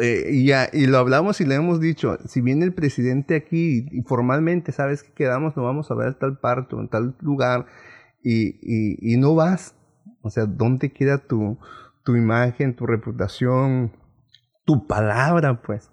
Eh, 0.00 0.30
y, 0.30 0.46
ya, 0.46 0.68
y 0.72 0.86
lo 0.86 0.98
hablamos 0.98 1.40
y 1.40 1.44
le 1.44 1.56
hemos 1.56 1.80
dicho, 1.80 2.18
si 2.26 2.40
viene 2.40 2.64
el 2.64 2.72
presidente 2.72 3.34
aquí 3.34 3.86
y, 3.90 4.02
formalmente 4.02 4.72
sabes 4.72 5.02
que 5.02 5.12
quedamos, 5.12 5.56
no 5.56 5.64
vamos 5.64 5.90
a 5.90 5.94
ver 5.94 6.14
tal 6.14 6.38
parto, 6.38 6.80
en 6.80 6.88
tal 6.88 7.16
lugar, 7.20 7.66
y, 8.22 8.58
y, 8.62 9.14
y 9.14 9.16
no 9.16 9.34
vas, 9.34 9.74
o 10.22 10.30
sea, 10.30 10.46
¿dónde 10.46 10.92
queda 10.92 11.18
tu, 11.18 11.58
tu 12.04 12.16
imagen, 12.16 12.76
tu 12.76 12.86
reputación, 12.86 13.92
tu 14.64 14.86
palabra, 14.86 15.62
pues? 15.62 15.90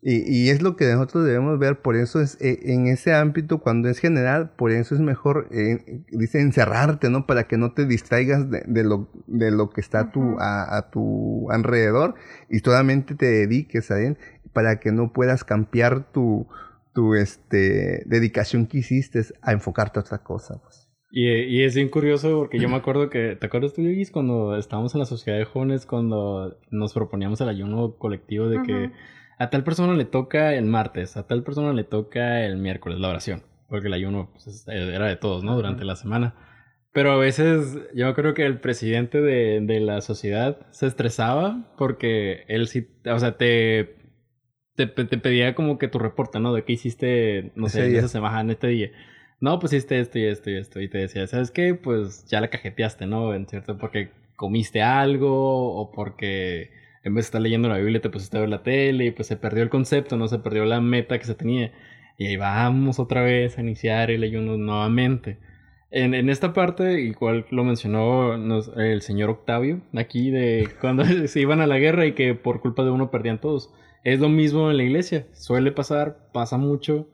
Y, 0.00 0.22
y, 0.32 0.50
es 0.50 0.62
lo 0.62 0.76
que 0.76 0.84
nosotros 0.92 1.24
debemos 1.24 1.58
ver, 1.58 1.80
por 1.80 1.96
eso 1.96 2.20
es 2.20 2.40
eh, 2.40 2.60
en 2.72 2.86
ese 2.86 3.12
ámbito, 3.14 3.58
cuando 3.58 3.88
es 3.88 3.98
general, 3.98 4.52
por 4.54 4.70
eso 4.70 4.94
es 4.94 5.00
mejor, 5.00 5.48
eh, 5.50 6.02
dice, 6.12 6.40
encerrarte, 6.40 7.10
¿no? 7.10 7.26
Para 7.26 7.48
que 7.48 7.56
no 7.56 7.72
te 7.72 7.84
distraigas 7.84 8.48
de, 8.48 8.62
de 8.64 8.84
lo, 8.84 9.10
de 9.26 9.50
lo 9.50 9.70
que 9.70 9.80
está 9.80 10.00
a, 10.00 10.12
tu, 10.12 10.36
a, 10.38 10.88
tu 10.92 11.50
alrededor 11.50 12.14
y 12.48 12.60
solamente 12.60 13.16
te 13.16 13.26
dediques 13.26 13.90
a 13.90 14.00
él 14.00 14.18
para 14.52 14.78
que 14.78 14.92
no 14.92 15.12
puedas 15.12 15.42
cambiar 15.42 16.12
tu, 16.12 16.46
tu 16.94 17.16
este, 17.16 18.04
dedicación 18.06 18.66
que 18.66 18.78
hiciste 18.78 19.22
a 19.42 19.50
enfocarte 19.50 19.98
a 19.98 20.02
otra 20.02 20.18
cosa. 20.18 20.62
Pues. 20.62 20.88
Y, 21.10 21.26
y, 21.28 21.64
es 21.64 21.74
bien 21.74 21.88
curioso 21.88 22.38
porque 22.38 22.60
yo 22.60 22.68
me 22.68 22.76
acuerdo 22.76 23.10
que, 23.10 23.34
¿te 23.34 23.46
acuerdas 23.46 23.72
tú, 23.72 23.82
Luis, 23.82 24.12
cuando 24.12 24.56
estábamos 24.56 24.94
en 24.94 25.00
la 25.00 25.06
sociedad 25.06 25.38
de 25.40 25.44
jóvenes, 25.44 25.86
cuando 25.86 26.56
nos 26.70 26.94
proponíamos 26.94 27.40
el 27.40 27.48
ayuno 27.48 27.96
colectivo 27.96 28.48
de 28.48 28.62
que 28.62 28.92
a 29.38 29.50
tal 29.50 29.64
persona 29.64 29.94
le 29.94 30.04
toca 30.04 30.54
el 30.54 30.64
martes, 30.64 31.16
a 31.16 31.26
tal 31.26 31.42
persona 31.42 31.72
le 31.72 31.84
toca 31.84 32.44
el 32.44 32.56
miércoles 32.56 32.98
la 32.98 33.08
oración, 33.08 33.44
porque 33.68 33.86
el 33.86 33.94
ayuno 33.94 34.30
pues, 34.32 34.66
era 34.66 35.06
de 35.06 35.16
todos, 35.16 35.44
¿no? 35.44 35.54
Durante 35.54 35.84
la 35.84 35.96
semana. 35.96 36.34
Pero 36.92 37.12
a 37.12 37.16
veces 37.16 37.78
yo 37.94 38.12
creo 38.14 38.34
que 38.34 38.44
el 38.44 38.58
presidente 38.60 39.20
de, 39.20 39.60
de, 39.62 39.78
la 39.78 40.00
sociedad 40.00 40.58
se 40.70 40.86
estresaba 40.86 41.72
porque 41.76 42.44
él 42.48 42.66
sí, 42.66 42.88
o 43.06 43.18
sea, 43.18 43.36
te, 43.36 43.96
te, 44.74 44.86
te 44.86 45.18
pedía 45.18 45.54
como 45.54 45.78
que 45.78 45.86
tu 45.86 46.00
reporte, 46.00 46.40
¿no? 46.40 46.52
De 46.52 46.64
qué 46.64 46.72
hiciste, 46.72 47.52
no 47.54 47.68
sé, 47.68 47.86
en 47.86 47.96
esa 47.96 48.08
semana, 48.08 48.40
en 48.40 48.50
este 48.50 48.68
día. 48.68 48.90
No, 49.40 49.60
pues 49.60 49.72
hiciste 49.72 50.00
esto 50.00 50.18
y 50.18 50.24
esto 50.24 50.50
y 50.50 50.56
esto. 50.56 50.80
Y 50.80 50.88
te 50.88 50.98
decía, 50.98 51.26
¿sabes 51.28 51.52
qué? 51.52 51.74
Pues 51.74 52.26
ya 52.26 52.40
la 52.40 52.50
cajeteaste, 52.50 53.06
¿no? 53.06 53.32
En 53.34 53.46
cierto, 53.46 53.78
porque 53.78 54.10
comiste 54.34 54.82
algo 54.82 55.74
o 55.74 55.92
porque 55.92 56.70
en 57.04 57.14
vez 57.14 57.24
de 57.24 57.28
estar 57.28 57.40
leyendo 57.40 57.68
la 57.68 57.78
Biblia 57.78 58.00
te 58.00 58.10
pusiste 58.10 58.36
a 58.36 58.40
ver 58.40 58.48
la 58.48 58.62
tele 58.62 59.06
y 59.06 59.10
pues 59.10 59.28
se 59.28 59.36
perdió 59.36 59.62
el 59.62 59.70
concepto, 59.70 60.16
no 60.16 60.28
se 60.28 60.38
perdió 60.38 60.64
la 60.64 60.80
meta 60.80 61.18
que 61.18 61.24
se 61.24 61.34
tenía. 61.34 61.72
Y 62.16 62.26
ahí 62.26 62.36
vamos 62.36 62.98
otra 62.98 63.22
vez 63.22 63.58
a 63.58 63.60
iniciar 63.60 64.10
el 64.10 64.22
ayuno 64.22 64.56
nuevamente. 64.56 65.38
En, 65.90 66.14
en 66.14 66.28
esta 66.28 66.52
parte, 66.52 67.00
igual 67.00 67.46
lo 67.50 67.64
mencionó 67.64 68.34
el 68.76 69.02
señor 69.02 69.30
Octavio, 69.30 69.80
aquí 69.94 70.30
de 70.30 70.68
cuando 70.80 71.04
se 71.26 71.40
iban 71.40 71.60
a 71.60 71.66
la 71.66 71.78
guerra 71.78 72.06
y 72.06 72.12
que 72.12 72.34
por 72.34 72.60
culpa 72.60 72.84
de 72.84 72.90
uno 72.90 73.10
perdían 73.10 73.40
todos. 73.40 73.72
Es 74.04 74.20
lo 74.20 74.28
mismo 74.28 74.70
en 74.70 74.76
la 74.76 74.82
iglesia, 74.82 75.26
suele 75.32 75.72
pasar, 75.72 76.30
pasa 76.32 76.56
mucho, 76.56 77.08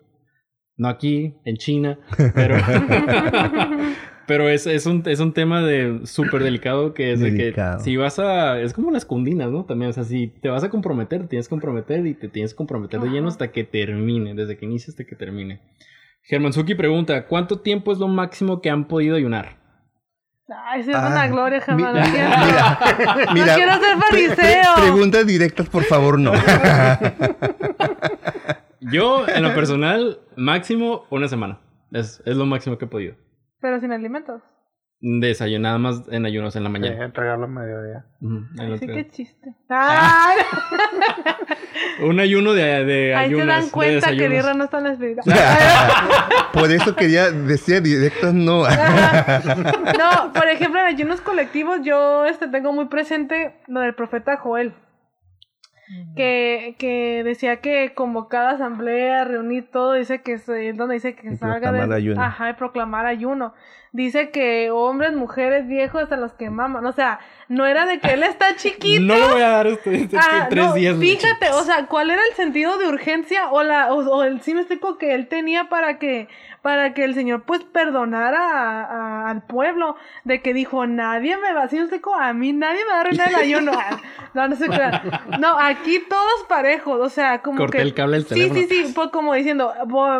no 0.76 0.89
aquí, 0.89 1.37
en 1.45 1.57
China, 1.57 1.99
pero, 2.35 2.57
Pero 4.27 4.49
es, 4.49 4.66
es, 4.66 4.87
un, 4.87 5.03
es 5.07 5.20
un 5.20 5.33
tema 5.35 5.61
de 5.62 6.01
súper 6.07 6.43
delicado 6.43 6.95
que 6.95 7.12
es 7.12 7.20
de 7.20 7.35
que 7.35 7.55
si 7.81 7.97
vas 7.97 8.18
a... 8.18 8.59
Es 8.61 8.72
como 8.72 8.91
las 8.91 9.05
cundinas, 9.05 9.51
¿no? 9.51 9.64
También, 9.64 9.91
o 9.91 9.93
sea, 9.93 10.05
si 10.05 10.29
te 10.29 10.49
vas 10.49 10.64
a 10.64 10.70
comprometer, 10.70 11.29
tienes 11.29 11.47
que 11.47 11.51
comprometer 11.51 12.07
y 12.07 12.14
te 12.14 12.29
tienes 12.29 12.53
que 12.53 12.57
comprometer 12.57 13.01
de 13.01 13.11
lleno 13.11 13.29
hasta 13.29 13.53
que 13.53 13.64
termine, 13.64 14.35
desde 14.35 14.57
que 14.57 14.64
inicie 14.64 14.91
hasta 14.93 15.05
que 15.05 15.14
termine. 15.16 15.61
Germanzuki 16.22 16.75
pregunta, 16.75 17.27
¿cuánto 17.27 17.61
tiempo 17.61 17.93
es 17.93 17.99
lo 17.99 18.09
máximo 18.09 18.62
que 18.62 18.70
han 18.70 18.87
podido 18.87 19.16
ayunar? 19.16 19.59
Ay, 20.49 20.83
sí, 20.85 20.91
es 20.91 20.97
Ah, 20.97 21.09
una 21.11 21.27
gloria, 21.29 21.59
mi- 21.59 21.64
jamás. 21.83 22.11
mira, 22.11 22.79
mira, 23.35 23.47
No 23.47 23.55
quiero 23.57 23.72
ser 23.75 23.99
fariseo. 23.99 24.75
preguntas 24.81 25.27
directas, 25.27 25.68
por 25.68 25.85
favor, 25.85 26.18
no. 26.18 26.33
Yo, 28.81 29.27
en 29.29 29.43
lo 29.43 29.55
personal, 29.55 30.20
máximo 30.37 31.05
una 31.11 31.29
semana. 31.29 31.59
Es, 31.93 32.22
es 32.27 32.37
lo 32.37 32.47
máximo 32.47 32.77
que 32.79 32.85
he 32.85 32.89
podido. 32.89 33.14
Pero 33.65 33.81
sin 33.81 33.93
alimentos. 33.93 34.43
Desayunar 35.01 35.62
nada 35.62 35.79
más 35.79 36.03
en 36.11 36.27
ayunos 36.27 36.55
en 36.55 36.65
la 36.65 36.69
Sí, 36.69 36.73
mañana. 36.75 37.03
entregarlo 37.07 37.45
a 37.47 37.49
mediodía. 37.49 38.05
En 38.21 38.73
Así 38.75 38.87
que- 38.87 38.93
que 38.93 39.11
chiste. 39.11 39.55
Ay, 39.71 40.37
Un 42.05 42.21
ayuno 42.21 42.53
de, 42.53 42.85
de 42.85 43.15
ahí 43.15 43.31
se 43.35 43.47
dan 43.47 43.65
de 43.65 43.71
cuenta 43.71 44.09
que 44.09 44.12
el 44.12 44.19
desayunos. 44.19 44.39
Irra 44.45 44.55
no 44.55 44.65
está 44.65 44.79
en 44.79 44.85
la 44.85 44.93
espiritual. 44.93 45.25
Por 46.53 46.71
eso 46.71 46.95
quería 46.95 47.31
decir 47.31 47.81
directos, 47.83 48.35
no. 48.35 48.65
No, 49.99 50.33
por 50.35 50.49
ejemplo, 50.49 50.81
en 50.81 50.87
ayunos 50.87 51.23
colectivos 51.23 51.79
yo 51.83 52.27
este, 52.27 52.49
tengo 52.49 52.73
muy 52.75 52.85
presente 52.89 53.57
lo 53.67 53.81
del 53.81 53.95
profeta 53.95 54.37
Joel. 54.37 54.75
Que, 56.16 56.76
que 56.78 57.22
decía 57.24 57.57
que 57.61 57.93
como 57.95 58.28
cada 58.28 58.53
asamblea, 58.53 59.24
reunir 59.24 59.70
todo, 59.70 59.93
dice 59.93 60.22
que 60.22 60.35
es 60.35 60.47
donde 60.76 60.95
dice 60.95 61.14
que 61.14 61.32
Y 61.32 61.37
salga 61.37 61.72
de, 61.72 61.95
ayuno. 61.95 62.22
Ajá, 62.22 62.51
y 62.51 62.53
proclamar 62.55 63.05
ayuno. 63.07 63.55
Dice 63.93 64.30
que 64.30 64.70
hombres, 64.72 65.12
mujeres, 65.12 65.68
viejos, 65.68 66.03
hasta 66.03 66.16
los 66.16 66.32
que 66.32 66.51
maman. 66.51 66.85
O 66.85 66.93
sea, 66.93 67.20
no 67.49 67.64
era 67.66 67.87
de 67.87 68.01
que 68.01 68.12
él 68.14 68.22
está 68.24 68.57
chiquito. 68.57 69.03
No 69.03 69.14
le 69.14 69.26
voy 69.35 69.43
a 69.43 69.51
dar 69.51 69.66
este, 69.68 69.95
este- 69.95 70.16
Ah, 70.18 70.47
tres 70.51 70.64
no, 70.64 70.72
días. 70.74 70.97
Fíjate, 70.99 71.51
o 71.51 71.62
sea, 71.62 71.87
¿cuál 71.87 72.11
era 72.11 72.20
el 72.30 72.35
sentido 72.35 72.76
de 72.78 72.89
urgencia 72.89 73.51
o 73.53 73.62
la 73.62 73.93
o, 73.93 73.99
o 73.99 74.24
el 74.24 74.41
sí 74.41 74.53
me 74.55 74.61
explico 74.62 74.99
que 74.99 75.14
él 75.14 75.28
tenía 75.28 75.68
para 75.68 75.99
que 75.99 76.28
para 76.65 76.95
que 76.95 77.05
el 77.05 77.12
Señor 77.15 77.43
pues 77.43 77.62
perdonara 77.62 78.39
a- 78.41 78.85
a- 79.27 79.31
al 79.31 79.43
pueblo 79.43 79.97
de 80.25 80.41
que 80.41 80.55
dijo 80.55 80.87
nadie 80.87 81.37
me 81.37 81.53
va, 81.53 81.69
sí 81.69 81.77
me 81.77 81.83
explico, 81.83 82.15
a 82.15 82.33
mí 82.33 82.55
nadie 82.55 82.81
me 82.87 82.91
va 82.93 82.97
a 82.97 83.01
arruinar 83.03 83.29
el 83.29 83.35
ayuno. 83.35 83.73
No, 84.35 84.49
no 84.49 84.57
se 84.57 84.67
crean. 84.67 85.01
No, 85.39 85.57
aquí 85.61 86.01
todos 86.09 86.45
parejos, 86.49 86.99
o 87.01 87.09
sea, 87.09 87.41
como 87.43 87.59
Corté 87.59 87.77
que 87.79 87.83
el 87.85 87.95
cable 87.95 88.17
del 88.17 88.25
Sí, 88.27 88.35
teléfono. 88.35 88.61
sí, 88.61 88.67
sí, 88.87 88.93
pues 88.95 89.11
como 89.11 89.33
diciendo, 89.35 89.73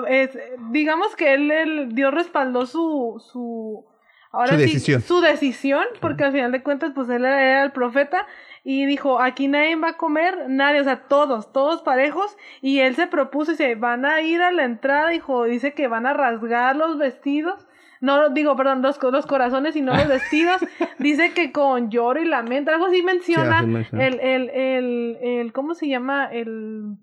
es, 0.07 0.39
digamos 0.71 1.17
que 1.17 1.35
él, 1.35 1.51
él 1.51 1.89
Dios 1.95 2.13
respaldó 2.15 2.67
su 2.67 3.21
su 3.33 3.85
ahora 4.31 4.49
Su 4.53 4.55
sí, 4.57 4.61
decisión. 4.63 5.01
su 5.01 5.21
decisión, 5.21 5.85
porque 6.01 6.25
al 6.25 6.33
final 6.33 6.53
de 6.53 6.63
cuentas, 6.63 6.93
pues 6.95 7.09
él 7.09 7.25
era 7.25 7.63
el 7.65 7.73
profeta 7.73 8.27
y 8.65 8.87
dijo, 8.87 9.21
aquí 9.21 9.47
nadie 9.47 9.77
va 9.77 9.91
a 9.91 9.97
comer, 9.99 10.47
nadie, 10.49 10.81
o 10.81 10.85
sea, 10.85 11.03
todos, 11.03 11.53
todos 11.53 11.83
parejos, 11.83 12.37
y 12.63 12.81
él 12.81 12.97
se 12.97 13.07
propuso 13.07 13.53
y 13.53 13.55
dice, 13.55 13.75
van 13.75 14.07
a 14.07 14.23
ir 14.23 14.41
a 14.41 14.51
la 14.51 14.65
entrada, 14.65 15.11
dijo, 15.11 15.45
dice 15.45 15.75
que 15.75 15.87
van 15.87 16.07
a 16.07 16.15
rasgar 16.15 16.75
los 16.75 16.97
vestidos, 16.97 17.67
no, 18.01 18.31
digo, 18.31 18.57
perdón, 18.57 18.81
los, 18.81 19.01
los 19.03 19.27
corazones 19.27 19.77
y 19.77 19.83
no 19.83 19.95
los 19.95 20.09
vestidos, 20.09 20.63
dice 20.99 21.33
que 21.33 21.53
con 21.53 21.91
lloro 21.91 22.23
y 22.23 22.25
lamento, 22.25 22.71
algo 22.71 22.87
así 22.87 23.03
menciona, 23.03 23.59
así 23.59 23.67
menciona. 23.67 24.07
el, 24.07 24.21
el, 24.21 24.51
el, 24.51 25.19
el, 25.21 25.53
¿cómo 25.53 25.75
se 25.75 25.89
llama? 25.89 26.27
El, 26.33 26.97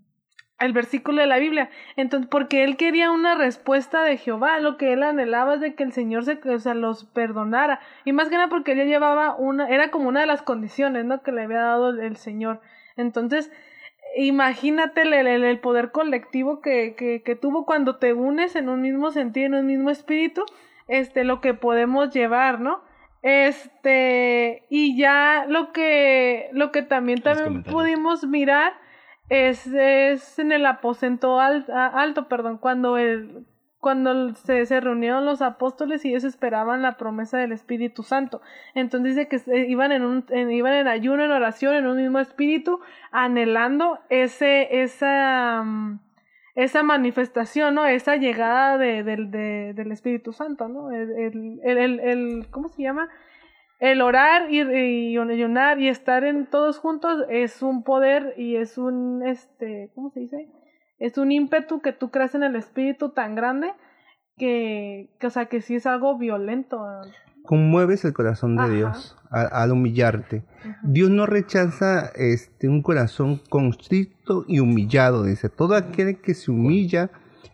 el 0.61 0.73
versículo 0.73 1.19
de 1.21 1.27
la 1.27 1.37
Biblia. 1.37 1.69
Entonces, 1.95 2.27
porque 2.29 2.63
él 2.63 2.77
quería 2.77 3.11
una 3.11 3.35
respuesta 3.35 4.03
de 4.03 4.17
Jehová, 4.17 4.59
lo 4.59 4.77
que 4.77 4.93
él 4.93 5.03
anhelaba 5.03 5.55
es 5.55 5.61
de 5.61 5.75
que 5.75 5.83
el 5.83 5.91
Señor 5.91 6.23
se, 6.25 6.39
o 6.49 6.59
sea, 6.59 6.73
los 6.73 7.05
perdonara. 7.05 7.79
Y 8.05 8.13
más 8.13 8.29
que 8.29 8.35
nada 8.35 8.49
porque 8.49 8.71
él 8.73 8.79
ya 8.79 8.83
llevaba 8.85 9.35
una, 9.35 9.67
era 9.69 9.91
como 9.91 10.07
una 10.09 10.21
de 10.21 10.27
las 10.27 10.41
condiciones, 10.41 11.05
¿no? 11.05 11.21
Que 11.23 11.31
le 11.31 11.43
había 11.43 11.61
dado 11.61 11.89
el, 11.89 12.15
Señor. 12.17 12.61
Entonces, 12.97 13.51
imagínate 14.15 15.01
el, 15.03 15.13
el- 15.13 15.43
el 15.43 15.59
poder 15.59 15.91
colectivo 15.91 16.61
que, 16.61 16.95
que, 16.95 17.21
que 17.23 17.35
tuvo 17.35 17.65
cuando 17.65 17.95
te 17.97 18.13
unes 18.13 18.55
en 18.55 18.69
un 18.69 18.81
mismo 18.81 19.11
sentido, 19.11 19.45
en 19.47 19.55
un 19.55 19.65
mismo 19.67 19.89
espíritu, 19.89 20.43
este, 20.87 21.23
lo 21.23 21.39
que 21.41 21.53
podemos 21.53 22.11
llevar, 22.13 22.59
¿no? 22.59 22.81
Este, 23.23 24.65
y 24.69 24.97
ya 24.97 25.45
lo 25.47 25.71
que, 25.73 26.49
lo 26.53 26.71
que 26.71 26.81
también, 26.81 27.21
también 27.21 27.63
pudimos 27.71 28.25
mirar 28.25 28.73
es, 29.31 29.65
es 29.65 30.39
en 30.39 30.51
el 30.51 30.65
aposento 30.65 31.39
alto, 31.39 32.27
perdón, 32.27 32.57
cuando 32.57 32.97
el, 32.97 33.45
cuando 33.79 34.33
se, 34.35 34.65
reunieron 34.81 35.25
los 35.25 35.41
apóstoles 35.41 36.03
y 36.03 36.09
ellos 36.09 36.25
esperaban 36.25 36.81
la 36.81 36.97
promesa 36.97 37.37
del 37.37 37.53
Espíritu 37.53 38.03
Santo. 38.03 38.41
Entonces 38.75 39.15
dice 39.15 39.29
que 39.29 39.67
iban 39.69 39.93
en 39.93 40.03
un, 40.03 40.25
iban 40.51 40.73
en 40.73 40.87
ayuno, 40.89 41.23
en 41.23 41.31
oración, 41.31 41.75
en 41.75 41.87
un 41.87 41.95
mismo 41.95 42.19
espíritu, 42.19 42.81
anhelando 43.11 43.99
ese, 44.09 44.81
esa, 44.83 45.63
esa 46.55 46.83
manifestación, 46.83 47.73
¿no? 47.75 47.85
Esa 47.85 48.17
llegada 48.17 48.77
de, 48.77 49.03
del- 49.03 49.31
de- 49.31 49.71
del 49.73 49.93
Espíritu 49.93 50.33
Santo, 50.33 50.67
¿no? 50.67 50.91
El, 50.91 51.61
el- 51.63 51.99
el- 52.01 52.47
¿cómo 52.51 52.67
se 52.67 52.83
llama? 52.83 53.07
El 53.81 54.01
orar 54.01 54.51
y, 54.51 54.61
y 54.61 55.17
ayunar 55.17 55.79
y 55.79 55.87
estar 55.87 56.23
en 56.23 56.45
todos 56.45 56.77
juntos 56.77 57.25
es 57.29 57.63
un 57.63 57.83
poder 57.83 58.35
y 58.37 58.55
es 58.55 58.77
un, 58.77 59.23
este, 59.25 59.91
¿cómo 59.95 60.11
se 60.11 60.19
dice? 60.19 60.47
Es 60.99 61.17
un 61.17 61.31
ímpetu 61.31 61.81
que 61.81 61.91
tú 61.91 62.11
creas 62.11 62.35
en 62.35 62.43
el 62.43 62.55
Espíritu 62.55 63.09
tan 63.09 63.33
grande 63.33 63.73
que, 64.37 65.09
que, 65.19 65.25
o 65.25 65.29
sea, 65.31 65.47
que 65.47 65.61
sí 65.61 65.75
es 65.75 65.87
algo 65.87 66.15
violento. 66.19 66.79
Conmueves 67.43 68.05
el 68.05 68.13
corazón 68.13 68.55
de 68.55 68.61
Ajá. 68.61 68.71
Dios 68.71 69.17
al 69.31 69.71
humillarte. 69.71 70.43
Dios 70.83 71.09
no 71.09 71.25
rechaza 71.25 72.11
este 72.15 72.67
un 72.67 72.83
corazón 72.83 73.41
constricto 73.49 74.45
y 74.47 74.59
humillado, 74.59 75.23
dice. 75.23 75.49
Todo 75.49 75.75
aquel 75.75 76.19
que 76.21 76.33
se 76.33 76.51
humilla 76.51 77.09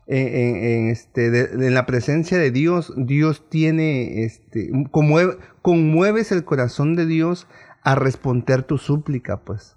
en, 0.08 0.88
este, 0.89 1.70
la 1.70 1.86
presencia 1.86 2.38
de 2.38 2.51
Dios, 2.51 2.93
Dios 2.97 3.49
tiene, 3.49 4.24
este, 4.24 4.70
conmueve- 4.91 5.38
conmueves 5.62 6.32
el 6.32 6.43
corazón 6.45 6.95
de 6.95 7.05
Dios 7.05 7.47
a 7.84 7.95
responder 7.95 8.64
tu 8.64 8.78
súplica, 8.78 9.43
pues, 9.43 9.76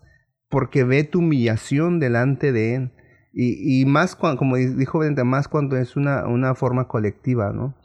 porque 0.49 0.85
ve 0.85 1.05
tu 1.05 1.19
humillación 1.19 2.01
delante 2.01 2.53
de 2.53 2.75
Él. 2.75 2.93
Y, 3.33 3.81
y 3.83 3.87
más 3.87 4.17
cuando, 4.17 4.39
como 4.39 4.57
di- 4.57 4.75
dijo 4.75 4.99
Brenda, 4.99 5.25
más 5.25 5.49
cuando 5.49 5.77
es 5.77 5.97
una, 5.97 6.27
una 6.27 6.55
forma 6.55 6.89
colectiva, 6.89 7.53
¿no? 7.53 7.77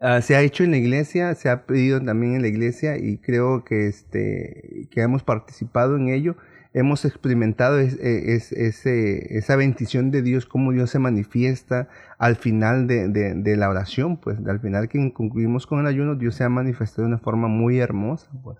Ah, 0.00 0.20
se 0.20 0.34
ha 0.34 0.40
hecho 0.42 0.64
en 0.64 0.72
la 0.72 0.78
iglesia, 0.78 1.34
se 1.36 1.48
ha 1.48 1.64
pedido 1.64 2.00
también 2.00 2.34
en 2.34 2.42
la 2.42 2.48
iglesia 2.48 2.96
y 2.98 3.18
creo 3.18 3.64
que 3.64 3.86
este 3.86 4.88
que 4.90 5.00
hemos 5.00 5.22
participado 5.22 5.96
en 5.96 6.08
ello, 6.08 6.36
hemos 6.74 7.04
experimentado 7.04 7.78
es- 7.78 7.98
es- 8.00 8.52
ese, 8.52 9.36
esa 9.36 9.56
bendición 9.56 10.10
de 10.10 10.22
Dios, 10.22 10.46
cómo 10.46 10.72
Dios 10.72 10.90
se 10.90 10.98
manifiesta 10.98 11.88
al 12.18 12.36
final 12.36 12.86
de, 12.86 13.08
de- 13.08 13.34
de 13.34 13.56
la 13.56 13.68
oración, 13.68 14.18
pues 14.18 14.38
al 14.46 14.60
final 14.60 14.88
que 14.88 15.12
concluimos 15.12 15.66
con 15.66 15.80
el 15.80 15.86
ayuno, 15.86 16.14
Dios 16.14 16.34
se 16.36 16.44
ha 16.44 16.48
manifestado 16.48 17.02
de 17.02 17.14
una 17.14 17.18
forma 17.22 17.48
muy 17.48 17.78
hermosa, 17.78 18.30
pues. 18.42 18.58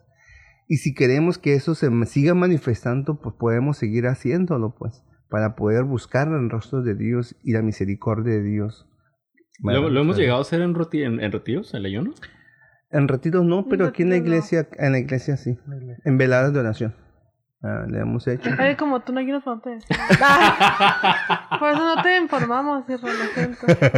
Y 0.69 0.77
si 0.77 0.95
queremos 0.95 1.39
que 1.39 1.55
eso 1.55 1.75
se 1.75 1.91
siga 2.07 2.35
manifestando, 2.35 3.21
pues 3.21 3.35
podemos 3.39 3.77
seguir 3.77 4.07
haciéndolo, 4.07 4.75
pues, 4.79 5.03
para 5.29 5.55
poder 5.57 5.85
buscar 5.85 6.29
el 6.29 6.51
rostro 6.51 6.83
de 6.83 6.95
Dios 6.95 7.37
y 7.43 7.53
la 7.53 7.63
misericordia 7.63 8.35
de 8.35 8.43
Dios. 8.43 8.89
¿Lo, 9.63 9.89
lo 9.91 10.01
hemos 10.01 10.17
llegado 10.17 10.39
a 10.39 10.43
hacer 10.43 10.61
en, 10.61 10.75
roti- 10.75 11.03
en, 11.05 11.21
en 11.21 11.31
retiros, 11.33 11.73
el 11.75 11.85
ayuno? 11.87 12.15
En 12.91 13.09
retiros 13.09 13.45
no, 13.45 13.67
pero 13.69 13.87
aquí 13.87 14.03
en 14.03 14.11
la 14.11 14.17
iglesia, 14.17 14.69
en 14.79 14.93
la 14.93 14.99
iglesia 14.99 15.37
sí. 15.37 15.59
En 16.05 16.19
veladas 16.19 16.53
de 16.53 16.61
oración. 16.61 16.95
Ah, 17.65 17.85
le 17.89 18.01
hemos 18.01 18.27
hecho. 18.27 18.51
Ay, 18.59 18.75
como 18.75 18.99
tú 19.01 19.13
no 19.13 19.21
ayunas 19.21 19.45
para 19.45 19.55
no 19.57 19.63
te 19.63 19.71
decimos. 19.71 20.03
Ah, 20.21 21.57
Por 21.61 21.69
eso 21.71 21.95
no 21.95 22.03
te 22.03 22.17
informamos, 22.17 22.85
siento. 22.87 23.07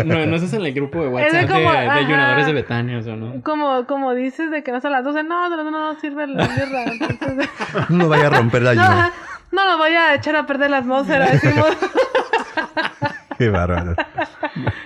No, 0.05 0.27
no 0.27 0.37
estás 0.37 0.53
en 0.53 0.67
el 0.67 0.75
grupo 0.75 1.01
de 1.01 1.07
Es 1.07 1.13
de 1.13 1.15
WhatsApp 1.15 1.41
de, 1.41 1.47
como- 1.55 1.73
de 1.73 1.79
ajá. 1.79 1.95
ayunadores 1.95 2.47
de 2.47 2.53
Betania, 2.53 2.99
¿o 2.99 3.17
no? 3.17 3.43
Como, 3.43 3.87
como 3.87 4.13
dices 4.15 4.51
de 4.51 4.63
que 4.63 4.71
no 4.71 4.79
es 4.79 4.85
a 4.85 4.91
las 4.91 5.03
12, 5.03 5.23
no, 5.25 5.49
no, 5.49 5.65
no, 5.65 5.71
no 5.71 6.01
sirve 6.01 6.27
la 6.27 6.47
birra. 6.47 6.85
Entonces, 7.09 7.49
No 7.89 8.09
vaya 8.09 8.27
a 8.27 8.31
romper 8.31 8.63
la 8.63 8.75
no, 8.75 8.83
ayuda. 8.83 8.99
ajá, 9.07 9.13
no 9.51 9.65
nos 9.65 9.79
voy 9.79 9.93
a 9.93 10.15
echar 10.15 10.37
a 10.37 10.45
perder 10.47 10.71
la 10.71 10.79
atmósfera, 10.79 11.31
decimos. 11.31 11.69
Qué 13.39 13.49
bárbaro. 13.49 13.95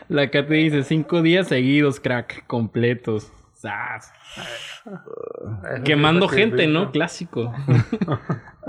La 0.08 0.30
Katy 0.30 0.54
dice, 0.54 0.82
cinco 0.84 1.20
días 1.20 1.48
seguidos, 1.48 2.00
crack, 2.00 2.46
completos. 2.46 3.30
Quemando 5.84 6.28
gente. 6.28 6.66
¿no? 6.66 6.90
Clásico. 6.90 7.52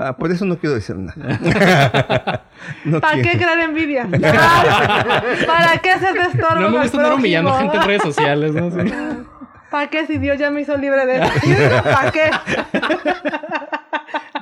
Ah, 0.01 0.15
por 0.15 0.31
eso 0.31 0.45
no 0.45 0.57
quiero 0.57 0.75
decir 0.75 0.95
nada. 0.95 2.41
no 2.85 3.01
¿Para 3.01 3.21
qué 3.21 3.31
crear 3.31 3.59
envidia? 3.59 4.07
¿Para 5.45 5.77
qué 5.83 5.91
hacer 5.91 6.13
de 6.13 6.21
estorbo? 6.21 6.61
No 6.61 6.69
me 6.69 6.79
gusta 6.83 6.95
andar 6.99 7.13
humillando 7.15 7.53
gente 7.55 7.75
en 7.75 7.83
redes 7.83 8.03
sociales, 8.03 8.53
¿no? 8.53 8.71
Sí. 8.71 8.93
¿Para 9.69 9.89
qué 9.89 10.07
si 10.07 10.17
Dios 10.17 10.39
ya 10.39 10.51
me 10.51 10.61
hizo 10.61 10.77
libre 10.77 11.05
de 11.05 11.17
eso? 11.17 11.83
¿Para 11.83 12.11
qué? 12.11 12.31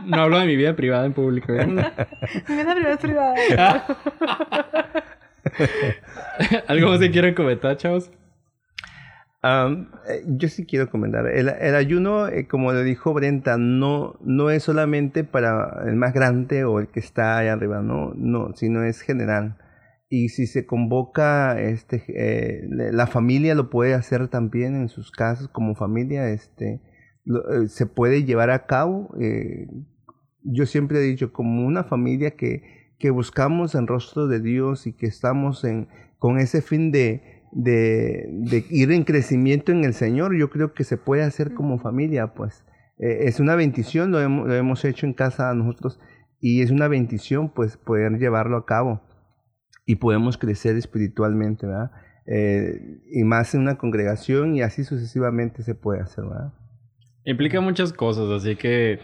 No 0.04 0.22
hablo 0.22 0.38
de 0.38 0.46
mi 0.46 0.56
vida 0.56 0.76
privada 0.76 1.08
en 1.08 1.14
público. 1.14 1.52
¿eh? 1.52 1.66
Mi 1.66 2.56
vida 2.56 2.76
privada 2.76 2.94
es 2.94 3.00
privada. 3.00 3.88
¿Algo 6.68 6.90
más 6.90 7.00
que 7.00 7.10
quieran 7.10 7.34
comentar, 7.34 7.78
chavos? 7.78 8.12
Eh, 10.10 10.24
yo 10.28 10.48
sí 10.50 10.66
quiero 10.66 10.90
comentar. 10.90 11.28
El, 11.28 11.50
el 11.50 11.76
ayuno, 11.76 12.28
eh, 12.28 12.48
como 12.48 12.74
lo 12.74 12.84
dijo 12.84 13.14
Brenta, 13.14 13.58
no, 13.58 14.18
no 14.22 14.50
es 14.50 14.64
solamente 14.64 15.24
para 15.24 15.84
el 15.86 15.96
más 15.96 16.14
grande 16.14 16.64
o 16.66 16.80
el 16.80 16.88
que 16.88 17.00
está 17.00 17.38
allá 17.38 17.54
arriba, 17.54 17.82
no, 17.82 18.14
no, 18.16 18.54
sino 18.56 18.84
es 18.84 19.02
general. 19.02 19.58
y 20.10 20.30
si 20.30 20.48
se 20.48 20.66
convoca, 20.66 21.60
este, 21.60 22.04
eh, 22.08 22.68
la 22.70 23.08
familia 23.08 23.56
lo 23.56 23.70
puede 23.70 23.94
hacer 23.94 24.28
también 24.30 24.76
en 24.76 24.90
sus 24.90 25.12
casas 25.12 25.50
como 25.50 25.76
familia, 25.76 26.30
este, 26.30 26.82
eh, 27.26 27.68
se 27.68 27.86
puede 27.86 28.24
llevar 28.24 28.50
a 28.50 28.66
cabo. 28.66 29.10
Eh, 29.20 29.68
yo 30.44 30.66
siempre 30.66 31.00
he 31.00 31.02
dicho, 31.02 31.34
como 31.34 31.66
una 31.66 31.84
familia 31.84 32.32
que, 32.32 32.64
que 33.00 33.10
buscamos 33.10 33.76
el 33.76 33.88
rostro 33.88 34.28
de 34.28 34.40
Dios 34.40 34.88
y 34.88 34.94
que 34.94 35.08
estamos 35.08 35.64
en, 35.66 35.90
con 36.20 36.40
ese 36.40 36.62
fin 36.62 36.92
de, 36.92 37.37
de, 37.52 38.28
de, 38.30 38.66
ir 38.70 38.92
en 38.92 39.04
crecimiento 39.04 39.72
en 39.72 39.84
el 39.84 39.94
Señor, 39.94 40.38
yo 40.38 40.50
creo 40.50 40.74
que 40.74 40.84
se 40.84 40.98
puede 40.98 41.24
hacer 41.24 41.54
como 41.54 41.80
familia, 41.80 42.34
pues. 42.34 42.64
es 42.98 43.40
una 43.40 43.56
bendición, 43.56 44.12
lo 44.12 44.20
hemos, 44.20 44.48
lo 44.48 44.54
hemos 44.56 44.84
hecho 44.86 45.06
en 45.06 45.14
casa 45.14 45.54
nosotros 45.54 46.00
y 46.40 46.62
es 46.62 46.72
una 46.72 46.88
bendición, 46.88 47.54
pues, 47.54 47.78
poder 47.78 48.18
llevarlo 48.20 48.58
a 48.58 48.66
cabo 48.66 49.02
y 49.86 49.96
podemos 49.96 50.38
crecer 50.38 50.76
espiritualmente, 50.76 51.66
¿verdad? 51.66 51.92
Eh, 52.28 53.00
y 53.10 53.24
más 53.24 53.56
en 53.56 53.62
una 53.62 53.78
congregación 53.78 54.54
y 54.54 54.62
así 54.62 54.84
sucesivamente 54.84 55.64
se 55.64 55.76
puede 55.76 56.02
hacer, 56.02 56.26
¿verdad? 56.26 56.54
Implica 57.24 57.62
muchas 57.62 57.94
cosas, 57.94 58.30
así 58.30 58.58
que 58.58 59.00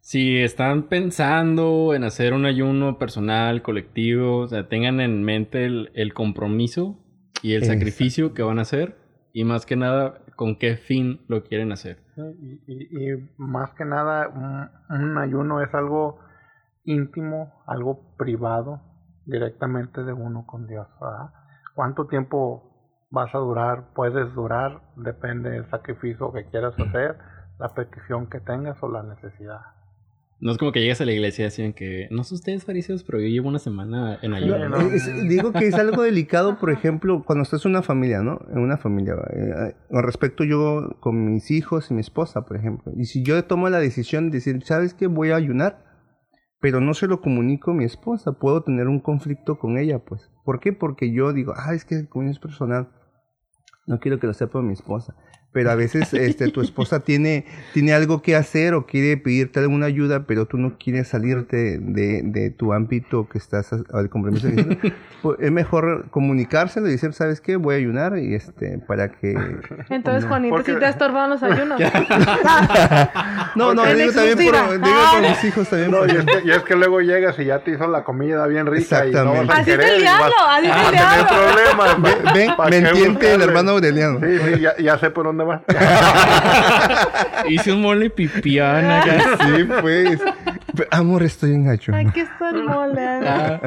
si 0.00 0.36
están 0.36 0.88
pensando 0.88 1.94
en 1.94 2.04
hacer 2.04 2.34
un 2.34 2.44
ayuno 2.44 2.98
personal, 2.98 3.62
colectivo, 3.62 4.40
o 4.40 4.48
sea, 4.48 4.68
tengan 4.68 5.00
en 5.00 5.24
mente 5.24 5.64
el, 5.64 6.12
compromiso 6.14 6.98
y 7.42 7.54
el 7.54 7.64
sacrificio 7.64 8.34
que 8.34 8.42
van 8.42 8.58
a 8.58 8.62
hacer 8.62 8.96
y 9.32 9.44
más 9.44 9.66
que 9.66 9.76
nada 9.76 10.20
con 10.36 10.56
qué 10.56 10.76
fin 10.76 11.20
lo 11.28 11.44
quieren 11.44 11.72
hacer. 11.72 11.98
Y, 12.66 13.12
más 13.36 13.72
que 13.74 13.84
nada 13.84 14.28
un 14.90 15.18
ayuno 15.18 15.62
es 15.62 15.72
algo 15.74 16.20
íntimo, 16.84 17.62
algo 17.66 18.16
privado, 18.16 18.80
directamente 19.26 20.02
de 20.02 20.12
uno 20.12 20.46
con 20.46 20.66
Dios. 20.66 20.88
¿Cuánto 21.74 22.06
tiempo 22.06 23.06
vas 23.10 23.34
a 23.34 23.38
durar? 23.38 23.92
Puedes 23.94 24.34
durar, 24.34 24.80
depende 24.96 25.50
del 25.50 25.68
sacrificio 25.70 26.32
que 26.32 26.46
quieras 26.46 26.74
hacer, 26.78 27.18
la 27.58 27.68
petición 27.74 28.28
que 28.28 28.40
tengas 28.40 28.82
o 28.82 28.88
la 28.88 29.02
necesidad. 29.02 29.60
No 30.40 30.52
es 30.52 30.58
como 30.58 30.70
que 30.70 30.80
llegues 30.80 31.00
a 31.00 31.04
la 31.04 31.12
iglesia 31.12 31.42
y 31.42 31.46
decían 31.46 31.72
que 31.72 32.06
no 32.12 32.22
sé 32.22 32.34
ustedes 32.34 32.64
fariseos, 32.64 33.02
pero 33.02 33.20
yo 33.20 33.26
llevo 33.26 33.48
una 33.48 33.58
semana 33.58 34.18
en 34.22 34.34
ayuno. 34.34 34.78
digo 35.28 35.52
que 35.52 35.66
es 35.66 35.74
algo 35.74 36.02
delicado, 36.02 36.58
por 36.58 36.70
ejemplo, 36.70 37.24
cuando 37.26 37.42
estás 37.42 37.64
en 37.64 37.72
una 37.72 37.82
familia, 37.82 38.22
¿no? 38.22 38.40
En 38.52 38.58
una 38.58 38.76
familia. 38.76 39.14
Eh, 39.14 39.74
con 39.88 40.02
respecto 40.04 40.44
yo 40.44 40.96
con 41.00 41.32
mis 41.32 41.50
hijos 41.50 41.90
y 41.90 41.94
mi 41.94 42.00
esposa, 42.00 42.42
por 42.42 42.56
ejemplo. 42.56 42.92
Y 42.96 43.06
si 43.06 43.24
yo 43.24 43.42
tomo 43.44 43.68
la 43.68 43.80
decisión 43.80 44.30
de 44.30 44.38
decir, 44.38 44.62
¿sabes 44.64 44.94
qué? 44.94 45.08
Voy 45.08 45.30
a 45.30 45.36
ayunar 45.36 45.88
pero 46.60 46.80
no 46.80 46.92
se 46.92 47.06
lo 47.06 47.20
comunico 47.20 47.70
a 47.70 47.74
mi 47.74 47.84
esposa, 47.84 48.32
puedo 48.32 48.62
tener 48.62 48.88
un 48.88 49.00
conflicto 49.00 49.58
con 49.58 49.78
ella, 49.78 50.00
pues. 50.00 50.28
¿Por 50.44 50.58
qué? 50.60 50.72
Porque 50.72 51.12
yo 51.12 51.32
digo, 51.32 51.54
ah, 51.56 51.72
es 51.74 51.84
que 51.84 51.94
el 51.94 52.08
es 52.28 52.38
personal, 52.40 52.88
no 53.86 54.00
quiero 54.00 54.18
que 54.18 54.26
lo 54.26 54.34
sepa 54.34 54.60
mi 54.60 54.72
esposa 54.72 55.14
pero 55.52 55.70
a 55.70 55.74
veces 55.74 56.12
este, 56.12 56.48
tu 56.50 56.60
esposa 56.60 57.00
tiene, 57.04 57.46
tiene 57.72 57.92
algo 57.92 58.22
que 58.22 58.36
hacer 58.36 58.74
o 58.74 58.86
quiere 58.86 59.16
pedirte 59.16 59.60
alguna 59.60 59.86
ayuda, 59.86 60.24
pero 60.26 60.46
tú 60.46 60.58
no 60.58 60.76
quieres 60.78 61.08
salirte 61.08 61.78
de, 61.78 62.22
de 62.22 62.50
tu 62.50 62.72
ámbito 62.72 63.28
que 63.28 63.38
estás 63.38 63.72
al 63.72 64.10
compromiso. 64.10 64.48
pues, 65.22 65.38
es 65.40 65.50
mejor 65.50 66.06
comunicárselo 66.10 66.86
y 66.88 66.92
decir, 66.92 67.12
¿sabes 67.12 67.40
qué? 67.40 67.56
Voy 67.56 67.74
a 67.74 67.78
ayunar 67.78 68.18
y 68.18 68.34
este, 68.34 68.78
para 68.78 69.10
que... 69.10 69.34
Entonces, 69.88 70.26
Juanito, 70.26 70.62
si 70.62 70.74
te 70.74 70.84
has 70.84 70.92
estorbado 70.92 71.28
los 71.28 71.42
ayunos. 71.42 71.80
no, 73.56 73.74
no, 73.74 73.84
digo 73.86 74.12
también 74.12 74.36
por, 74.36 74.80
digo 74.80 74.96
por 75.12 75.20
mis 75.22 75.44
hijos 75.44 75.68
también. 75.68 75.90
No, 75.90 76.06
y 76.06 76.10
es, 76.10 76.24
que, 76.24 76.42
y 76.44 76.50
es, 76.50 76.62
que, 76.62 76.76
luego 76.76 77.00
llegas 77.00 77.38
y 77.38 77.46
ya 77.46 77.60
te 77.60 77.72
hizo 77.72 77.86
la 77.88 78.04
comida 78.04 78.46
bien 78.46 78.66
rica 78.66 79.06
y 79.06 79.12
no 79.12 79.32
vas 79.32 79.48
a 79.48 79.52
Así 79.54 79.64
querer, 79.64 79.94
te 79.94 79.98
diablo, 80.02 80.34
así 80.48 80.68
te 80.68 80.92
diablo. 80.92 82.02
Ven, 82.34 82.50
me 82.70 82.76
entiende 82.88 83.34
el 83.34 83.42
hermano 83.42 83.72
Aureliano. 83.72 84.20
Sí, 84.20 84.38
sí, 84.38 84.60
ya, 84.60 84.76
ya 84.76 84.98
sé 84.98 85.10
por 85.10 85.24
dónde 85.24 85.37
Hice 87.48 87.72
un 87.72 87.80
mole 87.82 88.10
pipiana. 88.10 89.02
sí, 89.02 89.64
pues. 89.80 90.20
Amor, 90.90 91.22
estoy 91.22 91.54
en 91.54 91.64
gacho. 91.64 91.94
Aquí 91.94 92.20
está 92.20 92.50
el 92.50 92.64
mole. 92.64 93.00
Ah. 93.02 93.60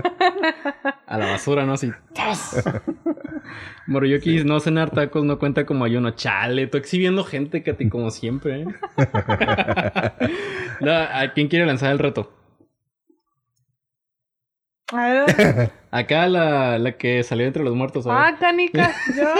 a 1.07 1.17
la 1.17 1.31
basura, 1.31 1.65
¿no? 1.65 1.73
Así. 1.73 1.91
Moroyoki, 3.87 4.43
no 4.43 4.59
cenar 4.59 4.91
tacos 4.91 5.25
no 5.25 5.39
cuenta 5.39 5.65
como 5.65 5.85
ayuno. 5.85 6.11
Chale, 6.11 6.63
estoy 6.63 6.81
exhibiendo 6.81 7.23
gente, 7.23 7.63
Katy, 7.63 7.89
como 7.89 8.11
siempre. 8.11 8.61
¿eh? 8.61 8.65
¿A 11.13 11.31
quién 11.33 11.47
quiere 11.47 11.65
lanzar 11.65 11.91
el 11.91 11.99
reto? 11.99 12.31
Acá 15.91 16.27
la, 16.27 16.77
la 16.77 16.91
que 16.93 17.23
salió 17.23 17.47
entre 17.47 17.63
los 17.63 17.75
muertos. 17.75 18.05
Ah, 18.09 18.35
canica, 18.39 18.91
yo. 19.15 19.33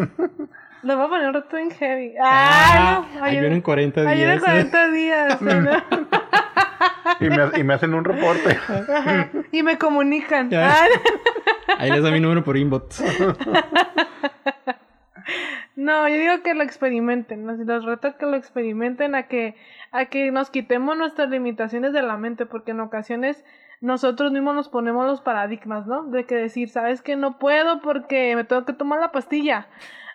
Lo 0.84 0.96
voy 0.96 1.06
a 1.06 1.08
poner 1.08 1.28
un 1.30 1.58
en 1.58 1.70
heavy. 1.70 2.14
Ah, 2.20 3.06
no. 3.14 3.24
Ayuno 3.24 3.46
en 3.46 3.62
40 3.62 4.00
días. 4.02 4.12
Ayuno 4.12 4.32
en 4.32 4.40
40 4.40 4.90
días. 4.90 5.38
y, 7.20 7.28
me, 7.30 7.60
y 7.60 7.64
me 7.64 7.74
hacen 7.74 7.94
un 7.94 8.04
reporte. 8.04 8.58
y 9.50 9.62
me 9.62 9.78
comunican. 9.78 10.50
Ahí 11.78 11.90
les 11.90 12.02
da 12.02 12.10
mi 12.10 12.20
número 12.20 12.44
por 12.44 12.58
inbox. 12.58 13.02
No, 15.76 16.08
yo 16.08 16.16
digo 16.16 16.42
que 16.42 16.54
lo 16.54 16.62
experimenten, 16.62 17.44
¿no? 17.44 17.52
los 17.54 17.84
reto 17.84 18.16
que 18.16 18.26
lo 18.26 18.36
experimenten 18.36 19.14
a 19.14 19.24
que, 19.24 19.56
a 19.90 20.04
que 20.04 20.30
nos 20.30 20.48
quitemos 20.50 20.96
nuestras 20.96 21.30
limitaciones 21.30 21.92
de 21.92 22.00
la 22.00 22.16
mente, 22.16 22.46
porque 22.46 22.70
en 22.70 22.80
ocasiones 22.80 23.44
nosotros 23.80 24.30
mismos 24.30 24.54
nos 24.54 24.68
ponemos 24.68 25.04
los 25.06 25.20
paradigmas, 25.20 25.86
¿no? 25.86 26.04
De 26.04 26.26
que 26.26 26.36
decir, 26.36 26.68
sabes 26.68 27.02
que 27.02 27.16
no 27.16 27.38
puedo 27.38 27.80
porque 27.80 28.36
me 28.36 28.44
tengo 28.44 28.64
que 28.64 28.72
tomar 28.72 29.00
la 29.00 29.10
pastilla 29.12 29.66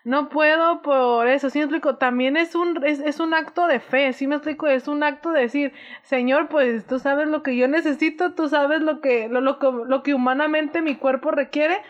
no 0.03 0.29
puedo 0.29 0.81
por 0.81 1.27
eso, 1.27 1.49
sí 1.49 1.59
me 1.59 1.65
explico, 1.65 1.97
también 1.97 2.37
es 2.37 2.55
un, 2.55 2.83
es, 2.85 2.99
es, 2.99 3.19
un 3.19 3.33
acto 3.33 3.67
de 3.67 3.79
fe, 3.79 4.13
sí 4.13 4.27
me 4.27 4.35
explico, 4.35 4.67
es 4.67 4.87
un 4.87 5.03
acto 5.03 5.31
de 5.31 5.41
decir, 5.41 5.73
Señor, 6.03 6.47
pues 6.47 6.85
tú 6.87 6.99
sabes 6.99 7.27
lo 7.27 7.43
que 7.43 7.55
yo 7.57 7.67
necesito, 7.67 8.33
tú 8.33 8.47
sabes 8.47 8.81
lo 8.81 9.01
que, 9.01 9.27
lo, 9.27 9.41
lo, 9.41 9.59
lo 9.85 10.03
que 10.03 10.13
humanamente 10.13 10.81
mi 10.81 10.95
cuerpo 10.95 11.31
requiere, 11.31 11.81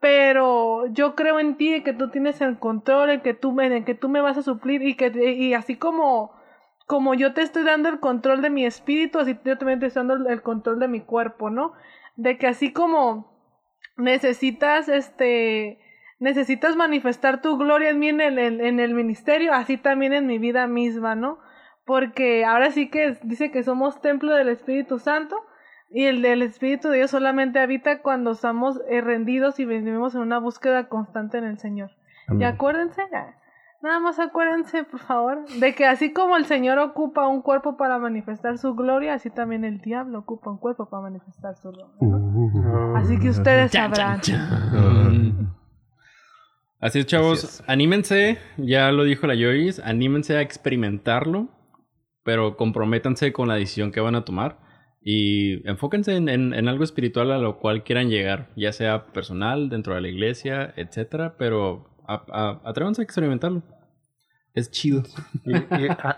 pero 0.00 0.86
yo 0.92 1.14
creo 1.14 1.40
en 1.40 1.56
ti, 1.56 1.82
que 1.82 1.92
tú 1.92 2.10
tienes 2.10 2.40
el 2.40 2.58
control, 2.58 3.10
en 3.10 3.20
que 3.20 3.34
tú 3.34 3.52
me, 3.52 3.66
en 3.66 3.84
que 3.84 3.94
tú 3.94 4.08
me 4.08 4.20
vas 4.20 4.38
a 4.38 4.42
suplir 4.42 4.82
y 4.82 4.94
que, 4.94 5.10
y 5.34 5.54
así 5.54 5.76
como, 5.76 6.32
como 6.86 7.14
yo 7.14 7.34
te 7.34 7.42
estoy 7.42 7.64
dando 7.64 7.88
el 7.88 7.98
control 8.00 8.40
de 8.40 8.50
mi 8.50 8.64
espíritu, 8.64 9.18
así 9.18 9.36
yo 9.44 9.58
también 9.58 9.80
te 9.80 9.86
estoy 9.86 10.06
dando 10.06 10.28
el 10.28 10.42
control 10.42 10.78
de 10.78 10.88
mi 10.88 11.00
cuerpo, 11.00 11.50
¿no? 11.50 11.72
De 12.16 12.38
que 12.38 12.46
así 12.46 12.72
como 12.72 13.36
necesitas, 13.96 14.88
este, 14.88 15.80
necesitas 16.18 16.76
manifestar 16.76 17.40
tu 17.40 17.56
gloria 17.56 17.90
en 17.90 17.98
mí 17.98 18.08
en 18.08 18.20
el, 18.20 18.38
en, 18.38 18.80
el 18.80 18.94
ministerio, 18.94 19.52
así 19.52 19.76
también 19.76 20.12
en 20.12 20.26
mi 20.26 20.38
vida 20.38 20.66
misma, 20.66 21.14
¿no? 21.14 21.38
Porque 21.84 22.44
ahora 22.44 22.70
sí 22.70 22.90
que 22.90 23.16
dice 23.22 23.50
que 23.50 23.62
somos 23.62 24.00
templo 24.00 24.34
del 24.34 24.48
Espíritu 24.48 24.98
Santo 24.98 25.36
y 25.90 26.04
el 26.04 26.20
del 26.20 26.42
Espíritu 26.42 26.88
de 26.88 26.98
Dios 26.98 27.10
solamente 27.10 27.60
habita 27.60 28.02
cuando 28.02 28.32
estamos 28.32 28.80
eh, 28.90 29.00
rendidos 29.00 29.58
y 29.58 29.64
vivimos 29.64 30.14
en 30.14 30.20
una 30.20 30.38
búsqueda 30.38 30.88
constante 30.88 31.38
en 31.38 31.44
el 31.44 31.58
Señor. 31.58 31.90
Y 32.38 32.44
acuérdense, 32.44 33.02
nada 33.82 34.00
más 34.00 34.18
acuérdense, 34.18 34.84
por 34.84 35.00
favor, 35.00 35.48
de 35.48 35.74
que 35.74 35.86
así 35.86 36.12
como 36.12 36.36
el 36.36 36.44
Señor 36.44 36.78
ocupa 36.78 37.26
un 37.26 37.40
cuerpo 37.40 37.78
para 37.78 37.98
manifestar 37.98 38.58
su 38.58 38.74
gloria, 38.74 39.14
así 39.14 39.30
también 39.30 39.64
el 39.64 39.80
diablo 39.80 40.18
ocupa 40.18 40.50
un 40.50 40.58
cuerpo 40.58 40.90
para 40.90 41.04
manifestar 41.04 41.56
su 41.56 41.70
gloria. 41.70 41.94
Uh. 42.00 42.96
así 42.96 43.18
que 43.18 43.30
ustedes 43.30 43.72
sabrán. 43.72 44.20
Así 46.80 47.00
es, 47.00 47.06
chavos. 47.06 47.62
Anímense, 47.66 48.38
ya 48.56 48.92
lo 48.92 49.02
dijo 49.02 49.26
la 49.26 49.34
Joyce, 49.34 49.82
anímense 49.84 50.36
a 50.36 50.42
experimentarlo, 50.42 51.48
pero 52.22 52.56
comprométanse 52.56 53.32
con 53.32 53.48
la 53.48 53.56
decisión 53.56 53.90
que 53.90 54.00
van 54.00 54.14
a 54.14 54.24
tomar 54.24 54.60
y 55.00 55.66
enfóquense 55.68 56.14
en, 56.14 56.68
algo 56.68 56.84
espiritual 56.84 57.32
a 57.32 57.38
lo 57.38 57.58
cual 57.58 57.82
quieran 57.82 58.10
llegar, 58.10 58.50
ya 58.56 58.72
sea 58.72 59.06
personal, 59.06 59.70
dentro 59.70 59.94
de 59.94 60.02
la 60.02 60.08
iglesia, 60.08 60.72
etcétera, 60.76 61.34
pero 61.36 61.88
atrévanse 62.06 63.02
a 63.02 63.04
experimentarlo. 63.04 63.62
Es 64.58 64.72
chido. 64.72 65.02
Y, 65.44 65.54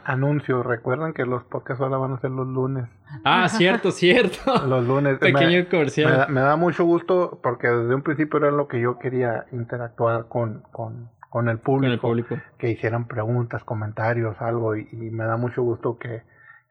anuncio, 0.05 0.62
recuerden 0.62 1.12
que 1.12 1.26
los 1.26 1.45
podcasts 1.45 1.82
ahora 1.82 1.99
van 1.99 2.14
a 2.14 2.20
ser 2.20 2.30
los 2.30 2.47
lunes. 2.47 2.88
Ah, 3.22 3.47
cierto, 3.51 3.91
cierto. 3.91 4.66
Los 4.66 4.86
lunes. 4.86 5.18
Pequeño 5.20 5.68
comercial. 5.68 6.26
Me, 6.30 6.41
da 6.41 6.57
mucho 6.57 6.86
gusto 6.86 7.38
porque 7.43 7.68
desde 7.68 7.95
un 7.95 8.01
principio 8.01 8.38
era 8.38 8.51
lo 8.51 8.66
que 8.66 8.80
yo 8.80 8.99
quería 8.99 9.45
interactuar 9.53 10.28
con, 10.28 10.62
con, 10.72 11.11
con, 11.28 11.51
el, 11.51 11.59
público, 11.59 11.93
el 11.93 12.01
público. 12.01 12.38
Que 12.57 12.70
hicieran 12.70 13.07
preguntas, 13.07 13.62
comentarios, 13.62 14.41
algo. 14.41 14.74
Y, 14.74 14.86
me 14.93 15.24
da 15.24 15.36
mucho 15.36 15.62
gusto 15.62 15.99
que, 15.99 16.22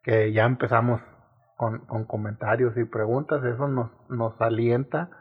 que 0.01 0.33
ya 0.33 0.45
empezamos 0.45 1.01
con, 1.55 1.85
con 1.85 2.05
comentarios 2.05 2.75
y 2.77 2.83
preguntas. 2.83 3.43
Eso 3.43 3.67
nos, 3.67 3.91
nos 4.09 4.41
alienta 4.41 5.11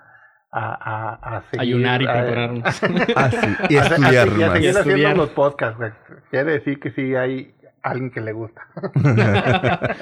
a, 0.50 1.36
a, 1.36 1.42
seguir, 1.50 1.60
ayunar 1.60 2.02
y 2.02 2.06
prepararnos. 2.06 2.82
Ah, 3.16 3.30
y 3.68 3.76
estudiar 3.76 4.30
más. 4.30 4.52
seguir 4.52 4.78
haciendo 4.78 5.14
los 5.14 5.30
podcasts. 5.30 5.82
Quiere 6.30 6.52
decir 6.52 6.80
que 6.80 6.90
sí 6.92 7.14
hay 7.14 7.54
alguien 7.82 8.10
que 8.10 8.20
le 8.20 8.32
gusta. 8.32 8.62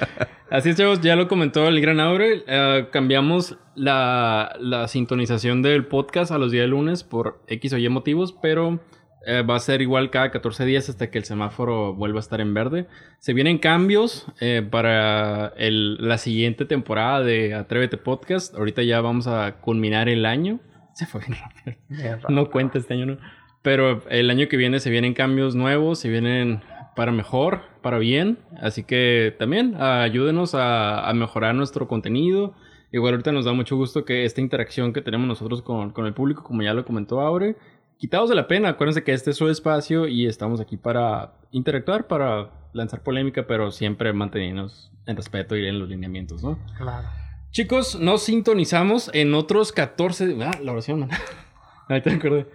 Así 0.49 0.69
es, 0.69 0.77
chavos, 0.77 1.01
ya 1.01 1.15
lo 1.15 1.27
comentó 1.27 1.67
el 1.67 1.81
gran 1.81 1.99
Aure. 1.99 2.43
eh, 2.47 2.87
cambiamos 2.91 3.57
la, 3.75 4.55
la 4.59 4.87
sintonización 4.87 5.61
del 5.61 5.85
podcast 5.85 6.31
a 6.31 6.37
los 6.37 6.51
días 6.51 6.63
de 6.63 6.69
lunes 6.69 7.03
por 7.03 7.41
X 7.47 7.73
o 7.73 7.77
Y 7.77 7.89
motivos, 7.89 8.33
pero 8.41 8.79
eh, 9.25 9.41
va 9.41 9.55
a 9.55 9.59
ser 9.59 9.81
igual 9.81 10.09
cada 10.09 10.31
14 10.31 10.65
días 10.65 10.89
hasta 10.89 11.09
que 11.09 11.17
el 11.17 11.23
semáforo 11.25 11.93
vuelva 11.93 12.19
a 12.19 12.21
estar 12.21 12.39
en 12.41 12.53
verde. 12.53 12.87
Se 13.19 13.33
vienen 13.33 13.57
cambios 13.57 14.25
eh, 14.39 14.65
para 14.69 15.53
el- 15.57 15.95
la 16.07 16.17
siguiente 16.17 16.65
temporada 16.65 17.21
de 17.21 17.53
Atrévete 17.55 17.97
Podcast. 17.97 18.55
Ahorita 18.55 18.83
ya 18.83 19.01
vamos 19.01 19.27
a 19.27 19.57
culminar 19.61 20.07
el 20.09 20.25
año. 20.25 20.59
Se 20.93 21.05
fue 21.05 21.21
bien 21.27 21.37
rápido. 21.41 21.77
Bien 21.89 22.21
raro. 22.21 22.29
No 22.29 22.49
cuenta 22.49 22.77
este 22.77 22.93
año, 22.93 23.05
¿no? 23.05 23.17
Pero 23.61 24.01
el 24.09 24.29
año 24.29 24.47
que 24.47 24.55
viene 24.57 24.79
se 24.79 24.89
vienen 24.89 25.13
cambios 25.13 25.53
nuevos, 25.55 25.99
se 25.99 26.09
vienen 26.09 26.61
para 26.95 27.11
mejor, 27.11 27.61
para 27.81 27.97
bien. 27.99 28.37
Así 28.61 28.83
que 28.83 29.35
también 29.37 29.75
ah, 29.77 30.03
ayúdenos 30.03 30.55
a, 30.55 31.07
a 31.07 31.13
mejorar 31.13 31.53
nuestro 31.53 31.87
contenido. 31.87 32.53
Igual 32.93 33.15
ahorita 33.15 33.33
nos 33.33 33.43
da 33.43 33.51
mucho 33.51 33.75
gusto 33.75 34.05
que 34.05 34.23
esta 34.23 34.39
interacción 34.39 34.93
que 34.93 35.01
tenemos 35.01 35.27
nosotros 35.27 35.61
con, 35.61 35.89
con 35.91 36.05
el 36.05 36.13
público, 36.13 36.43
como 36.43 36.61
ya 36.63 36.73
lo 36.73 36.85
comentó 36.85 37.19
Aure, 37.19 37.57
quitados 37.97 38.29
de 38.29 38.35
la 38.35 38.47
pena. 38.47 38.69
Acuérdense 38.69 39.03
que 39.03 39.13
este 39.13 39.31
es 39.31 39.37
su 39.37 39.49
espacio 39.49 40.07
y 40.07 40.25
estamos 40.25 40.59
aquí 40.59 40.77
para 40.77 41.33
interactuar, 41.51 42.07
para 42.07 42.51
lanzar 42.73 43.01
polémica, 43.03 43.47
pero 43.47 43.71
siempre 43.71 44.13
mantenernos 44.13 44.91
en 45.05 45.15
respeto 45.15 45.55
y 45.55 45.67
en 45.67 45.79
los 45.79 45.89
lineamientos, 45.89 46.43
¿no? 46.43 46.59
Claro. 46.77 47.07
Chicos, 47.51 47.99
nos 47.99 48.23
sintonizamos 48.23 49.09
en 49.13 49.33
otros 49.33 49.71
14... 49.71 50.37
Ah, 50.41 50.51
la 50.61 50.73
oración, 50.73 50.99
man. 50.99 51.09
Ahorita 51.89 52.09
me 52.09 52.15
acordé. 52.17 52.47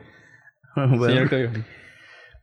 Bueno. 0.77 1.29
Señor. 1.29 1.51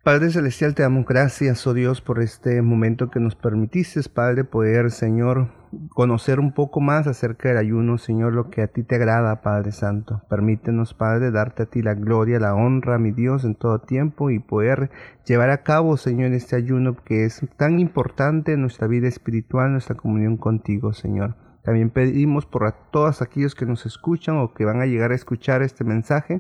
Padre 0.01 0.29
Celestial, 0.29 0.75
te 0.75 0.83
damos 0.83 1.05
gracias, 1.05 1.67
oh 1.67 1.73
Dios, 1.73 1.99
por 1.99 2.21
este 2.21 2.61
momento 2.61 3.09
que 3.09 3.19
nos 3.19 3.35
permitiste, 3.35 3.99
Padre, 4.09 4.45
poder, 4.45 4.91
Señor, 4.91 5.49
conocer 5.89 6.39
un 6.39 6.53
poco 6.53 6.79
más 6.79 7.05
acerca 7.05 7.49
del 7.49 7.57
ayuno, 7.57 7.97
Señor, 7.97 8.31
lo 8.31 8.49
que 8.49 8.61
a 8.61 8.67
ti 8.67 8.83
te 8.83 8.95
agrada, 8.95 9.41
Padre 9.41 9.73
Santo. 9.73 10.21
Permítenos, 10.29 10.93
Padre, 10.93 11.31
darte 11.31 11.63
a 11.63 11.65
ti 11.65 11.81
la 11.81 11.95
gloria, 11.95 12.39
la 12.39 12.55
honra, 12.55 12.97
mi 12.97 13.11
Dios, 13.11 13.43
en 13.43 13.55
todo 13.55 13.79
tiempo 13.79 14.29
y 14.29 14.39
poder 14.39 14.89
llevar 15.25 15.49
a 15.49 15.63
cabo, 15.63 15.97
Señor, 15.97 16.31
este 16.31 16.55
ayuno 16.55 16.95
que 17.03 17.25
es 17.25 17.41
tan 17.57 17.81
importante 17.81 18.53
en 18.53 18.61
nuestra 18.61 18.87
vida 18.87 19.09
espiritual, 19.09 19.73
nuestra 19.73 19.95
comunión 19.95 20.37
contigo, 20.37 20.93
Señor. 20.93 21.35
También 21.61 21.89
pedimos 21.89 22.45
por 22.45 22.65
a 22.65 22.71
todos 22.71 23.21
aquellos 23.21 23.53
que 23.53 23.65
nos 23.65 23.85
escuchan 23.85 24.37
o 24.37 24.53
que 24.53 24.63
van 24.63 24.79
a 24.79 24.85
llegar 24.85 25.11
a 25.11 25.15
escuchar 25.15 25.61
este 25.61 25.83
mensaje 25.83 26.39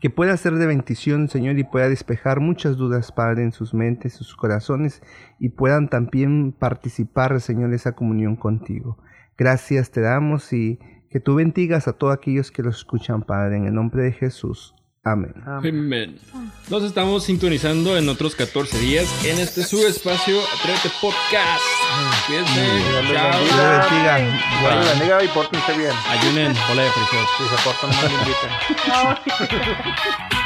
que 0.00 0.10
pueda 0.10 0.36
ser 0.36 0.54
de 0.54 0.66
bendición, 0.66 1.28
Señor, 1.28 1.58
y 1.58 1.64
pueda 1.64 1.88
despejar 1.88 2.40
muchas 2.40 2.76
dudas, 2.76 3.12
Padre, 3.12 3.42
en 3.42 3.52
sus 3.52 3.74
mentes, 3.74 4.14
sus 4.14 4.36
corazones, 4.36 5.02
y 5.38 5.50
puedan 5.50 5.88
también 5.88 6.52
participar, 6.52 7.40
Señor, 7.40 7.72
esa 7.72 7.92
comunión 7.92 8.36
contigo. 8.36 8.98
Gracias 9.36 9.90
te 9.90 10.00
damos 10.00 10.52
y 10.52 10.78
que 11.10 11.20
tú 11.20 11.36
bendigas 11.36 11.88
a 11.88 11.92
todos 11.94 12.14
aquellos 12.14 12.50
que 12.50 12.62
los 12.62 12.78
escuchan, 12.78 13.22
Padre, 13.22 13.56
en 13.56 13.66
el 13.66 13.74
nombre 13.74 14.02
de 14.02 14.12
Jesús. 14.12 14.74
Amén. 15.04 15.34
Amén. 15.46 16.18
Nos 16.70 16.82
estamos 16.82 17.24
sintonizando 17.24 17.98
en 17.98 18.08
otros 18.08 18.34
14 18.34 18.78
días 18.78 19.06
en 19.26 19.38
este 19.38 19.62
su 19.62 19.86
espacio 19.86 20.40
Atrévete 20.58 20.90
Podcast. 20.98 21.62
Cuídense. 22.26 22.60
Dios 22.62 22.86
les 22.88 23.10
bendiga. 23.10 24.16
Dios 24.16 24.74
les 24.76 24.98
bendiga 24.98 25.24
y 25.24 25.28
pórtense 25.28 25.76
bien. 25.76 25.92
Ayunen. 26.08 26.56
Hola 26.70 26.82
de. 26.84 26.88
Si 26.90 27.44
se 27.48 27.62
portan 27.62 27.90
mal, 27.90 28.10
inviten. 28.12 28.50